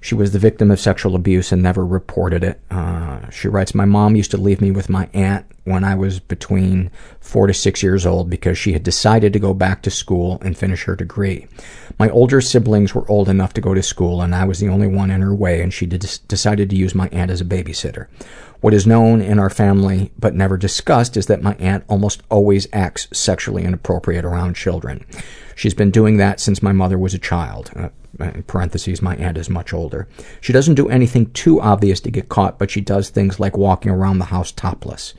[0.00, 2.60] She was the victim of sexual abuse and never reported it.
[2.70, 6.20] Uh, she writes, My mom used to leave me with my aunt when I was
[6.20, 6.90] between
[7.20, 10.56] four to six years old because she had decided to go back to school and
[10.56, 11.46] finish her degree.
[11.98, 14.88] My older siblings were old enough to go to school and I was the only
[14.88, 18.06] one in her way and she decided to use my aunt as a babysitter.
[18.60, 22.66] What is known in our family but never discussed is that my aunt almost always
[22.72, 25.04] acts sexually inappropriate around children.
[25.54, 27.70] She's been doing that since my mother was a child.
[27.76, 27.90] Uh,
[28.20, 30.08] in parentheses, my aunt is much older.
[30.40, 33.90] She doesn't do anything too obvious to get caught, but she does things like walking
[33.90, 35.14] around the house topless,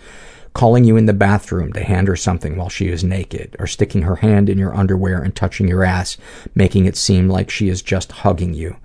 [0.54, 4.04] calling you in the bathroom to hand her something while she is naked, or sticking
[4.04, 6.18] her hand in your underwear and touching your ass,
[6.56, 8.76] making it seem like she is just hugging you.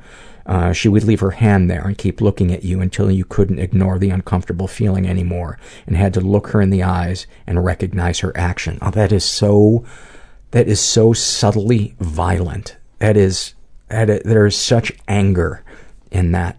[0.46, 3.58] Uh, she would leave her hand there and keep looking at you until you couldn't
[3.58, 8.20] ignore the uncomfortable feeling anymore and had to look her in the eyes and recognize
[8.20, 8.78] her action.
[8.80, 9.84] Oh, that is so,
[10.52, 12.76] that is so subtly violent.
[13.00, 13.54] That is,
[13.88, 15.62] that is, there is such anger
[16.10, 16.58] in that.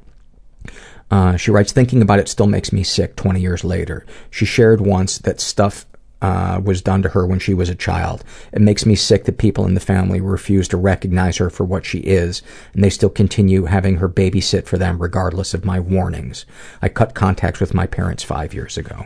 [1.10, 4.06] Uh, she writes, thinking about it still makes me sick 20 years later.
[4.30, 5.86] She shared once that stuff
[6.22, 8.24] uh, was done to her when she was a child.
[8.52, 11.86] It makes me sick that people in the family refuse to recognize her for what
[11.86, 12.42] she is,
[12.74, 16.46] and they still continue having her babysit for them regardless of my warnings.
[16.82, 19.06] I cut contacts with my parents five years ago.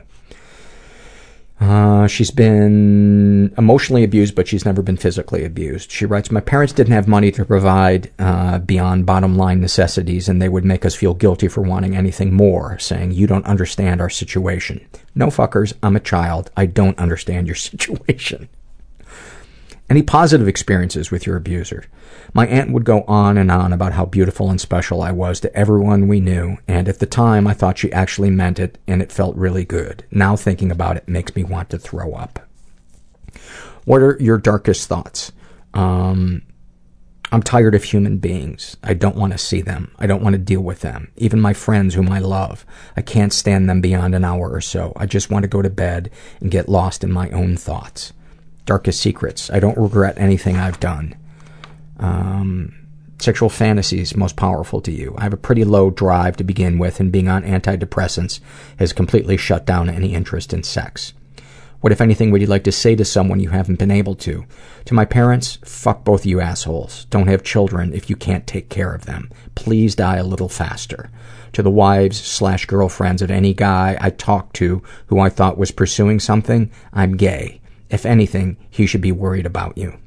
[1.62, 5.92] Uh, she's been emotionally abused, but she's never been physically abused.
[5.92, 10.42] She writes, My parents didn't have money to provide uh, beyond bottom line necessities, and
[10.42, 14.10] they would make us feel guilty for wanting anything more, saying, You don't understand our
[14.10, 14.84] situation.
[15.14, 16.50] No fuckers, I'm a child.
[16.58, 18.50] I don't understand your situation.
[19.88, 21.86] Any positive experiences with your abuser?
[22.34, 25.54] My aunt would go on and on about how beautiful and special I was to
[25.56, 29.12] everyone we knew, and at the time I thought she actually meant it, and it
[29.12, 30.06] felt really good.
[30.12, 32.40] Now thinking about it makes me want to throw up.
[33.84, 35.32] What are your darkest thoughts?
[35.74, 36.44] Um,
[37.34, 38.78] I'm tired of human beings.
[38.84, 39.94] I don't want to see them.
[39.98, 41.12] I don't want to deal with them.
[41.16, 42.66] Even my friends whom I love.
[42.96, 44.94] I can't stand them beyond an hour or so.
[44.96, 48.14] I just want to go to bed and get lost in my own thoughts.
[48.66, 49.50] Darkest secrets.
[49.50, 51.16] I don't regret anything I've done.
[52.02, 52.76] Um,
[53.20, 55.16] sexual fantasies most powerful to you.
[55.18, 58.40] I have a pretty low drive to begin with, and being on antidepressants
[58.80, 61.14] has completely shut down any interest in sex.
[61.82, 64.46] What, if anything, would you like to say to someone you haven't been able to?
[64.86, 67.06] To my parents, fuck both you assholes.
[67.06, 69.32] Don't have children if you can't take care of them.
[69.56, 71.10] Please die a little faster.
[71.54, 75.72] To the wives slash girlfriends of any guy I talked to who I thought was
[75.72, 77.62] pursuing something, I'm gay.
[77.90, 79.98] If anything, he should be worried about you.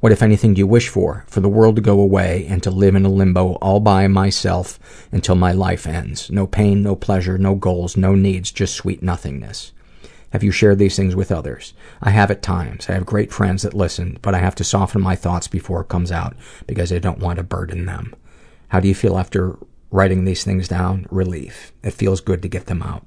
[0.00, 1.24] What, if anything, do you wish for?
[1.26, 4.78] For the world to go away and to live in a limbo all by myself
[5.10, 6.30] until my life ends.
[6.30, 9.72] No pain, no pleasure, no goals, no needs, just sweet nothingness.
[10.30, 11.72] Have you shared these things with others?
[12.02, 12.90] I have at times.
[12.90, 15.88] I have great friends that listen, but I have to soften my thoughts before it
[15.88, 16.36] comes out
[16.66, 18.14] because I don't want to burden them.
[18.68, 19.56] How do you feel after
[19.90, 21.06] writing these things down?
[21.10, 21.72] Relief.
[21.82, 23.06] It feels good to get them out.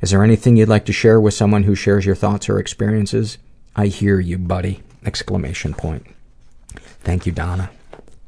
[0.00, 3.38] Is there anything you'd like to share with someone who shares your thoughts or experiences?
[3.74, 4.82] I hear you, buddy.
[5.06, 6.06] Exclamation point.
[7.00, 7.70] Thank you, Donna.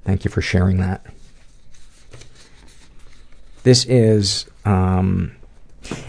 [0.04, 1.04] Thank you for sharing that.
[3.68, 5.32] this is, um,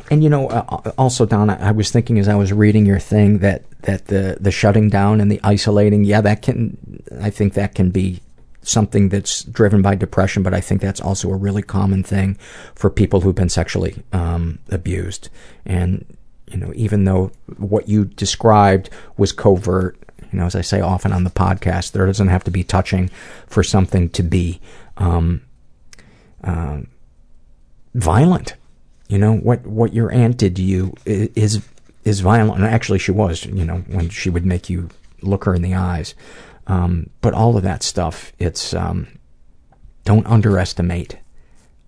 [0.09, 3.39] and you know, uh, also Donna, I was thinking as I was reading your thing
[3.39, 7.75] that that the the shutting down and the isolating, yeah, that can, I think that
[7.75, 8.21] can be
[8.61, 12.35] something that's driven by depression, but I think that's also a really common thing
[12.75, 15.27] for people who've been sexually um, abused.
[15.65, 16.05] And
[16.47, 19.97] you know, even though what you described was covert,
[20.31, 23.09] you know, as I say often on the podcast, there doesn't have to be touching
[23.47, 24.61] for something to be
[24.97, 25.41] um,
[26.43, 26.81] uh,
[27.95, 28.55] violent.
[29.07, 31.65] You know what what your aunt did to you is
[32.03, 33.45] is violent, and actually she was.
[33.45, 34.89] You know when she would make you
[35.21, 36.13] look her in the eyes.
[36.67, 39.07] Um, but all of that stuff, it's um,
[40.05, 41.17] don't underestimate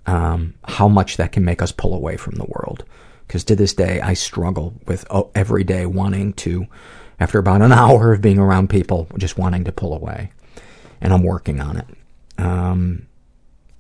[0.07, 2.83] um, how much that can make us pull away from the world.
[3.27, 6.65] Because to this day, I struggle with oh, every day wanting to,
[7.21, 10.31] after about an hour of being around people, just wanting to pull away,
[10.99, 11.87] and I'm working on it.
[12.37, 13.07] Um,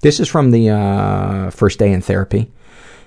[0.01, 2.51] this is from the uh, first day in therapy.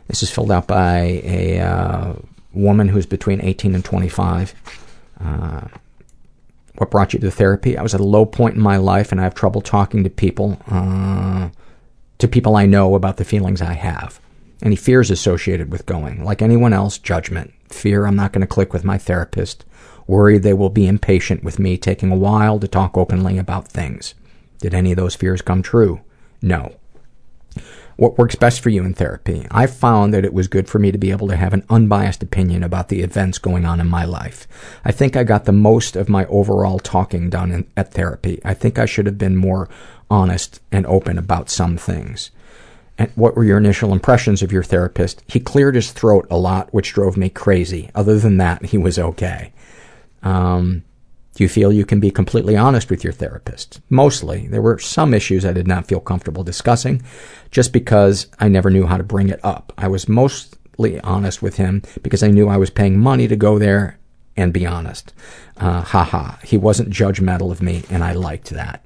[0.08, 2.14] This is filled out by a uh,
[2.52, 4.54] woman who's between 18 and 25.
[5.20, 5.68] Uh,
[6.76, 7.78] what brought you to therapy?
[7.78, 10.10] I was at a low point in my life and I have trouble talking to
[10.10, 11.50] people, uh,
[12.18, 14.20] to people I know about the feelings I have.
[14.62, 16.24] Any fears associated with going?
[16.24, 17.52] Like anyone else, judgment.
[17.68, 19.64] Fear I'm not going to click with my therapist.
[20.06, 24.14] Worry they will be impatient with me taking a while to talk openly about things.
[24.58, 26.00] Did any of those fears come true?
[26.42, 26.74] No.
[27.96, 29.46] What works best for you in therapy?
[29.52, 32.24] I found that it was good for me to be able to have an unbiased
[32.24, 34.48] opinion about the events going on in my life.
[34.84, 38.40] I think I got the most of my overall talking done in, at therapy.
[38.44, 39.68] I think I should have been more
[40.10, 42.32] honest and open about some things.
[42.98, 45.22] And what were your initial impressions of your therapist?
[45.28, 47.90] He cleared his throat a lot, which drove me crazy.
[47.94, 49.52] Other than that, he was okay.
[50.24, 50.82] Um,
[51.34, 53.80] do you feel you can be completely honest with your therapist?
[53.90, 54.46] Mostly.
[54.46, 57.02] There were some issues I did not feel comfortable discussing
[57.50, 59.72] just because I never knew how to bring it up.
[59.76, 63.58] I was mostly honest with him because I knew I was paying money to go
[63.58, 63.98] there
[64.36, 65.12] and be honest.
[65.56, 66.36] Uh, haha.
[66.44, 68.84] He wasn't judgmental of me and I liked that.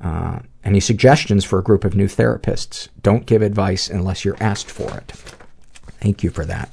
[0.00, 2.88] Uh, any suggestions for a group of new therapists?
[3.02, 5.12] Don't give advice unless you're asked for it.
[6.00, 6.70] Thank you for that.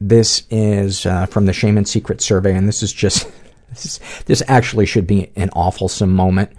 [0.00, 3.30] This is uh, from the Shame and Secret survey, and this is just
[3.70, 6.50] this, is, this actually should be an awfulsome moment.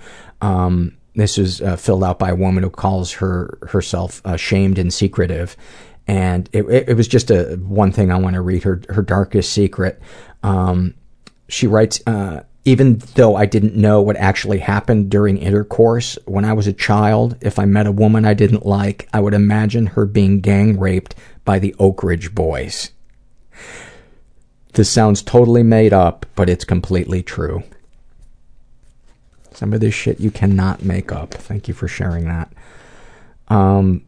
[0.41, 4.77] Um, this is uh, filled out by a woman who calls her herself uh, shamed
[4.77, 5.55] and secretive,
[6.07, 9.01] and it, it, it was just a one thing I want to read her her
[9.01, 10.01] darkest secret.
[10.43, 10.95] Um,
[11.47, 12.01] she writes.
[12.05, 16.73] Uh, even though I didn't know what actually happened during intercourse, when I was a
[16.73, 20.79] child, if I met a woman I didn't like, I would imagine her being gang
[20.79, 21.13] raped
[21.45, 22.89] by the Oak Ridge Boys.
[24.73, 27.63] This sounds totally made up, but it's completely true.
[29.53, 31.33] Some of this shit you cannot make up.
[31.33, 32.51] Thank you for sharing that.
[33.47, 34.03] Um,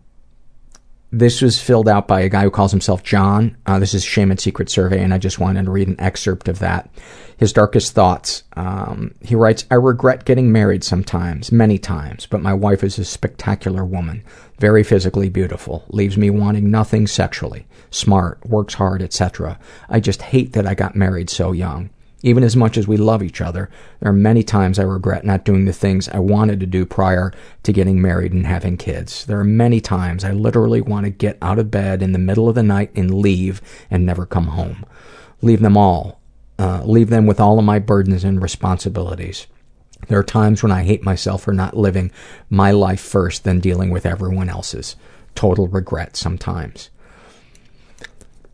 [1.11, 3.55] this was filled out by a guy who calls himself John.
[3.65, 6.49] Uh, this is Shame and Secret Survey, and I just wanted to read an excerpt
[6.49, 6.89] of that.
[7.37, 8.43] His darkest thoughts.
[8.57, 13.05] Um, he writes, I regret getting married sometimes, many times, but my wife is a
[13.05, 14.23] spectacular woman,
[14.59, 19.59] very physically beautiful, leaves me wanting nothing sexually, smart, works hard, etc.
[19.89, 21.89] I just hate that I got married so young.
[22.23, 23.69] Even as much as we love each other,
[23.99, 27.31] there are many times I regret not doing the things I wanted to do prior
[27.61, 29.23] to getting married and having kids.
[29.25, 32.49] There are many times I literally want to get out of bed in the middle
[32.49, 33.61] of the night and leave
[33.91, 34.83] and never come home.
[35.43, 36.19] Leave them all.
[36.57, 39.45] Uh, leave them with all of my burdens and responsibilities.
[40.07, 42.11] There are times when I hate myself for not living
[42.49, 44.95] my life first, then dealing with everyone else's.
[45.35, 46.89] Total regret sometimes.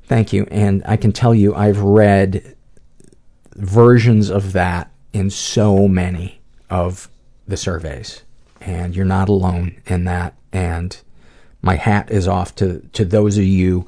[0.06, 0.48] Thank you.
[0.52, 2.56] And I can tell you, I've read
[3.56, 7.10] versions of that in so many of
[7.48, 8.24] the surveys.
[8.60, 10.36] And you're not alone in that.
[10.52, 10.98] And
[11.62, 13.88] my hat is off to, to those of you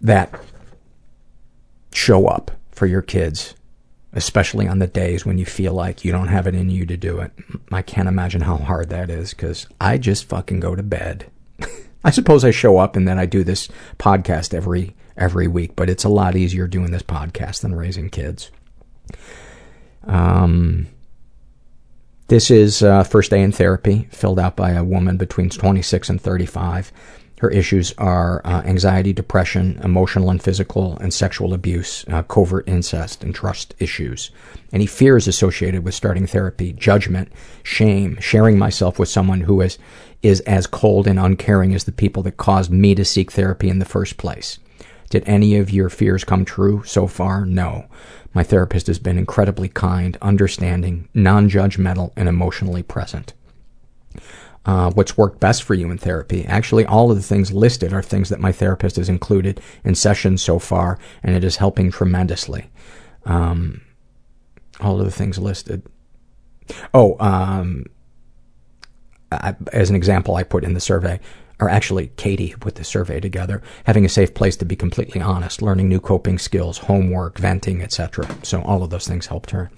[0.00, 0.32] that
[1.92, 3.54] show up for your kids,
[4.12, 6.96] especially on the days when you feel like you don't have it in you to
[6.96, 7.32] do it.
[7.70, 11.30] I can't imagine how hard that is because I just fucking go to bed.
[12.04, 13.68] I suppose I show up and then I do this
[13.98, 18.50] podcast every every week, but it's a lot easier doing this podcast than raising kids.
[20.04, 20.86] Um,
[22.28, 26.20] this is uh, first day in therapy, filled out by a woman between 26 and
[26.20, 26.92] 35.
[27.40, 33.22] Her issues are uh, anxiety, depression, emotional and physical and sexual abuse, uh, covert incest,
[33.22, 34.30] and trust issues.
[34.72, 37.30] Any fears associated with starting therapy, judgment,
[37.62, 39.78] shame, sharing myself with someone who is,
[40.20, 43.78] is as cold and uncaring as the people that caused me to seek therapy in
[43.78, 44.58] the first place.
[45.08, 47.46] Did any of your fears come true so far?
[47.46, 47.86] No.
[48.34, 53.32] My therapist has been incredibly kind, understanding, non judgmental, and emotionally present.
[54.68, 56.44] Uh, what's worked best for you in therapy.
[56.44, 60.42] Actually, all of the things listed are things that my therapist has included in sessions
[60.42, 62.70] so far, and it is helping tremendously.
[63.24, 63.80] Um,
[64.78, 65.84] all of the things listed.
[66.92, 67.86] Oh, um,
[69.32, 71.18] I, as an example, I put in the survey,
[71.58, 75.62] or actually Katie put the survey together, having a safe place to be completely honest,
[75.62, 78.28] learning new coping skills, homework, venting, etc.
[78.42, 79.70] So all of those things helped her.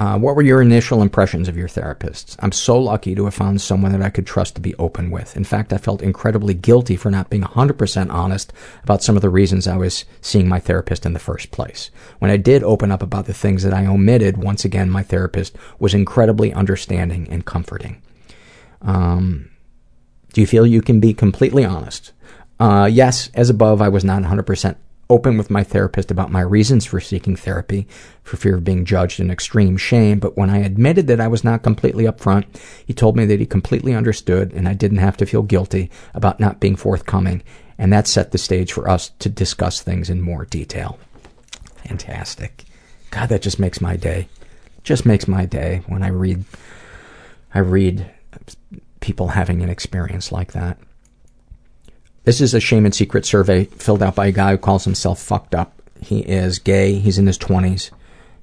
[0.00, 2.34] Uh, what were your initial impressions of your therapists?
[2.38, 5.36] I'm so lucky to have found someone that I could trust to be open with.
[5.36, 8.50] In fact, I felt incredibly guilty for not being 100% honest
[8.82, 11.90] about some of the reasons I was seeing my therapist in the first place.
[12.18, 15.54] When I did open up about the things that I omitted, once again, my therapist
[15.78, 18.00] was incredibly understanding and comforting.
[18.80, 19.50] Um,
[20.32, 22.12] do you feel you can be completely honest?
[22.58, 24.76] Uh, yes, as above, I was not 100%
[25.10, 27.86] open with my therapist about my reasons for seeking therapy
[28.22, 31.44] for fear of being judged and extreme shame, but when I admitted that I was
[31.44, 32.46] not completely upfront,
[32.86, 36.40] he told me that he completely understood and I didn't have to feel guilty about
[36.40, 37.42] not being forthcoming,
[37.76, 40.98] and that set the stage for us to discuss things in more detail.
[41.84, 42.64] Fantastic.
[43.10, 44.28] God, that just makes my day.
[44.84, 46.44] Just makes my day when I read
[47.52, 48.10] I read
[49.00, 50.78] people having an experience like that.
[52.30, 55.20] This is a shame and secret survey filled out by a guy who calls himself
[55.20, 55.82] fucked up.
[56.00, 56.94] He is gay.
[56.94, 57.90] He's in his 20s.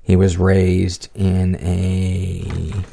[0.04, 2.84] He was raised in a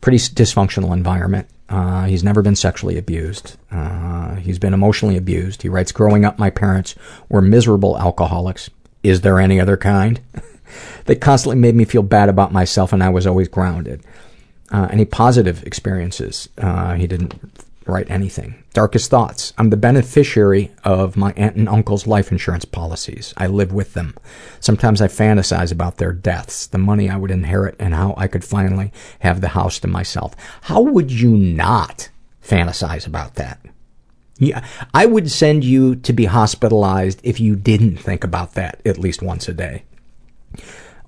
[0.00, 1.46] pretty dysfunctional environment.
[1.68, 3.56] Uh, he's never been sexually abused.
[3.70, 5.62] Uh, he's been emotionally abused.
[5.62, 6.96] He writes, Growing up, my parents
[7.28, 8.70] were miserable alcoholics.
[9.04, 10.20] Is there any other kind?
[11.04, 14.02] they constantly made me feel bad about myself, and I was always grounded.
[14.72, 16.48] Uh, any positive experiences?
[16.58, 17.40] Uh, he didn't
[17.92, 18.62] write anything.
[18.72, 19.52] Darkest thoughts.
[19.58, 23.34] I'm the beneficiary of my aunt and uncle's life insurance policies.
[23.36, 24.14] I live with them.
[24.60, 28.44] Sometimes I fantasize about their deaths, the money I would inherit, and how I could
[28.44, 30.34] finally have the house to myself.
[30.62, 32.08] How would you not
[32.42, 33.60] fantasize about that?
[34.38, 38.98] Yeah, I would send you to be hospitalized if you didn't think about that at
[38.98, 39.82] least once a day.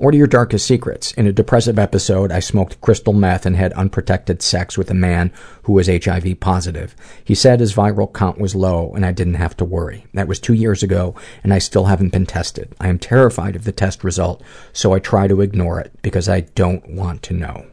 [0.01, 1.13] What are your darkest secrets?
[1.13, 5.31] In a depressive episode, I smoked crystal meth and had unprotected sex with a man
[5.65, 6.97] who was HIV positive.
[7.23, 10.07] He said his viral count was low and I didn't have to worry.
[10.15, 11.15] That was two years ago
[11.45, 12.75] and I still haven't been tested.
[12.81, 16.41] I am terrified of the test result, so I try to ignore it because I
[16.41, 17.67] don't want to know.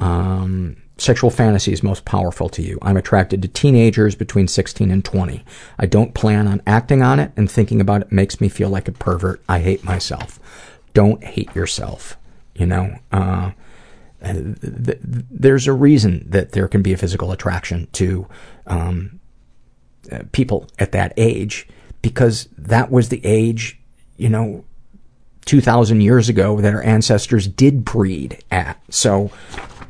[0.00, 2.80] Um, sexual is most powerful to you.
[2.82, 5.44] I'm attracted to teenagers between 16 and 20.
[5.78, 8.88] I don't plan on acting on it and thinking about it makes me feel like
[8.88, 9.40] a pervert.
[9.48, 10.40] I hate myself
[10.94, 12.16] don't hate yourself.
[12.54, 13.52] You know, uh,
[14.22, 18.26] th- th- there's a reason that there can be a physical attraction to
[18.66, 19.20] um,
[20.10, 21.66] uh, people at that age
[22.02, 23.80] because that was the age,
[24.16, 24.64] you know,
[25.44, 28.80] 2,000 years ago that our ancestors did breed at.
[28.90, 29.30] So,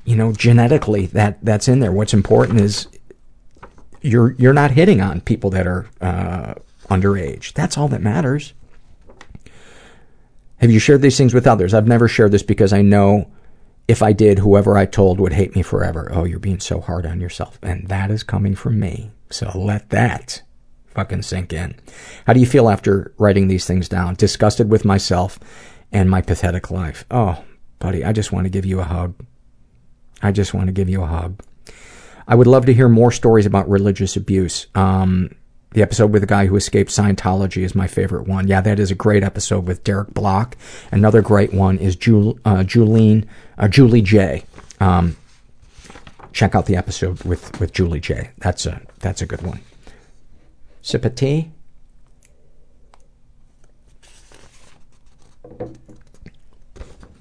[0.05, 1.93] you know, genetically that that's in there.
[1.93, 2.89] What's important is
[4.01, 6.55] you're you're not hitting on people that are uh,
[6.89, 7.53] underage.
[7.53, 8.53] That's all that matters.
[10.63, 11.75] Have you shared these things with others?
[11.75, 13.29] I've never shared this because I know
[13.89, 16.09] if I did, whoever I told would hate me forever.
[16.13, 17.59] Oh, you're being so hard on yourself.
[17.63, 19.11] And that is coming from me.
[19.29, 20.41] So let that
[20.87, 21.75] fucking sink in.
[22.29, 24.15] How do you feel after writing these things down?
[24.15, 25.41] Disgusted with myself
[25.91, 27.05] and my pathetic life.
[27.11, 27.43] Oh,
[27.81, 29.17] buddy, I just want to give you a hug.
[30.23, 31.43] I just want to give you a hug.
[32.29, 34.69] I would love to hear more stories about religious abuse.
[34.77, 35.35] Um,
[35.75, 38.49] the episode with the guy who escaped Scientology is my favorite one.
[38.49, 40.57] Yeah, that is a great episode with Derek Bloch.
[40.91, 43.27] Another great one is Jul- uh, Julene,
[43.59, 44.45] uh, Julie J.
[44.81, 45.17] Um,
[46.33, 48.31] check out the episode with, with Julie J.
[48.39, 49.61] That's a, that's a good one.
[50.83, 51.51] Sip of tea?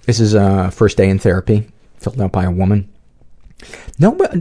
[0.05, 2.89] This is a first day in therapy, filled out by a woman.
[3.99, 4.31] No, but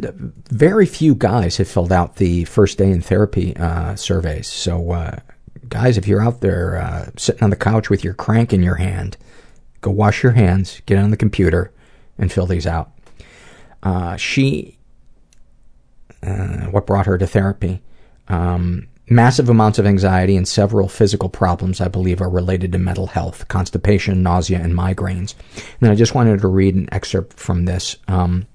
[0.50, 4.46] very few guys have filled out the first day in therapy uh, surveys.
[4.46, 5.16] So, uh,
[5.68, 8.76] guys, if you're out there uh, sitting on the couch with your crank in your
[8.76, 9.16] hand,
[9.80, 11.72] go wash your hands, get on the computer,
[12.18, 12.92] and fill these out.
[13.82, 14.78] Uh, she,
[16.22, 17.82] uh, what brought her to therapy?
[18.28, 23.08] Um, massive amounts of anxiety and several physical problems I believe are related to mental
[23.08, 25.34] health, constipation, nausea, and migraines.
[25.80, 27.96] And I just wanted to read an excerpt from this.
[28.06, 28.46] Um,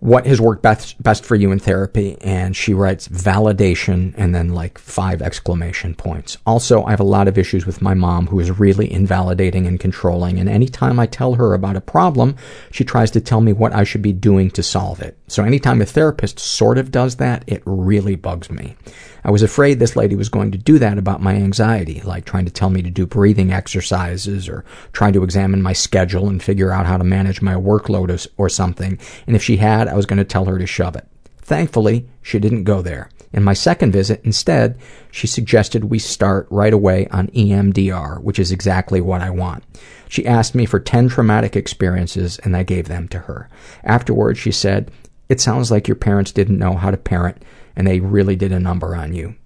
[0.00, 2.16] what has worked best, best for you in therapy?
[2.22, 6.38] And she writes validation and then like five exclamation points.
[6.46, 9.78] Also, I have a lot of issues with my mom who is really invalidating and
[9.78, 10.38] controlling.
[10.38, 12.36] And anytime I tell her about a problem,
[12.70, 15.18] she tries to tell me what I should be doing to solve it.
[15.28, 18.76] So anytime a therapist sort of does that, it really bugs me.
[19.22, 22.46] I was afraid this lady was going to do that about my anxiety, like trying
[22.46, 26.72] to tell me to do breathing exercises or trying to examine my schedule and figure
[26.72, 28.98] out how to manage my workload or something.
[29.26, 31.06] And if she had, I was going to tell her to shove it.
[31.42, 33.10] Thankfully, she didn't go there.
[33.32, 34.78] In my second visit, instead,
[35.10, 39.62] she suggested we start right away on EMDR, which is exactly what I want.
[40.08, 43.48] She asked me for 10 traumatic experiences, and I gave them to her.
[43.84, 44.90] Afterwards, she said,
[45.28, 47.42] It sounds like your parents didn't know how to parent,
[47.76, 49.36] and they really did a number on you.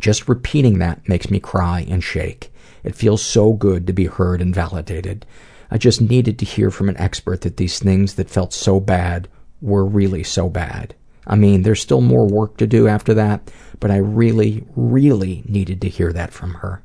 [0.00, 2.50] Just repeating that makes me cry and shake.
[2.82, 5.26] It feels so good to be heard and validated.
[5.70, 9.28] I just needed to hear from an expert that these things that felt so bad
[9.60, 10.94] were really so bad.
[11.26, 13.50] I mean, there's still more work to do after that,
[13.80, 16.82] but I really, really needed to hear that from her.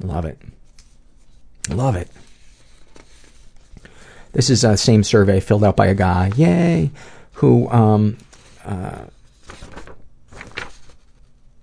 [0.00, 0.38] Love it.
[1.68, 2.08] Love it.
[4.32, 6.90] This is a same survey filled out by a guy, yay,
[7.34, 8.16] who um,
[8.64, 9.04] uh,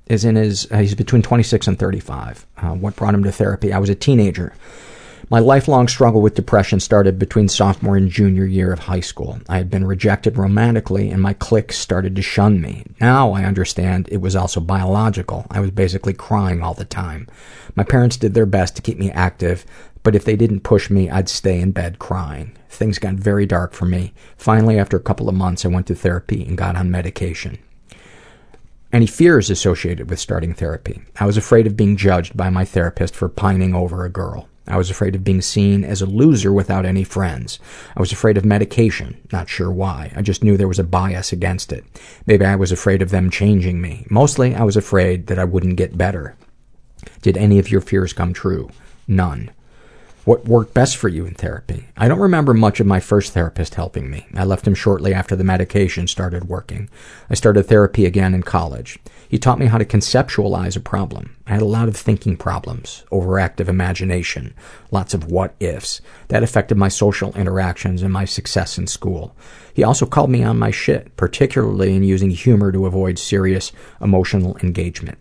[0.05, 2.45] is in his, uh, he's between 26 and 35.
[2.57, 3.73] Uh, what brought him to therapy?
[3.73, 4.53] I was a teenager.
[5.31, 9.39] My lifelong struggle with depression started between sophomore and junior year of high school.
[9.47, 12.87] I had been rejected romantically and my clique started to shun me.
[12.99, 15.45] Now I understand it was also biological.
[15.51, 17.27] I was basically crying all the time.
[17.75, 19.67] My parents did their best to keep me active,
[20.01, 22.57] but if they didn't push me, I'd stay in bed crying.
[22.67, 24.13] Things got very dark for me.
[24.35, 27.59] Finally, after a couple of months, I went to therapy and got on medication.
[28.91, 31.03] Any fears associated with starting therapy?
[31.19, 34.48] I was afraid of being judged by my therapist for pining over a girl.
[34.69, 37.59] I was afraid of being seen as a loser without any friends.
[37.97, 40.11] I was afraid of medication, not sure why.
[40.15, 41.83] I just knew there was a bias against it.
[42.25, 44.05] Maybe I was afraid of them changing me.
[44.09, 46.35] Mostly, I was afraid that I wouldn't get better.
[47.21, 48.69] Did any of your fears come true?
[49.07, 49.51] None.
[50.25, 51.87] What worked best for you in therapy?
[51.97, 54.27] I don't remember much of my first therapist helping me.
[54.35, 56.89] I left him shortly after the medication started working.
[57.29, 58.99] I started therapy again in college.
[59.29, 61.35] He taught me how to conceptualize a problem.
[61.45, 64.55] I had a lot of thinking problems, overactive imagination,
[64.89, 66.01] lots of what ifs.
[66.29, 69.35] That affected my social interactions and my success in school.
[69.71, 74.57] He also called me on my shit, particularly in using humor to avoid serious emotional
[74.63, 75.19] engagement.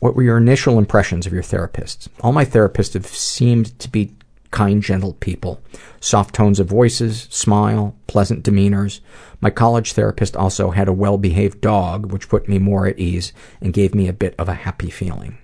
[0.00, 2.08] What were your initial impressions of your therapists?
[2.22, 4.14] All my therapists have seemed to be
[4.50, 5.62] kind, gentle people.
[6.00, 9.00] Soft tones of voices, smile, pleasant demeanors.
[9.40, 13.34] My college therapist also had a well behaved dog, which put me more at ease
[13.60, 15.36] and gave me a bit of a happy feeling.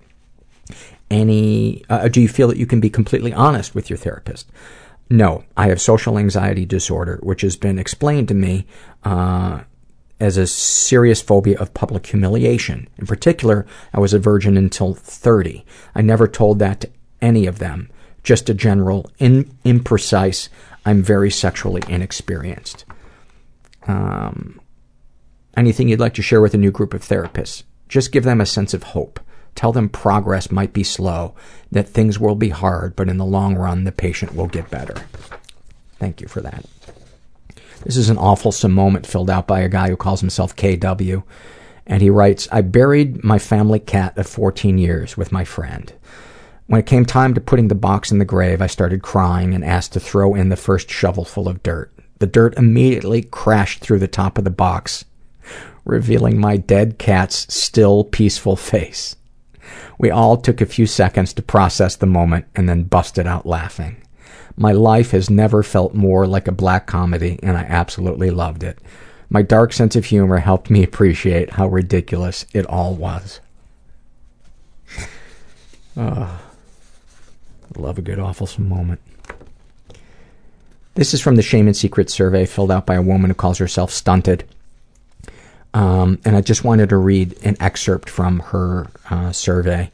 [1.10, 4.50] Any, uh, do you feel that you can be completely honest with your therapist?
[5.08, 8.66] No, I have social anxiety disorder, which has been explained to me
[9.04, 9.60] uh,
[10.18, 12.88] as a serious phobia of public humiliation.
[12.98, 15.64] In particular, I was a virgin until 30.
[15.94, 17.88] I never told that to any of them.
[18.26, 20.48] Just a general, in, imprecise,
[20.84, 22.84] I'm very sexually inexperienced.
[23.86, 24.60] Um,
[25.56, 27.62] anything you'd like to share with a new group of therapists?
[27.88, 29.20] Just give them a sense of hope.
[29.54, 31.36] Tell them progress might be slow,
[31.70, 34.96] that things will be hard, but in the long run, the patient will get better.
[36.00, 36.64] Thank you for that.
[37.84, 41.22] This is an awful moment filled out by a guy who calls himself KW.
[41.86, 45.92] And he writes, I buried my family cat of 14 years with my friend.
[46.66, 49.64] When it came time to putting the box in the grave, I started crying and
[49.64, 51.92] asked to throw in the first shovelful of dirt.
[52.18, 55.04] The dirt immediately crashed through the top of the box,
[55.84, 59.14] revealing my dead cat's still, peaceful face.
[59.98, 64.02] We all took a few seconds to process the moment and then busted out laughing.
[64.56, 68.78] My life has never felt more like a black comedy, and I absolutely loved it.
[69.28, 73.40] My dark sense of humor helped me appreciate how ridiculous it all was.
[75.96, 76.38] uh,
[77.76, 79.00] love a good awful moment.
[80.94, 83.58] This is from the Shame and Secret survey filled out by a woman who calls
[83.58, 84.44] herself Stunted.
[85.74, 89.90] Um, and I just wanted to read an excerpt from her uh, survey.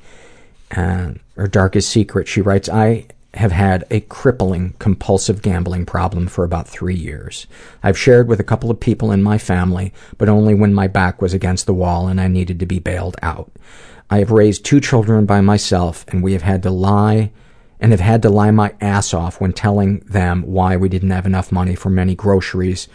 [0.70, 6.44] Uh, her darkest secret, she writes, I have had a crippling compulsive gambling problem for
[6.44, 7.46] about three years.
[7.82, 11.20] I've shared with a couple of people in my family, but only when my back
[11.20, 13.50] was against the wall and I needed to be bailed out.
[14.08, 17.32] I have raised two children by myself and we have had to lie
[17.82, 21.26] and have had to lie my ass off when telling them why we didn't have
[21.26, 22.88] enough money for many groceries,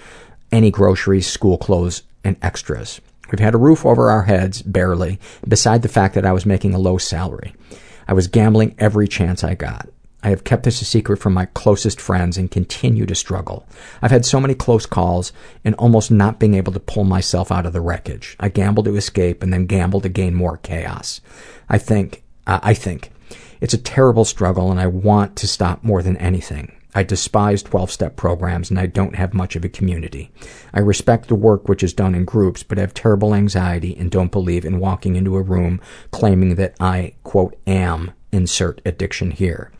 [0.50, 3.02] any groceries, school clothes, and extras.
[3.30, 6.74] We've had a roof over our heads, barely, beside the fact that I was making
[6.74, 7.54] a low salary.
[8.08, 9.90] I was gambling every chance I got.
[10.24, 13.68] I have kept this a secret from my closest friends and continue to struggle.
[14.02, 15.34] I've had so many close calls
[15.66, 18.38] and almost not being able to pull myself out of the wreckage.
[18.40, 21.20] I gamble to escape and then gamble to gain more chaos.
[21.68, 23.12] I think, uh, I think,
[23.62, 26.74] it's a terrible struggle and I want to stop more than anything.
[26.96, 30.32] I despise 12 step programs and I don't have much of a community.
[30.74, 34.10] I respect the work which is done in groups, but I have terrible anxiety and
[34.10, 35.80] don't believe in walking into a room
[36.12, 39.72] claiming that I, quote, am insert addiction here.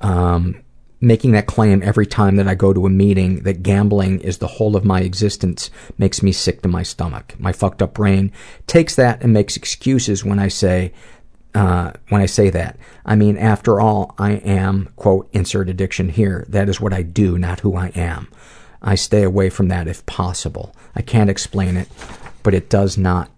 [0.00, 0.62] Um,
[1.00, 4.46] making that claim every time that I go to a meeting that gambling is the
[4.46, 7.34] whole of my existence makes me sick to my stomach.
[7.38, 8.32] My fucked up brain
[8.66, 10.92] takes that and makes excuses when I say,
[11.54, 12.78] uh, when I say that.
[13.04, 16.44] I mean, after all, I am, quote, insert addiction here.
[16.48, 18.28] That is what I do, not who I am.
[18.82, 20.74] I stay away from that if possible.
[20.94, 21.88] I can't explain it,
[22.42, 23.30] but it does not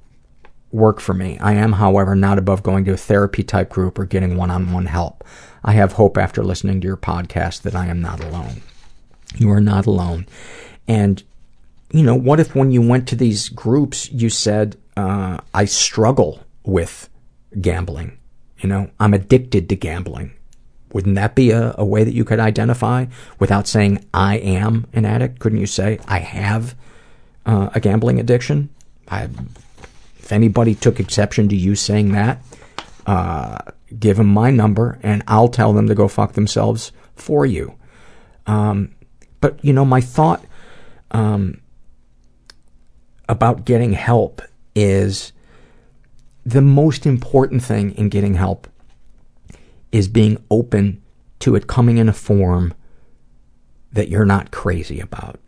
[0.70, 1.38] work for me.
[1.38, 4.72] I am, however, not above going to a therapy type group or getting one on
[4.72, 5.24] one help.
[5.64, 8.62] I have hope after listening to your podcast that I am not alone.
[9.36, 10.26] You are not alone.
[10.88, 11.22] And,
[11.90, 16.40] you know, what if when you went to these groups, you said, uh, I struggle
[16.64, 17.08] with
[17.60, 18.18] gambling?
[18.58, 20.32] You know, I'm addicted to gambling.
[20.92, 23.06] Wouldn't that be a, a way that you could identify
[23.38, 25.38] without saying, I am an addict?
[25.38, 26.74] Couldn't you say, I have
[27.46, 28.68] uh, a gambling addiction?
[29.08, 29.28] I,
[30.18, 32.42] if anybody took exception to you saying that,
[33.06, 33.58] uh,
[33.98, 37.74] give them my number and I'll tell them to go fuck themselves for you.
[38.46, 38.94] Um,
[39.40, 40.44] but, you know, my thought
[41.10, 41.60] um,
[43.28, 44.42] about getting help
[44.74, 45.32] is
[46.44, 48.68] the most important thing in getting help
[49.90, 51.02] is being open
[51.40, 52.74] to it coming in a form
[53.92, 55.38] that you're not crazy about.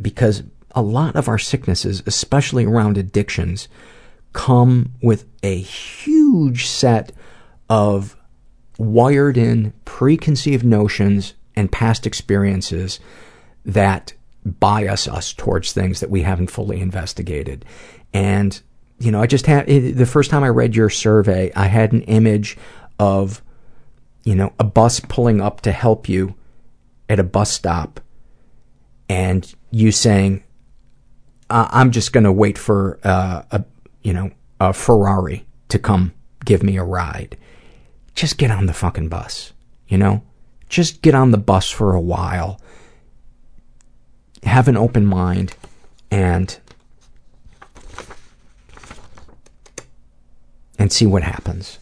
[0.00, 0.42] Because
[0.74, 3.68] a lot of our sicknesses, especially around addictions,
[4.32, 7.12] come with a huge set
[7.68, 8.16] of
[8.78, 13.00] wired in preconceived notions and past experiences
[13.64, 14.14] that
[14.44, 17.64] bias us towards things that we haven't fully investigated.
[18.14, 18.60] And,
[19.00, 22.02] you know, I just had, the first time I read your survey, I had an
[22.02, 22.58] image
[22.98, 23.42] of,
[24.24, 26.34] you know, a bus pulling up to help you
[27.08, 28.00] at a bus stop
[29.08, 30.44] and you saying,
[31.48, 33.64] I'm just going to wait for uh, a,
[34.02, 36.12] you know, a Ferrari to come
[36.44, 37.36] give me a ride.
[38.14, 39.52] Just get on the fucking bus,
[39.88, 40.22] you know?
[40.68, 42.60] Just get on the bus for a while.
[44.42, 45.56] Have an open mind
[46.10, 46.58] and
[50.80, 51.78] and see what happens.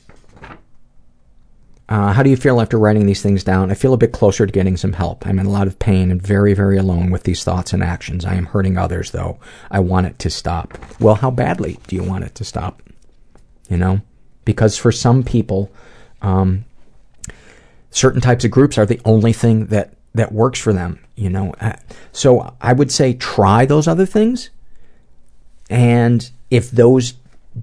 [1.89, 3.71] Uh, how do you feel after writing these things down?
[3.71, 5.25] I feel a bit closer to getting some help.
[5.25, 8.27] I'm in a lot of pain and very, very alone with these thoughts and actions.
[8.27, 9.39] I am hurting others, though.
[9.71, 10.77] I want it to stop.
[11.01, 12.83] Well, how badly do you want it to stop?
[13.71, 14.01] You know?
[14.45, 15.71] Because for some people,
[16.21, 16.65] um,
[17.91, 21.55] certain types of groups are the only thing that, that works for them, you know?
[21.61, 21.77] Uh,
[22.13, 24.51] so I would say try those other things.
[25.71, 27.15] And if those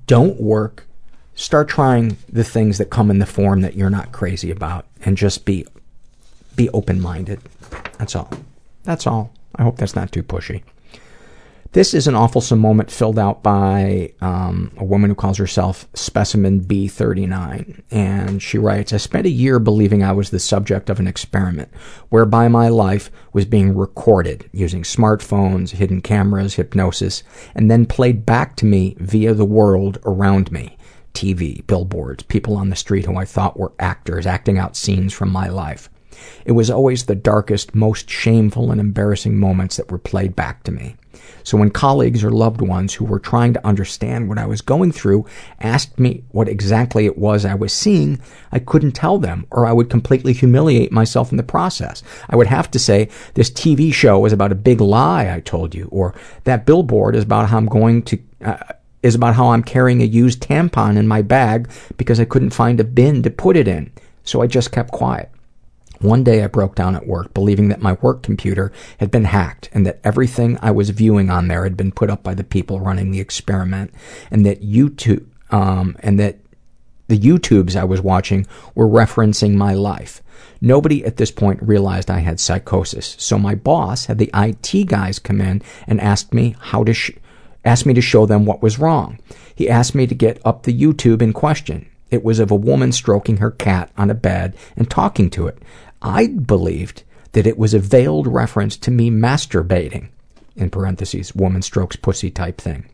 [0.08, 0.85] don't work,
[1.36, 5.18] start trying the things that come in the form that you're not crazy about and
[5.18, 5.66] just be
[6.56, 7.42] be open-minded.
[7.98, 8.32] That's all.
[8.84, 9.34] That's all.
[9.56, 10.64] I hope that's not too pushy.
[11.76, 16.62] This is an awful moment filled out by um, a woman who calls herself Specimen
[16.62, 17.82] B39.
[17.92, 21.68] And she writes I spent a year believing I was the subject of an experiment
[22.08, 28.56] whereby my life was being recorded using smartphones, hidden cameras, hypnosis, and then played back
[28.56, 30.75] to me via the world around me.
[31.16, 35.32] TV, billboards, people on the street who I thought were actors acting out scenes from
[35.32, 35.90] my life.
[36.46, 40.72] It was always the darkest, most shameful and embarrassing moments that were played back to
[40.72, 40.96] me.
[41.44, 44.92] So when colleagues or loved ones who were trying to understand what I was going
[44.92, 45.26] through
[45.60, 48.20] asked me what exactly it was I was seeing,
[48.52, 52.04] I couldn't tell them, or I would completely humiliate myself in the process.
[52.30, 55.76] I would have to say, this TV show is about a big lie I told
[55.76, 56.14] you, or
[56.46, 58.58] that billboard is about how I'm going to, uh,
[59.06, 62.80] is about how I'm carrying a used tampon in my bag because I couldn't find
[62.80, 63.92] a bin to put it in.
[64.24, 65.30] So I just kept quiet.
[66.00, 69.70] One day I broke down at work, believing that my work computer had been hacked
[69.74, 72.80] and that everything I was viewing on there had been put up by the people
[72.80, 73.94] running the experiment,
[74.32, 76.40] and that YouTube, um, and that
[77.08, 80.24] the YouTubes I was watching were referencing my life.
[80.60, 85.20] Nobody at this point realized I had psychosis, so my boss had the IT guys
[85.20, 87.12] come in and asked me how to sh-
[87.66, 89.20] asked me to show them what was wrong.
[89.54, 91.88] He asked me to get up the YouTube in question.
[92.12, 95.58] It was of a woman stroking her cat on a bed and talking to it.
[96.02, 100.10] I believed that it was a veiled reference to me masturbating,
[100.56, 102.86] in parentheses, woman strokes pussy type thing.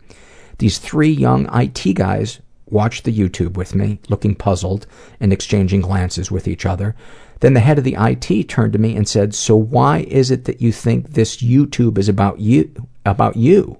[0.57, 2.39] These three young IT guys
[2.69, 4.87] watched the YouTube with me, looking puzzled
[5.19, 6.95] and exchanging glances with each other.
[7.41, 10.45] Then the head of the IT turned to me and said, "So why is it
[10.45, 12.69] that you think this YouTube is about you?
[13.05, 13.77] About you?"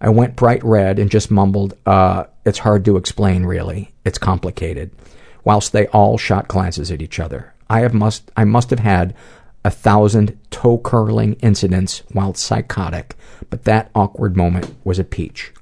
[0.00, 3.92] I went bright red and just mumbled, uh, "It's hard to explain, really.
[4.04, 4.90] It's complicated."
[5.44, 9.14] Whilst they all shot glances at each other, I have must I must have had
[9.64, 13.16] a thousand toe curling incidents while psychotic,
[13.50, 15.52] but that awkward moment was a peach.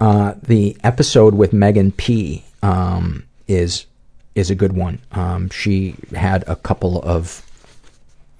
[0.00, 3.86] Uh, the episode with Megan P um, is
[4.34, 4.98] is a good one.
[5.12, 7.44] Um, she had a couple of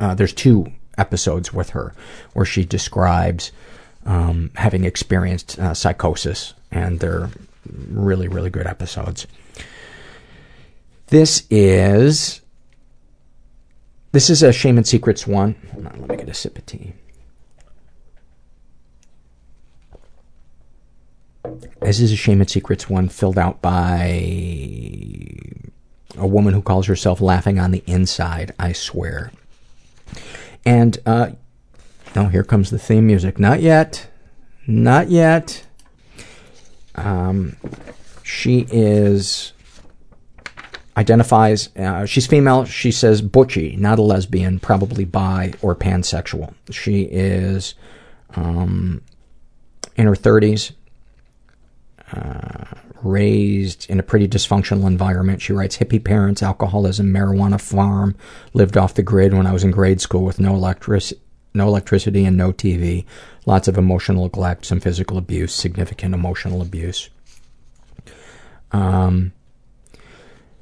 [0.01, 1.95] uh, there's two episodes with her
[2.33, 3.53] where she describes
[4.07, 7.31] um, having experienced uh, psychosis, and they're
[7.91, 9.27] really really good episodes.
[11.09, 12.41] This is
[14.13, 15.57] this is a Shame and Secrets one.
[15.73, 16.93] Hold on, let me get a sip of tea.
[21.81, 24.07] This is a Shame and Secrets one filled out by
[26.17, 29.31] a woman who calls herself Laughing on the Inside, I swear.
[30.67, 31.31] And, uh,
[32.17, 33.39] oh, here comes the theme music.
[33.39, 34.09] Not yet.
[34.67, 35.65] Not yet.
[36.95, 37.57] Um,
[38.23, 39.53] she is
[40.97, 47.03] identifies uh, she's female she says butchy not a lesbian probably bi or pansexual she
[47.03, 47.75] is
[48.37, 49.03] um,
[49.97, 50.73] in her 30s
[52.13, 58.17] uh, raised in a pretty dysfunctional environment she writes hippie parents alcoholism marijuana farm
[58.53, 61.05] lived off the grid when i was in grade school with no electric
[61.55, 63.05] no electricity and no tv
[63.47, 67.11] lots of emotional neglect some physical abuse significant emotional abuse
[68.73, 69.33] um,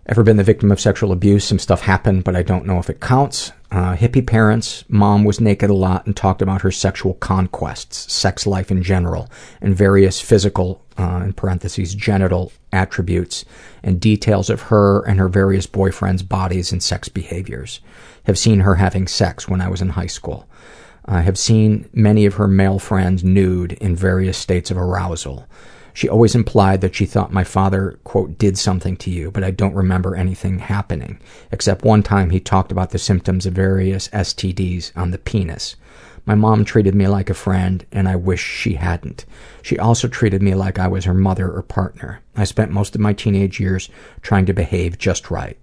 [0.06, 1.44] Ever been the victim of sexual abuse?
[1.44, 3.52] Some stuff happened, but I don't know if it counts.
[3.70, 4.84] Uh, hippie parents.
[4.88, 9.30] Mom was naked a lot and talked about her sexual conquests, sex life in general,
[9.60, 13.44] and various physical, Uh, in parentheses, genital attributes
[13.82, 17.80] and details of her and her various boyfriends' bodies and sex behaviors.
[18.24, 20.46] Have seen her having sex when I was in high school.
[21.04, 25.46] I have seen many of her male friends nude in various states of arousal.
[25.94, 29.50] She always implied that she thought my father, quote, did something to you, but I
[29.50, 31.20] don't remember anything happening,
[31.50, 35.76] except one time he talked about the symptoms of various STDs on the penis.
[36.24, 39.24] My mom treated me like a friend, and I wish she hadn't.
[39.62, 42.20] She also treated me like I was her mother or partner.
[42.36, 43.88] I spent most of my teenage years
[44.20, 45.58] trying to behave just right,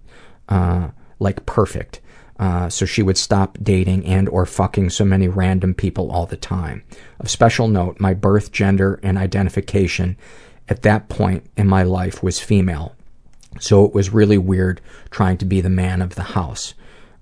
[0.48, 0.88] uh,
[1.18, 2.00] like perfect,
[2.38, 6.36] uh, so she would stop dating and or fucking so many random people all the
[6.36, 6.82] time.
[7.20, 10.16] Of special note, my birth, gender, and identification
[10.68, 12.94] at that point in my life was female.
[13.58, 14.80] So it was really weird
[15.10, 16.74] trying to be the man of the house.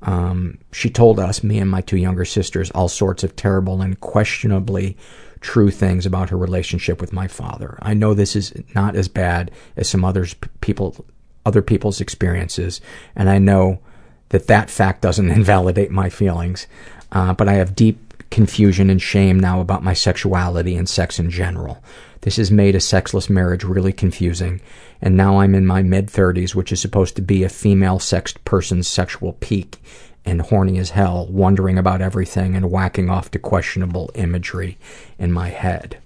[0.02, 3.98] Um, she told us, me and my two younger sisters, all sorts of terrible and
[4.00, 4.96] questionably
[5.40, 7.78] true things about her relationship with my father.
[7.82, 11.04] I know this is not as bad as some others people
[11.46, 12.80] other people's experiences,
[13.16, 13.80] and I know
[14.30, 16.66] that that fact doesn't invalidate my feelings,
[17.12, 21.30] uh, but I have deep confusion and shame now about my sexuality and sex in
[21.30, 21.82] general.
[22.22, 24.60] This has made a sexless marriage really confusing,
[25.00, 28.44] and now I'm in my mid 30s, which is supposed to be a female sexed
[28.44, 29.80] person's sexual peak,
[30.24, 34.76] and horny as hell, wondering about everything and whacking off to questionable imagery
[35.18, 35.98] in my head.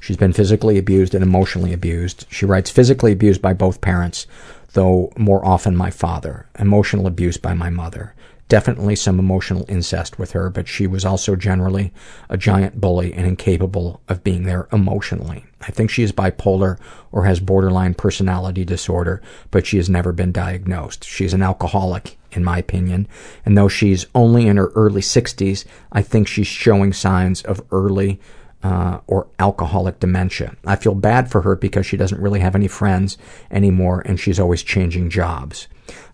[0.00, 2.26] She's been physically abused and emotionally abused.
[2.30, 4.26] She writes physically abused by both parents,
[4.72, 6.46] though more often my father.
[6.58, 8.14] Emotional abuse by my mother.
[8.48, 11.92] Definitely some emotional incest with her, but she was also generally
[12.30, 15.44] a giant bully and incapable of being there emotionally.
[15.60, 16.78] I think she is bipolar
[17.12, 19.20] or has borderline personality disorder,
[19.50, 21.04] but she has never been diagnosed.
[21.04, 23.06] She's an alcoholic, in my opinion,
[23.44, 28.18] and though she's only in her early 60s, I think she's showing signs of early
[28.62, 30.56] uh, or alcoholic dementia.
[30.64, 33.18] I feel bad for her because she doesn't really have any friends
[33.50, 35.68] anymore and she's always changing jobs.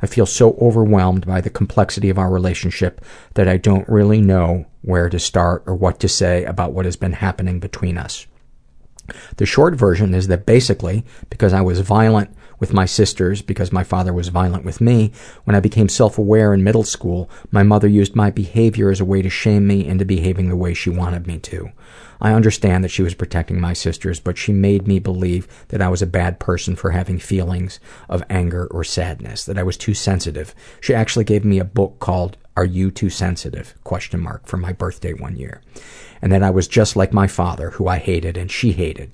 [0.05, 3.03] I feel so overwhelmed by the complexity of our relationship
[3.35, 6.95] that I don't really know where to start or what to say about what has
[6.95, 8.27] been happening between us.
[9.37, 13.85] The short version is that basically, because I was violent with my sisters, because my
[13.85, 15.13] father was violent with me,
[15.45, 19.05] when I became self aware in middle school, my mother used my behavior as a
[19.05, 21.73] way to shame me into behaving the way she wanted me to.
[22.21, 25.89] I understand that she was protecting my sisters, but she made me believe that I
[25.89, 29.95] was a bad person for having feelings of anger or sadness, that I was too
[29.95, 30.55] sensitive.
[30.81, 33.75] She actually gave me a book called Are You Too Sensitive?
[33.85, 35.61] question mark for my birthday one year.
[36.23, 39.11] And that I was just like my father, who I hated and she hated.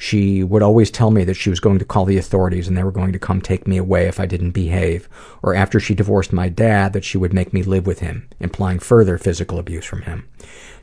[0.00, 2.84] She would always tell me that she was going to call the authorities and they
[2.84, 5.08] were going to come take me away if I didn't behave.
[5.42, 8.78] Or after she divorced my dad, that she would make me live with him, implying
[8.78, 10.28] further physical abuse from him.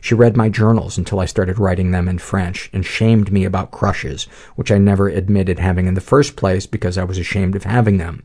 [0.01, 3.71] She read my journals until I started writing them in French and shamed me about
[3.71, 4.25] crushes,
[4.55, 7.97] which I never admitted having in the first place because I was ashamed of having
[7.97, 8.21] them.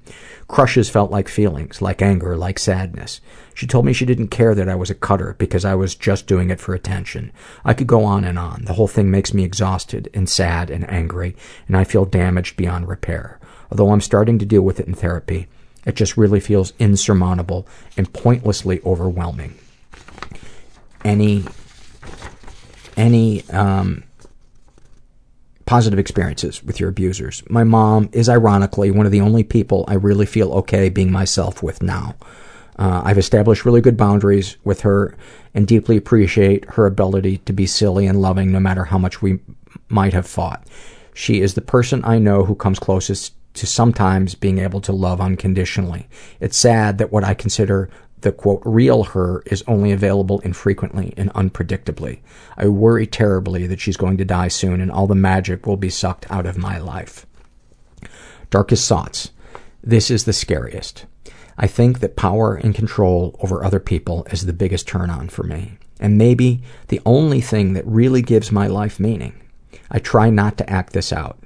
[0.49, 3.21] Crushes felt like feelings, like anger, like sadness.
[3.61, 6.27] She told me she didn't care that I was a cutter because I was just
[6.27, 7.31] doing it for attention.
[7.63, 8.65] I could go on and on.
[8.65, 11.37] The whole thing makes me exhausted and sad and angry,
[11.69, 13.39] and I feel damaged beyond repair.
[13.71, 15.47] Although I'm starting to deal with it in therapy,
[15.85, 17.69] it just really feels insurmountable
[17.99, 19.59] and pointlessly overwhelming.
[21.05, 21.45] Any
[22.97, 24.05] any um,
[25.67, 27.43] positive experiences with your abusers.
[27.51, 31.63] My mom is ironically one of the only people I really feel okay being myself
[31.63, 32.15] with now.
[32.81, 35.15] Uh, I've established really good boundaries with her
[35.53, 39.39] and deeply appreciate her ability to be silly and loving no matter how much we
[39.91, 40.67] might have fought.
[41.13, 45.21] She is the person I know who comes closest to sometimes being able to love
[45.21, 46.09] unconditionally.
[46.41, 47.91] It's sad that what I consider
[48.23, 52.21] the quote real her is only available infrequently and unpredictably.
[52.57, 55.91] I worry terribly that she's going to die soon and all the magic will be
[55.91, 57.27] sucked out of my life.
[58.49, 59.33] Darkest thoughts.
[59.83, 61.05] This is the scariest.
[61.63, 65.43] I think that power and control over other people is the biggest turn on for
[65.43, 65.77] me.
[66.01, 69.39] And maybe the only thing that really gives my life meaning.
[69.91, 71.39] I try not to act this out.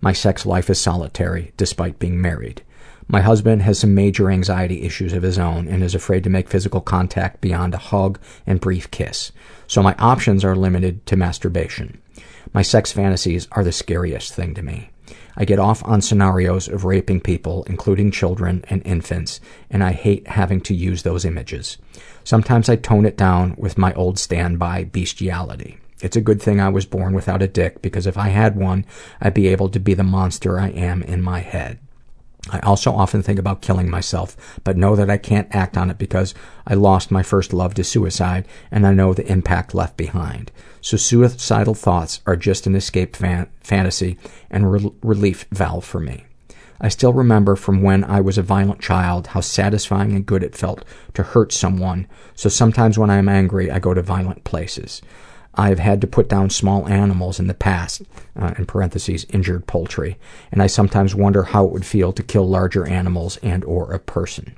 [0.00, 2.64] My sex life is solitary, despite being married.
[3.06, 6.48] My husband has some major anxiety issues of his own and is afraid to make
[6.48, 8.18] physical contact beyond a hug
[8.48, 9.30] and brief kiss.
[9.68, 12.02] So my options are limited to masturbation.
[12.52, 14.90] My sex fantasies are the scariest thing to me.
[15.36, 19.40] I get off on scenarios of raping people, including children and infants,
[19.70, 21.78] and I hate having to use those images.
[22.24, 25.78] Sometimes I tone it down with my old standby bestiality.
[26.02, 28.86] It's a good thing I was born without a dick because if I had one,
[29.20, 31.78] I'd be able to be the monster I am in my head.
[32.48, 35.98] I also often think about killing myself, but know that I can't act on it
[35.98, 36.34] because
[36.66, 40.50] I lost my first love to suicide and I know the impact left behind.
[40.80, 44.16] So suicidal thoughts are just an escape fan- fantasy
[44.50, 46.24] and re- relief valve for me.
[46.80, 50.56] I still remember from when I was a violent child how satisfying and good it
[50.56, 55.02] felt to hurt someone, so sometimes when I am angry, I go to violent places.
[55.54, 58.02] I've had to put down small animals in the past,
[58.36, 60.16] uh, in parentheses, injured poultry,
[60.52, 63.98] and I sometimes wonder how it would feel to kill larger animals and or a
[63.98, 64.54] person.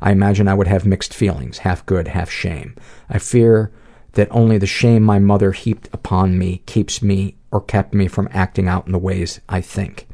[0.00, 2.74] I imagine I would have mixed feelings, half good, half shame.
[3.08, 3.70] I fear
[4.12, 8.28] that only the shame my mother heaped upon me keeps me or kept me from
[8.32, 10.08] acting out in the ways I think.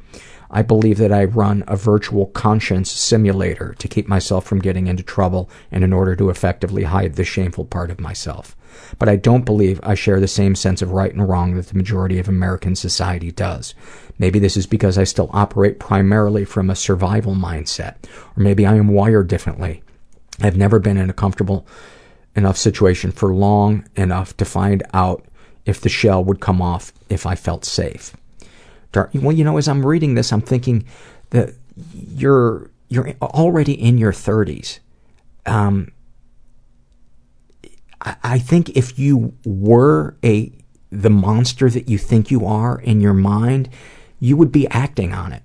[0.51, 5.03] I believe that I run a virtual conscience simulator to keep myself from getting into
[5.03, 8.57] trouble and in order to effectively hide the shameful part of myself.
[8.99, 11.77] But I don't believe I share the same sense of right and wrong that the
[11.77, 13.75] majority of American society does.
[14.19, 17.97] Maybe this is because I still operate primarily from a survival mindset,
[18.37, 19.83] or maybe I am wired differently.
[20.41, 21.67] I've never been in a comfortable
[22.35, 25.25] enough situation for long enough to find out
[25.67, 28.17] if the shell would come off if I felt safe.
[28.95, 30.87] Well, you know, as I'm reading this, I'm thinking
[31.31, 31.51] that
[31.93, 34.79] you're you're already in your 30s.
[35.47, 35.93] Um,
[38.01, 40.53] I, think if you were a
[40.91, 43.69] the monster that you think you are in your mind,
[44.21, 45.43] you would be acting on it.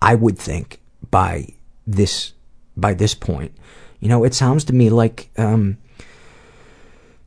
[0.00, 1.48] I would think by
[1.86, 2.32] this
[2.76, 3.52] by this point.
[4.00, 5.30] You know, it sounds to me like.
[5.36, 5.76] Um,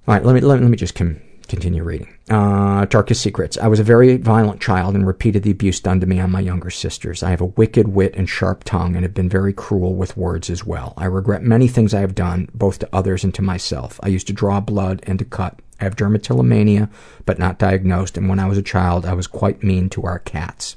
[0.06, 1.22] all right, let me let, let me just com-
[1.54, 2.12] continue reading.
[2.32, 3.60] Uh, darkest secrets.
[3.60, 6.40] I was a very violent child and repeated the abuse done to me on my
[6.40, 7.22] younger sisters.
[7.22, 10.50] I have a wicked wit and sharp tongue and have been very cruel with words
[10.50, 10.96] as well.
[10.98, 14.00] I regret many things I have done, both to others and to myself.
[14.02, 15.60] I used to draw blood and to cut.
[15.80, 16.90] I have dermatillomania,
[17.26, 20.18] but not diagnosed, and when I was a child, I was quite mean to our
[20.18, 20.76] cats.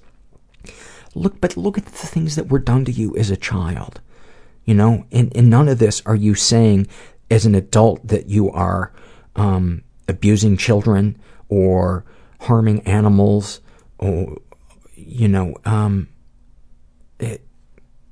[1.14, 4.02] Look, but look at the things that were done to you as a child.
[4.66, 6.88] You know, in, in none of this are you saying
[7.30, 8.92] as an adult that you are
[9.36, 11.18] um, abusing children
[11.48, 12.04] or
[12.40, 13.60] harming animals
[13.98, 14.38] or
[14.94, 16.08] you know um
[17.18, 17.46] it,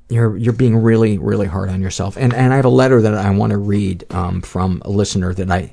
[0.08, 2.16] you're you're being really really hard on yourself.
[2.16, 5.34] And and I have a letter that I want to read um from a listener
[5.34, 5.72] that I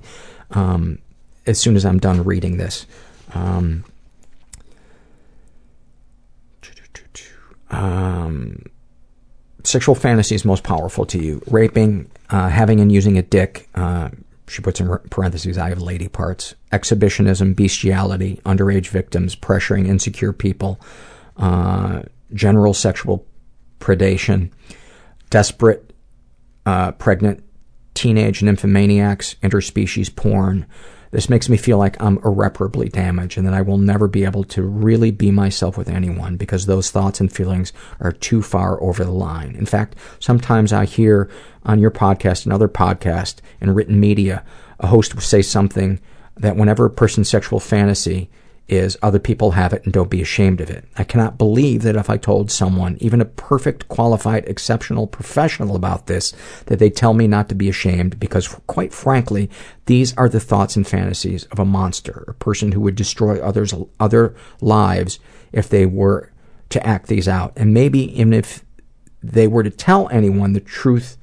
[0.51, 0.99] um
[1.45, 2.85] as soon as I'm done reading this.
[3.33, 3.83] Um
[7.69, 8.65] um
[9.63, 11.41] sexual fantasies most powerful to you.
[11.47, 14.09] Raping uh having and using a dick uh
[14.51, 16.55] she puts in parentheses, I have lady parts.
[16.73, 20.77] Exhibitionism, bestiality, underage victims, pressuring insecure people,
[21.37, 22.03] uh,
[22.33, 23.25] general sexual
[23.79, 24.51] predation,
[25.29, 25.93] desperate,
[26.65, 27.41] uh, pregnant
[27.93, 30.65] teenage nymphomaniacs, interspecies porn,
[31.11, 34.43] this makes me feel like I'm irreparably damaged and that I will never be able
[34.45, 39.03] to really be myself with anyone because those thoughts and feelings are too far over
[39.03, 39.55] the line.
[39.55, 41.29] In fact, sometimes I hear
[41.63, 44.43] on your podcast and other podcasts and written media,
[44.79, 45.99] a host will say something
[46.37, 48.29] that whenever a person's sexual fantasy
[48.67, 50.85] is other people have it and don't be ashamed of it.
[50.97, 56.07] I cannot believe that if I told someone, even a perfect, qualified, exceptional professional about
[56.07, 56.33] this,
[56.67, 59.49] that they tell me not to be ashamed because, quite frankly,
[59.87, 63.73] these are the thoughts and fantasies of a monster, a person who would destroy others,
[63.99, 65.19] other lives
[65.51, 66.31] if they were
[66.69, 67.51] to act these out.
[67.57, 68.63] And maybe even if
[69.21, 71.17] they were to tell anyone the truth,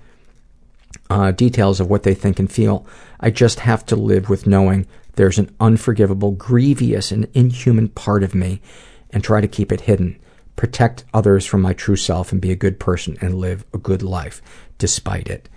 [1.11, 2.87] uh, details of what they think and feel,
[3.21, 4.87] I just have to live with knowing
[5.19, 8.63] there's an unforgivable, grievous, and inhuman part of me
[9.11, 10.17] and try to keep it hidden.
[10.55, 14.01] Protect others from my true self and be a good person and live a good
[14.01, 14.41] life
[14.79, 15.49] despite it.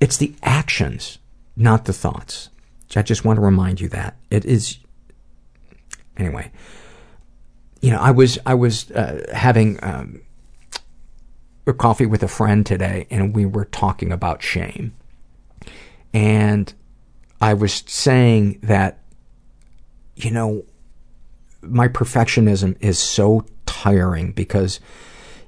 [0.00, 1.18] It's the actions,
[1.56, 2.50] not the thoughts.
[2.94, 4.18] I just want to remind you that.
[4.28, 4.76] It is.
[6.18, 6.52] Anyway.
[7.80, 10.20] You know, I was, I was uh, having um,
[11.66, 14.92] a coffee with a friend today and we were talking about shame.
[16.12, 16.74] And
[17.42, 19.00] I was saying that,
[20.14, 20.64] you know,
[21.60, 24.78] my perfectionism is so tiring because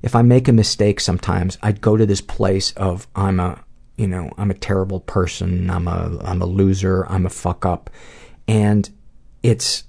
[0.03, 3.63] if I make a mistake sometimes, I'd go to this place of I'm a,
[3.97, 7.91] you know, I'm a terrible person, I'm a, I'm a loser, I'm a fuck up.
[8.49, 8.91] And
[9.45, 9.85] it's,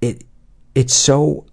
[0.00, 0.24] it,
[0.74, 1.46] it's so,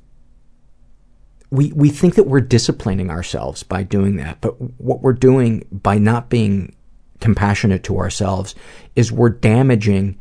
[1.51, 5.99] we, we think that we're disciplining ourselves by doing that, but what we're doing by
[5.99, 6.75] not being
[7.19, 8.55] compassionate to ourselves
[8.95, 10.17] is we're damaging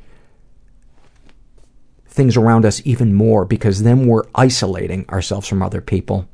[2.06, 6.28] things around us even more because then we're isolating ourselves from other people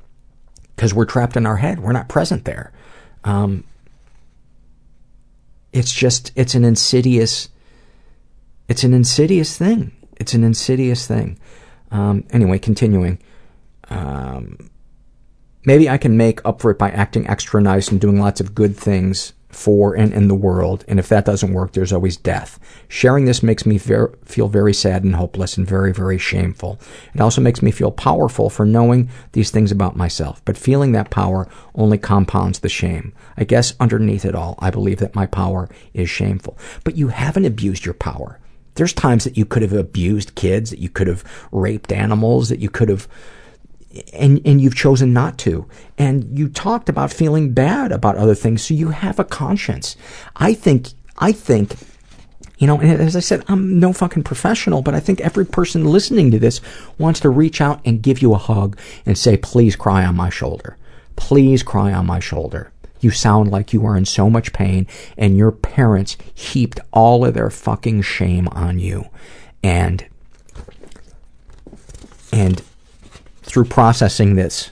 [0.77, 1.81] because we're trapped in our head.
[1.81, 2.73] We're not present there.
[3.24, 3.65] Um,
[5.73, 7.49] it's just, it's an insidious,
[8.69, 9.93] it's an insidious thing.
[10.16, 11.39] It's an insidious thing.
[11.91, 13.19] Um, anyway, continuing.
[13.89, 14.70] Um,
[15.65, 18.55] maybe I can make up for it by acting extra nice and doing lots of
[18.55, 22.59] good things for and in the world, and if that doesn't work, there's always death.
[22.89, 26.78] Sharing this makes me ver- feel very sad and hopeless and very, very shameful.
[27.14, 31.10] It also makes me feel powerful for knowing these things about myself, but feeling that
[31.10, 33.12] power only compounds the shame.
[33.36, 36.56] I guess underneath it all, I believe that my power is shameful.
[36.85, 38.39] But you haven't abused your power.
[38.74, 42.60] There's times that you could have abused kids, that you could have raped animals, that
[42.60, 43.09] you could have
[44.12, 45.69] and and you've chosen not to.
[45.99, 49.97] And you talked about feeling bad about other things so you have a conscience.
[50.37, 50.89] I think
[51.23, 51.75] i think
[52.59, 55.85] you know and as i said i'm no fucking professional but i think every person
[55.85, 56.61] listening to this
[56.99, 60.31] wants to reach out and give you a hug and say please cry on my
[60.31, 60.77] shoulder.
[61.17, 62.73] Please cry on my shoulder.
[63.01, 64.87] You sound like you are in so much pain
[65.17, 69.07] and your parents heaped all of their fucking shame on you.
[69.62, 70.07] And
[72.33, 72.62] and
[73.51, 74.70] through processing this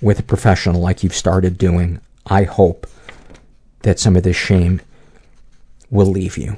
[0.00, 2.86] with a professional like you've started doing, I hope
[3.82, 4.80] that some of this shame
[5.90, 6.56] will leave you.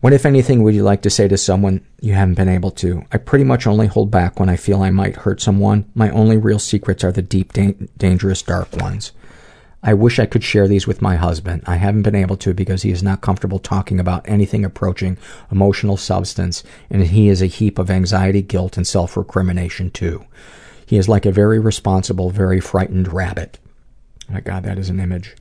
[0.00, 3.04] What, if anything, would you like to say to someone you haven't been able to?
[3.12, 5.90] I pretty much only hold back when I feel I might hurt someone.
[5.94, 9.12] My only real secrets are the deep, da- dangerous, dark ones.
[9.86, 11.62] I wish I could share these with my husband.
[11.64, 15.16] I haven't been able to because he is not comfortable talking about anything approaching
[15.48, 20.24] emotional substance, and he is a heap of anxiety, guilt, and self recrimination, too.
[20.86, 23.60] He is like a very responsible, very frightened rabbit.
[24.28, 25.36] My God, that is an image.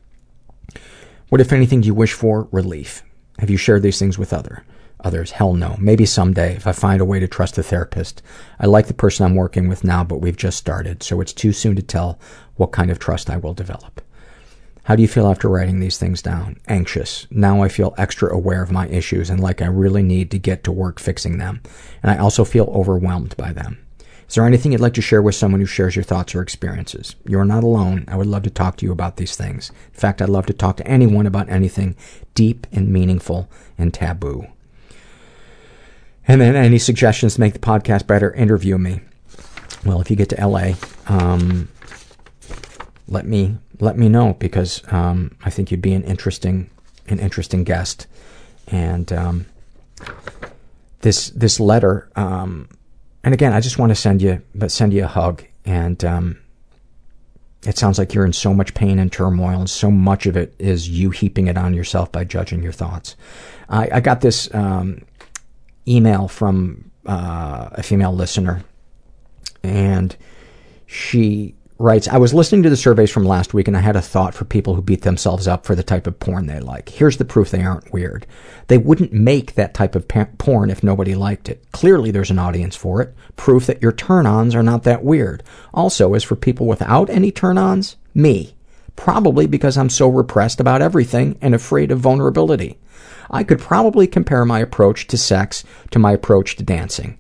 [1.30, 2.48] What, if anything, do you wish for?
[2.52, 3.02] Relief.
[3.40, 4.64] Have you shared these things with other
[5.00, 5.32] others?
[5.32, 5.76] Hell no.
[5.80, 8.22] Maybe someday if I find a way to trust a therapist.
[8.60, 11.52] I like the person I'm working with now, but we've just started, so it's too
[11.52, 12.20] soon to tell
[12.58, 14.02] what kind of trust I will develop.
[14.86, 16.58] How do you feel after writing these things down?
[16.68, 17.26] Anxious.
[17.32, 20.64] Now I feel extra aware of my issues and like I really need to get
[20.64, 21.64] to work fixing them.
[22.04, 23.80] And I also feel overwhelmed by them.
[24.30, 27.16] Is there anything you'd like to share with someone who shares your thoughts or experiences?
[27.26, 28.06] You are not alone.
[28.08, 29.72] I would love to talk to you about these things.
[29.72, 31.96] In fact, I'd love to talk to anyone about anything
[32.36, 33.50] deep and meaningful
[33.80, 34.46] and taboo.
[36.28, 39.02] And then any suggestions to make the podcast better, interview me.
[39.84, 40.74] Well, if you get to LA,
[41.08, 41.70] um,
[43.08, 46.70] let me let me know because um, I think you'd be an interesting
[47.08, 48.08] an interesting guest.
[48.68, 49.46] And um,
[51.02, 52.68] this this letter, um,
[53.24, 55.44] and again, I just want to send you but send you a hug.
[55.66, 56.40] And um,
[57.66, 60.54] it sounds like you're in so much pain and turmoil, and so much of it
[60.60, 63.16] is you heaping it on yourself by judging your thoughts.
[63.70, 65.02] I, I got this um,
[65.88, 68.64] email from uh, a female listener,
[69.64, 70.16] and
[70.86, 74.02] she writes, I was listening to the surveys from last week and I had a
[74.02, 76.90] thought for people who beat themselves up for the type of porn they like.
[76.90, 78.26] Here's the proof they aren't weird.
[78.68, 81.66] They wouldn't make that type of porn if nobody liked it.
[81.74, 83.14] Clearly there's an audience for it.
[83.36, 85.44] Proof that your turn-ons are not that weird.
[85.74, 88.56] Also, as for people without any turn-ons, me.
[88.96, 92.80] Probably because I'm so repressed about everything and afraid of vulnerability.
[93.30, 97.18] I could probably compare my approach to sex to my approach to dancing.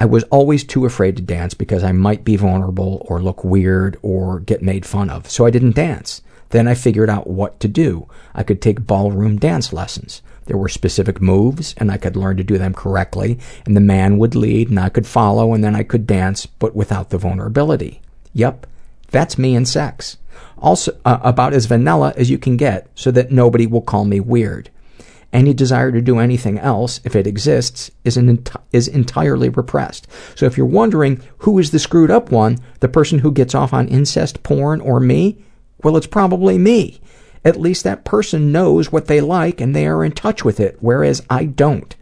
[0.00, 3.98] I was always too afraid to dance because I might be vulnerable or look weird
[4.00, 6.22] or get made fun of, so I didn't dance.
[6.50, 8.08] Then I figured out what to do.
[8.34, 10.22] I could take ballroom dance lessons.
[10.46, 14.18] There were specific moves, and I could learn to do them correctly, and the man
[14.18, 18.00] would lead, and I could follow, and then I could dance, but without the vulnerability.
[18.32, 18.66] Yep,
[19.10, 20.16] that's me in sex.
[20.56, 24.20] Also, uh, about as vanilla as you can get, so that nobody will call me
[24.20, 24.70] weird.
[25.32, 28.18] Any desire to do anything else, if it exists, is,
[28.72, 30.08] is entirely repressed.
[30.34, 33.74] So if you're wondering who is the screwed up one, the person who gets off
[33.74, 35.44] on incest porn or me,
[35.82, 37.00] well, it's probably me.
[37.44, 40.78] At least that person knows what they like and they are in touch with it,
[40.80, 41.94] whereas I don't.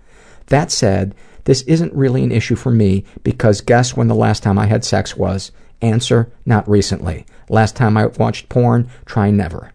[0.46, 4.58] That said, this isn't really an issue for me because guess when the last time
[4.58, 5.50] I had sex was?
[5.82, 7.26] Answer, not recently.
[7.48, 8.88] Last time I watched porn?
[9.04, 9.72] Try never.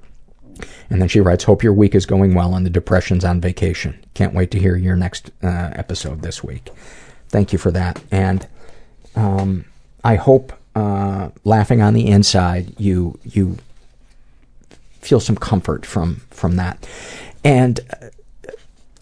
[0.92, 3.98] And then she writes, Hope your week is going well and the depression's on vacation.
[4.14, 6.70] Can't wait to hear your next uh, episode this week.
[7.30, 8.04] Thank you for that.
[8.12, 8.46] And
[9.16, 9.66] um,
[10.04, 13.58] I hope, uh, laughing on the inside, you you
[15.00, 16.86] feel some comfort from from that.
[17.44, 18.08] And uh,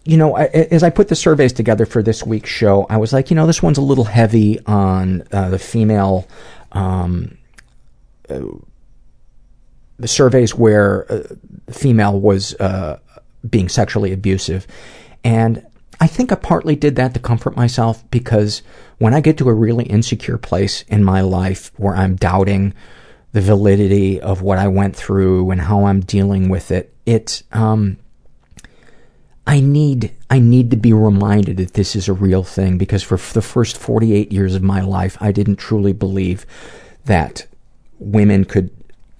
[0.04, 3.12] you know, I, as I put the surveys together for this week's show, I was
[3.12, 6.28] like, you know, this one's a little heavy on uh, the female.
[6.72, 7.36] Um,
[8.28, 8.40] uh,
[10.00, 11.22] the surveys where uh,
[11.66, 12.98] the female was uh,
[13.48, 14.66] being sexually abusive,
[15.24, 15.64] and
[16.00, 18.62] I think I partly did that to comfort myself because
[18.98, 22.72] when I get to a really insecure place in my life where I'm doubting
[23.32, 27.98] the validity of what I went through and how I'm dealing with it, it um,
[29.46, 33.16] I need I need to be reminded that this is a real thing because for
[33.16, 36.46] the first 48 years of my life I didn't truly believe
[37.04, 37.46] that
[37.98, 38.70] women could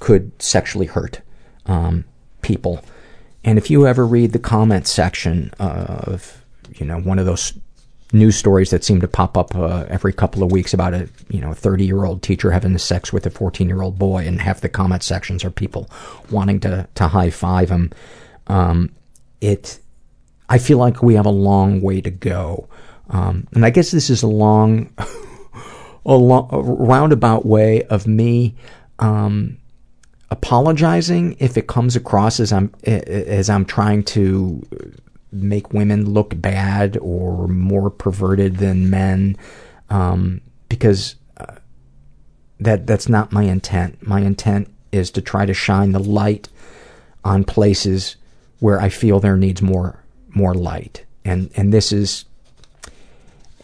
[0.01, 1.21] could sexually hurt
[1.67, 2.05] um,
[2.43, 2.83] people.
[3.45, 6.45] And if you ever read the comment section of
[6.77, 7.53] you know one of those
[8.13, 11.41] news stories that seem to pop up uh, every couple of weeks about a you
[11.41, 14.61] know 30 year old teacher having sex with a 14 year old boy and half
[14.61, 15.89] the comment sections are people
[16.31, 17.93] wanting to to high five him
[18.49, 18.91] um,
[19.41, 19.79] it
[20.49, 22.69] I feel like we have a long way to go
[23.11, 24.93] um, and I guess this is a long
[26.05, 28.57] a, long, a roundabout way of me
[28.99, 29.57] um,
[30.31, 34.63] apologizing if it comes across as I'm as I'm trying to
[35.33, 39.37] make women look bad or more perverted than men
[39.89, 41.57] um, because uh,
[42.61, 44.07] that that's not my intent.
[44.07, 46.49] My intent is to try to shine the light
[47.25, 48.17] on places
[48.61, 51.05] where I feel there needs more more light.
[51.25, 52.25] And and this is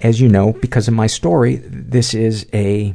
[0.03, 2.95] as you know because of my story this is a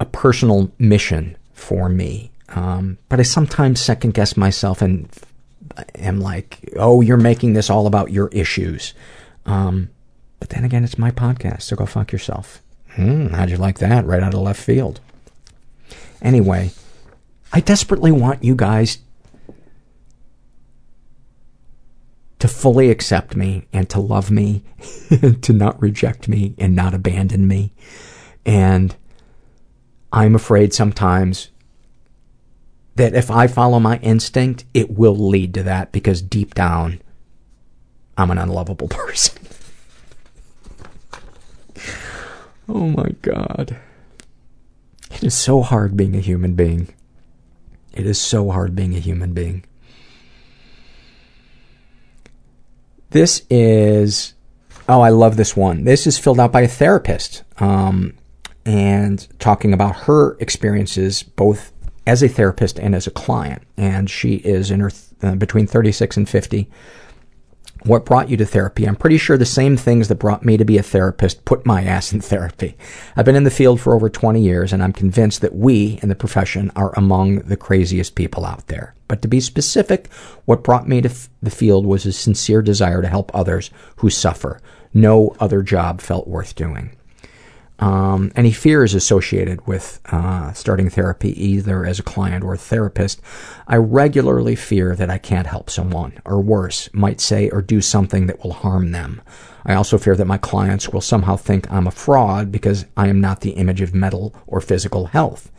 [0.00, 1.36] a personal mission
[1.66, 2.30] for me.
[2.50, 5.08] Um, but I sometimes second guess myself and
[5.96, 8.94] am like, oh, you're making this all about your issues.
[9.46, 9.90] Um,
[10.38, 12.62] but then again, it's my podcast, so go fuck yourself.
[12.90, 14.06] Hmm, how'd you like that?
[14.06, 15.00] Right out of left field.
[16.22, 16.70] Anyway,
[17.52, 18.98] I desperately want you guys
[22.38, 24.62] to fully accept me and to love me,
[25.42, 27.72] to not reject me and not abandon me.
[28.44, 28.94] And
[30.12, 31.50] I'm afraid sometimes
[32.96, 37.00] that if I follow my instinct, it will lead to that because deep down,
[38.16, 39.38] I'm an unlovable person.
[42.68, 43.78] oh my god.
[45.12, 46.88] It is so hard being a human being.
[47.92, 49.64] It is so hard being a human being.
[53.10, 54.34] This is,
[54.88, 55.84] oh, I love this one.
[55.84, 58.14] This is filled out by a therapist um,
[58.66, 61.72] and talking about her experiences both
[62.06, 63.62] as a therapist and as a client.
[63.76, 64.90] And she is in her
[65.22, 66.70] uh, between 36 and 50.
[67.84, 68.84] What brought you to therapy?
[68.84, 71.84] I'm pretty sure the same things that brought me to be a therapist put my
[71.84, 72.76] ass in therapy.
[73.16, 76.08] I've been in the field for over 20 years and I'm convinced that we in
[76.08, 78.94] the profession are among the craziest people out there.
[79.08, 80.12] But to be specific,
[80.46, 84.10] what brought me to f- the field was a sincere desire to help others who
[84.10, 84.60] suffer.
[84.92, 86.96] No other job felt worth doing
[87.78, 93.20] um, any fears associated with uh, starting therapy, either as a client or a therapist.
[93.66, 98.26] I regularly fear that I can't help someone, or worse, might say or do something
[98.26, 99.20] that will harm them.
[99.64, 103.20] I also fear that my clients will somehow think I'm a fraud because I am
[103.20, 105.50] not the image of mental or physical health.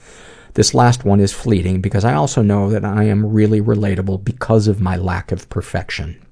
[0.53, 4.67] This last one is fleeting because I also know that I am really relatable because
[4.67, 6.25] of my lack of perfection.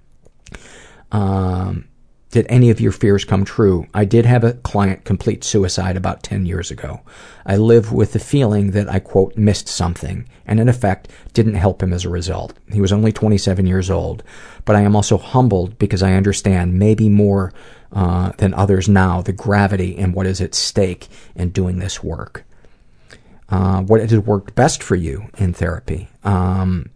[1.12, 1.88] Um,
[2.36, 3.88] did any of your fears come true?
[3.94, 7.00] I did have a client complete suicide about 10 years ago.
[7.46, 11.82] I live with the feeling that I, quote, missed something, and in effect, didn't help
[11.82, 12.54] him as a result.
[12.70, 14.22] He was only 27 years old,
[14.66, 17.54] but I am also humbled because I understand, maybe more
[17.94, 21.08] uh, than others now, the gravity and what is at stake
[21.38, 22.44] in doing this work.
[23.48, 26.10] Uh, what has worked best for you in therapy?
[26.26, 26.90] Um,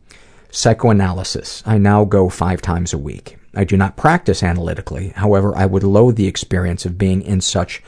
[0.52, 1.64] psychoanalysis.
[1.66, 3.39] I now go five times a week.
[3.56, 5.10] I do not practice analytically.
[5.16, 7.82] However, I would loathe the experience of being in such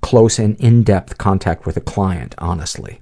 [0.00, 3.00] close and in-depth contact with a client, honestly.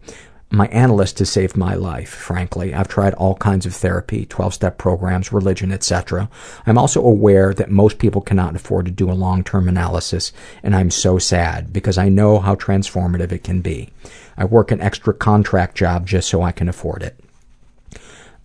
[0.52, 2.74] My analyst has saved my life, frankly.
[2.74, 6.28] I've tried all kinds of therapy, 12-step programs, religion, etc.
[6.66, 10.32] I'm also aware that most people cannot afford to do a long-term analysis,
[10.64, 13.90] and I'm so sad because I know how transformative it can be.
[14.36, 17.16] I work an extra contract job just so I can afford it.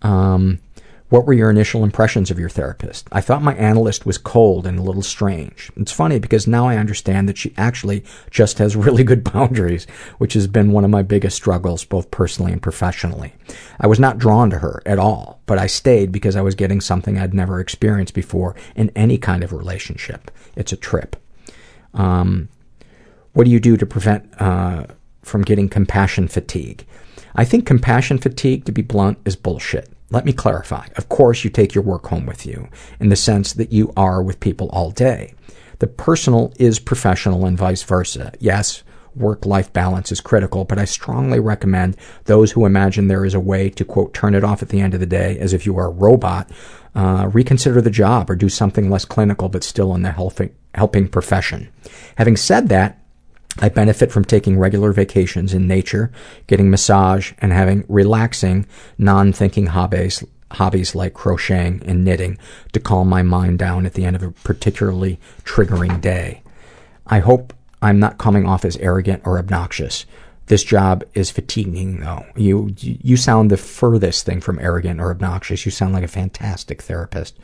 [0.02, 0.60] Um,
[1.08, 3.08] what were your initial impressions of your therapist?
[3.12, 5.70] I thought my analyst was cold and a little strange.
[5.76, 9.86] It's funny because now I understand that she actually just has really good boundaries,
[10.18, 13.34] which has been one of my biggest struggles both personally and professionally.
[13.78, 16.80] I was not drawn to her at all, but I stayed because I was getting
[16.80, 20.30] something I'd never experienced before in any kind of relationship.
[20.56, 21.14] It's a trip.
[21.94, 22.48] Um,
[23.32, 24.86] what do you do to prevent uh,
[25.22, 26.84] from getting compassion fatigue?
[27.36, 29.90] I think compassion fatigue, to be blunt, is bullshit.
[30.10, 30.86] Let me clarify.
[30.96, 32.68] Of course, you take your work home with you,
[33.00, 35.34] in the sense that you are with people all day.
[35.80, 38.32] The personal is professional and vice versa.
[38.38, 38.82] Yes,
[39.16, 43.40] work life balance is critical, but I strongly recommend those who imagine there is a
[43.40, 45.76] way to, quote, turn it off at the end of the day as if you
[45.78, 46.50] are a robot,
[46.94, 51.08] uh, reconsider the job or do something less clinical but still in the helping, helping
[51.08, 51.68] profession.
[52.16, 53.02] Having said that,
[53.58, 56.10] I benefit from taking regular vacations in nature,
[56.46, 58.66] getting massage, and having relaxing,
[58.98, 62.38] non-thinking hobbies, hobbies like crocheting and knitting
[62.72, 66.42] to calm my mind down at the end of a particularly triggering day.
[67.06, 70.06] I hope I'm not coming off as arrogant or obnoxious.
[70.46, 72.24] This job is fatiguing though.
[72.36, 75.64] You, you sound the furthest thing from arrogant or obnoxious.
[75.64, 77.36] You sound like a fantastic therapist.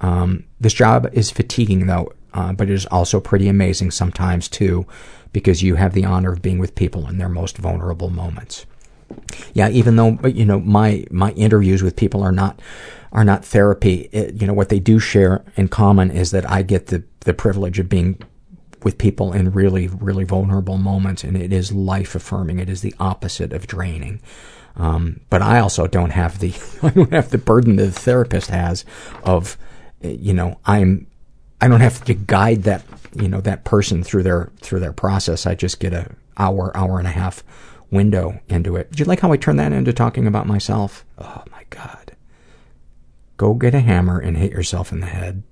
[0.00, 4.86] Um, this job is fatiguing though, uh, but it is also pretty amazing sometimes too
[5.34, 8.64] because you have the honor of being with people in their most vulnerable moments.
[9.52, 12.62] Yeah, even though you know my my interviews with people are not
[13.12, 16.62] are not therapy, it, you know what they do share in common is that I
[16.62, 18.18] get the the privilege of being
[18.82, 22.60] with people in really really vulnerable moments, and it is life affirming.
[22.60, 24.22] It is the opposite of draining.
[24.76, 28.50] Um, but I also don't have the I don't have the burden that the therapist
[28.50, 28.84] has
[29.24, 29.58] of
[30.00, 31.08] you know I'm
[31.60, 35.46] I don't have to guide that you know that person through their through their process.
[35.46, 37.42] I just get a hour hour and a half
[37.90, 38.90] window into it.
[38.90, 41.04] Did you like how I turned that into talking about myself?
[41.18, 42.16] Oh my god.
[43.36, 45.42] Go get a hammer and hit yourself in the head.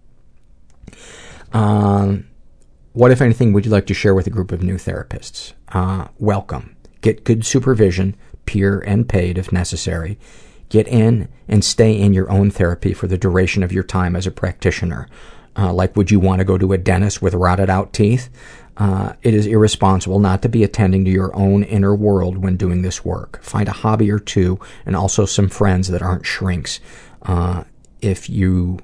[1.52, 2.28] Um,
[2.92, 5.52] what, if anything, would you like to share with a group of new therapists?
[5.68, 6.76] Uh, welcome.
[7.00, 8.16] Get good supervision,
[8.46, 10.18] peer and paid if necessary.
[10.68, 14.26] Get in and stay in your own therapy for the duration of your time as
[14.26, 15.08] a practitioner.
[15.56, 18.30] Uh, like, would you want to go to a dentist with rotted out teeth?
[18.76, 22.82] Uh, it is irresponsible not to be attending to your own inner world when doing
[22.82, 23.42] this work.
[23.42, 26.80] Find a hobby or two and also some friends that aren't shrinks
[27.22, 27.64] uh,
[28.00, 28.78] if you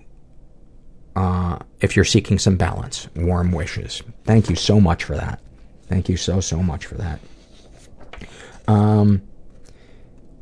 [1.16, 3.08] uh, if you're seeking some balance.
[3.16, 4.02] Warm wishes.
[4.24, 5.40] Thank you so much for that.
[5.88, 7.18] Thank you so so much for that.
[8.68, 9.22] Um,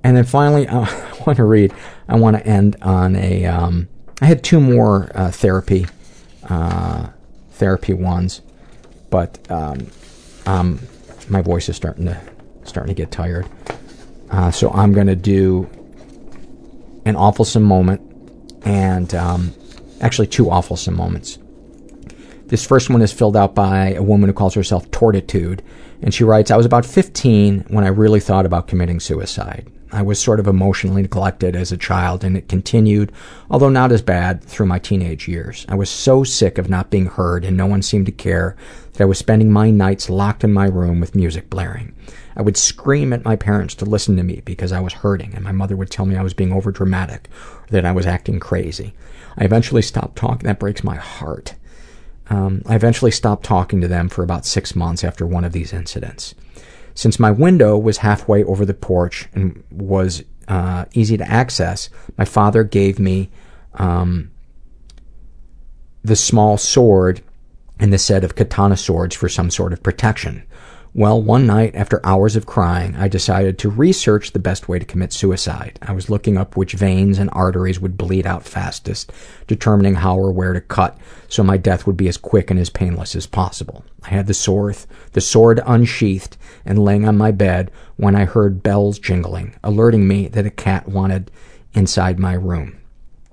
[0.03, 1.73] and then finally, uh, I want to read.
[2.09, 3.47] I want to end on a.
[3.47, 3.89] Um,
[4.21, 5.87] I had two more uh, therapy
[7.51, 8.43] therapy ones,
[9.11, 9.87] but um,
[10.47, 10.81] um,
[11.29, 12.21] my voice is starting to
[12.65, 13.47] starting to get tired.
[14.31, 15.69] Uh, so I'm going to do
[17.05, 18.01] an awfulsome moment
[18.65, 19.55] and um,
[20.01, 21.39] actually two awfulsome moments.
[22.47, 25.61] This first one is filled out by a woman who calls herself Tortitude,
[26.03, 29.71] and she writes, I was about 15 when I really thought about committing suicide.
[29.93, 33.13] I was sort of emotionally neglected as a child, and it continued,
[33.51, 35.65] although not as bad, through my teenage years.
[35.69, 38.57] I was so sick of not being heard and no one seemed to care
[38.93, 41.95] that I was spending my nights locked in my room with music blaring.
[42.37, 45.45] I would scream at my parents to listen to me because I was hurting, and
[45.45, 47.27] my mother would tell me I was being overdramatic
[47.63, 48.95] or that I was acting crazy.
[49.39, 50.47] I eventually stopped talking.
[50.47, 51.55] That breaks my heart.
[52.29, 55.73] Um, I eventually stopped talking to them for about six months after one of these
[55.73, 56.35] incidents.
[56.97, 62.25] Since my window was halfway over the porch and was uh, easy to access, my
[62.25, 63.31] father gave me
[63.75, 64.31] um,
[66.03, 67.23] the small sword
[67.79, 70.43] and the set of katana swords for some sort of protection.
[70.97, 74.85] Well, one night, after hours of crying, I decided to research the best way to
[74.87, 75.79] commit suicide.
[75.83, 79.13] I was looking up which veins and arteries would bleed out fastest,
[79.47, 80.97] determining how or where to cut
[81.29, 83.85] so my death would be as quick and as painless as possible.
[84.05, 84.79] I had the sword,
[85.13, 90.29] the sword unsheathed and laying on my bed when I heard bells jingling, alerting me
[90.29, 91.31] that a cat wanted
[91.75, 92.79] inside my room.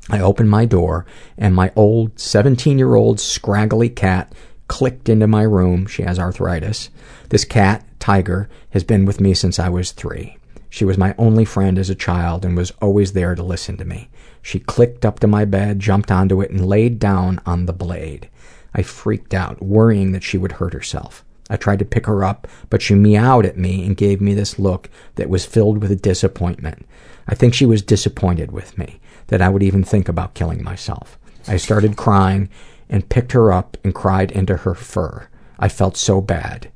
[0.09, 1.05] I opened my door,
[1.37, 4.33] and my old 17 year old scraggly cat
[4.73, 5.85] clicked into my room.
[5.85, 6.89] She has arthritis.
[7.29, 10.37] This cat, Tiger, has been with me since I was three.
[10.67, 13.85] She was my only friend as a child and was always there to listen to
[13.85, 14.09] me.
[14.41, 18.31] She clicked up to my bed, jumped onto it, and laid down on the blade.
[18.73, 21.23] I freaked out, worrying that she would hurt herself.
[21.51, 24.57] I tried to pick her up, but she meowed at me and gave me this
[24.57, 26.87] look that was filled with disappointment.
[27.27, 31.19] I think she was disappointed with me, that I would even think about killing myself.
[31.47, 32.49] I started crying
[32.93, 35.27] and picked her up and cried into her fur.
[35.57, 36.71] I felt so bad.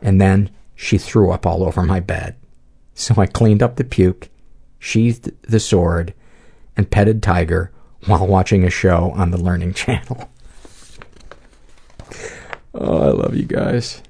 [0.00, 2.36] And then she threw up all over my bed.
[2.94, 4.28] So I cleaned up the puke,
[4.78, 6.14] sheathed the sword,
[6.76, 7.72] and petted Tiger
[8.06, 10.30] while watching a show on the Learning Channel.
[12.72, 14.00] oh, I love you guys.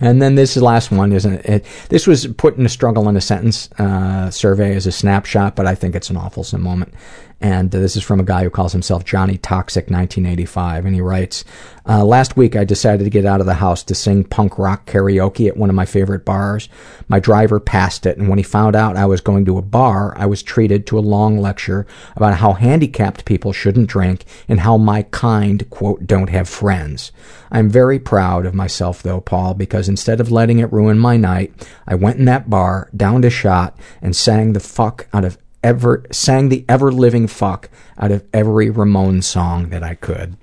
[0.00, 1.64] And then this last one isn't it?
[1.90, 5.66] This was put in a struggle in a sentence uh, survey as a snapshot, but
[5.66, 6.92] I think it's an awful moment.
[7.40, 11.02] And uh, this is from a guy who calls himself Johnny Toxic 1985, and he
[11.02, 11.44] writes,
[11.86, 14.86] uh, "Last week I decided to get out of the house to sing punk rock
[14.86, 16.70] karaoke at one of my favorite bars.
[17.08, 20.14] My driver passed it, and when he found out I was going to a bar,
[20.16, 24.78] I was treated to a long lecture about how handicapped people shouldn't drink and how
[24.78, 27.12] my kind quote don't have friends.
[27.50, 31.52] I'm very proud of myself though, Paul, because instead of letting it ruin my night,
[31.86, 36.04] I went in that bar, downed a shot, and sang the fuck out of ever
[36.12, 40.36] sang the ever living fuck out of every Ramon song that I could.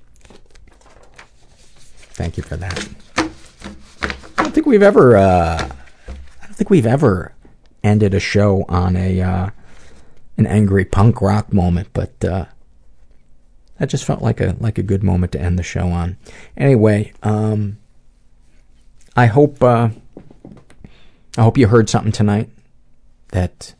[2.13, 2.89] Thank you for that.
[4.37, 5.69] I don't think we've ever uh,
[6.09, 7.33] I don't think we've ever
[7.83, 9.49] ended a show on a uh,
[10.37, 12.45] an angry punk rock moment, but uh,
[13.79, 16.17] that just felt like a like a good moment to end the show on.
[16.57, 17.77] Anyway, um,
[19.15, 19.89] I hope uh,
[21.37, 22.49] I hope you heard something tonight
[23.29, 23.73] that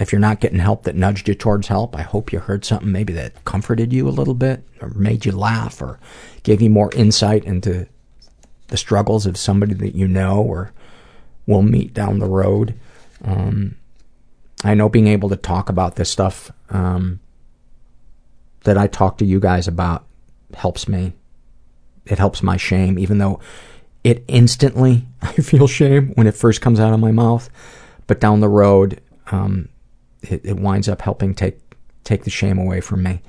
[0.00, 2.90] if you're not getting help that nudged you towards help, I hope you heard something
[2.90, 6.00] maybe that comforted you a little bit or made you laugh or
[6.42, 7.86] gave you more insight into
[8.68, 10.72] the struggles of somebody that you know or
[11.46, 12.74] will meet down the road.
[13.22, 13.76] Um,
[14.64, 17.20] I know being able to talk about this stuff um,
[18.64, 20.06] that I talk to you guys about
[20.54, 21.12] helps me.
[22.06, 23.38] It helps my shame, even though
[24.02, 27.50] it instantly, I feel shame when it first comes out of my mouth.
[28.06, 29.68] But down the road, um,
[30.22, 31.58] it, it winds up helping take
[32.04, 33.22] take the shame away from me.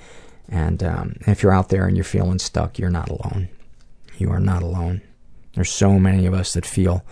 [0.49, 3.47] And um, if you're out there and you're feeling stuck, you're not alone.
[4.17, 5.01] You are not alone.
[5.55, 7.05] There's so many of us that feel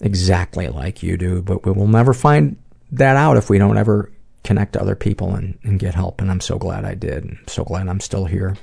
[0.00, 2.56] exactly like you do, but we will never find
[2.92, 4.10] that out if we don't ever
[4.42, 6.20] connect to other people and, and get help.
[6.20, 7.24] And I'm so glad I did.
[7.24, 8.56] I'm so glad I'm still here.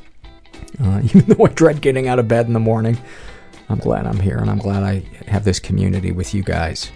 [0.81, 2.98] Uh, even though I dread getting out of bed in the morning,
[3.69, 6.91] I'm glad I'm here and I'm glad I have this community with you guys.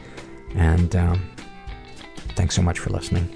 [0.56, 1.30] And um,
[2.36, 3.30] Thanks so much for listening.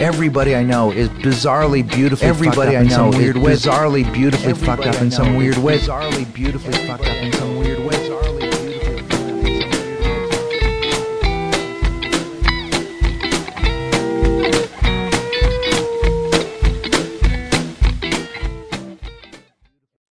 [0.00, 5.10] Everybody I know is bizarrely beautifully Everybody I know is bizarrely beautifully fucked up in
[5.10, 5.78] some weird way.
[5.78, 7.80] Bizarrely beautifully fucked up in some weird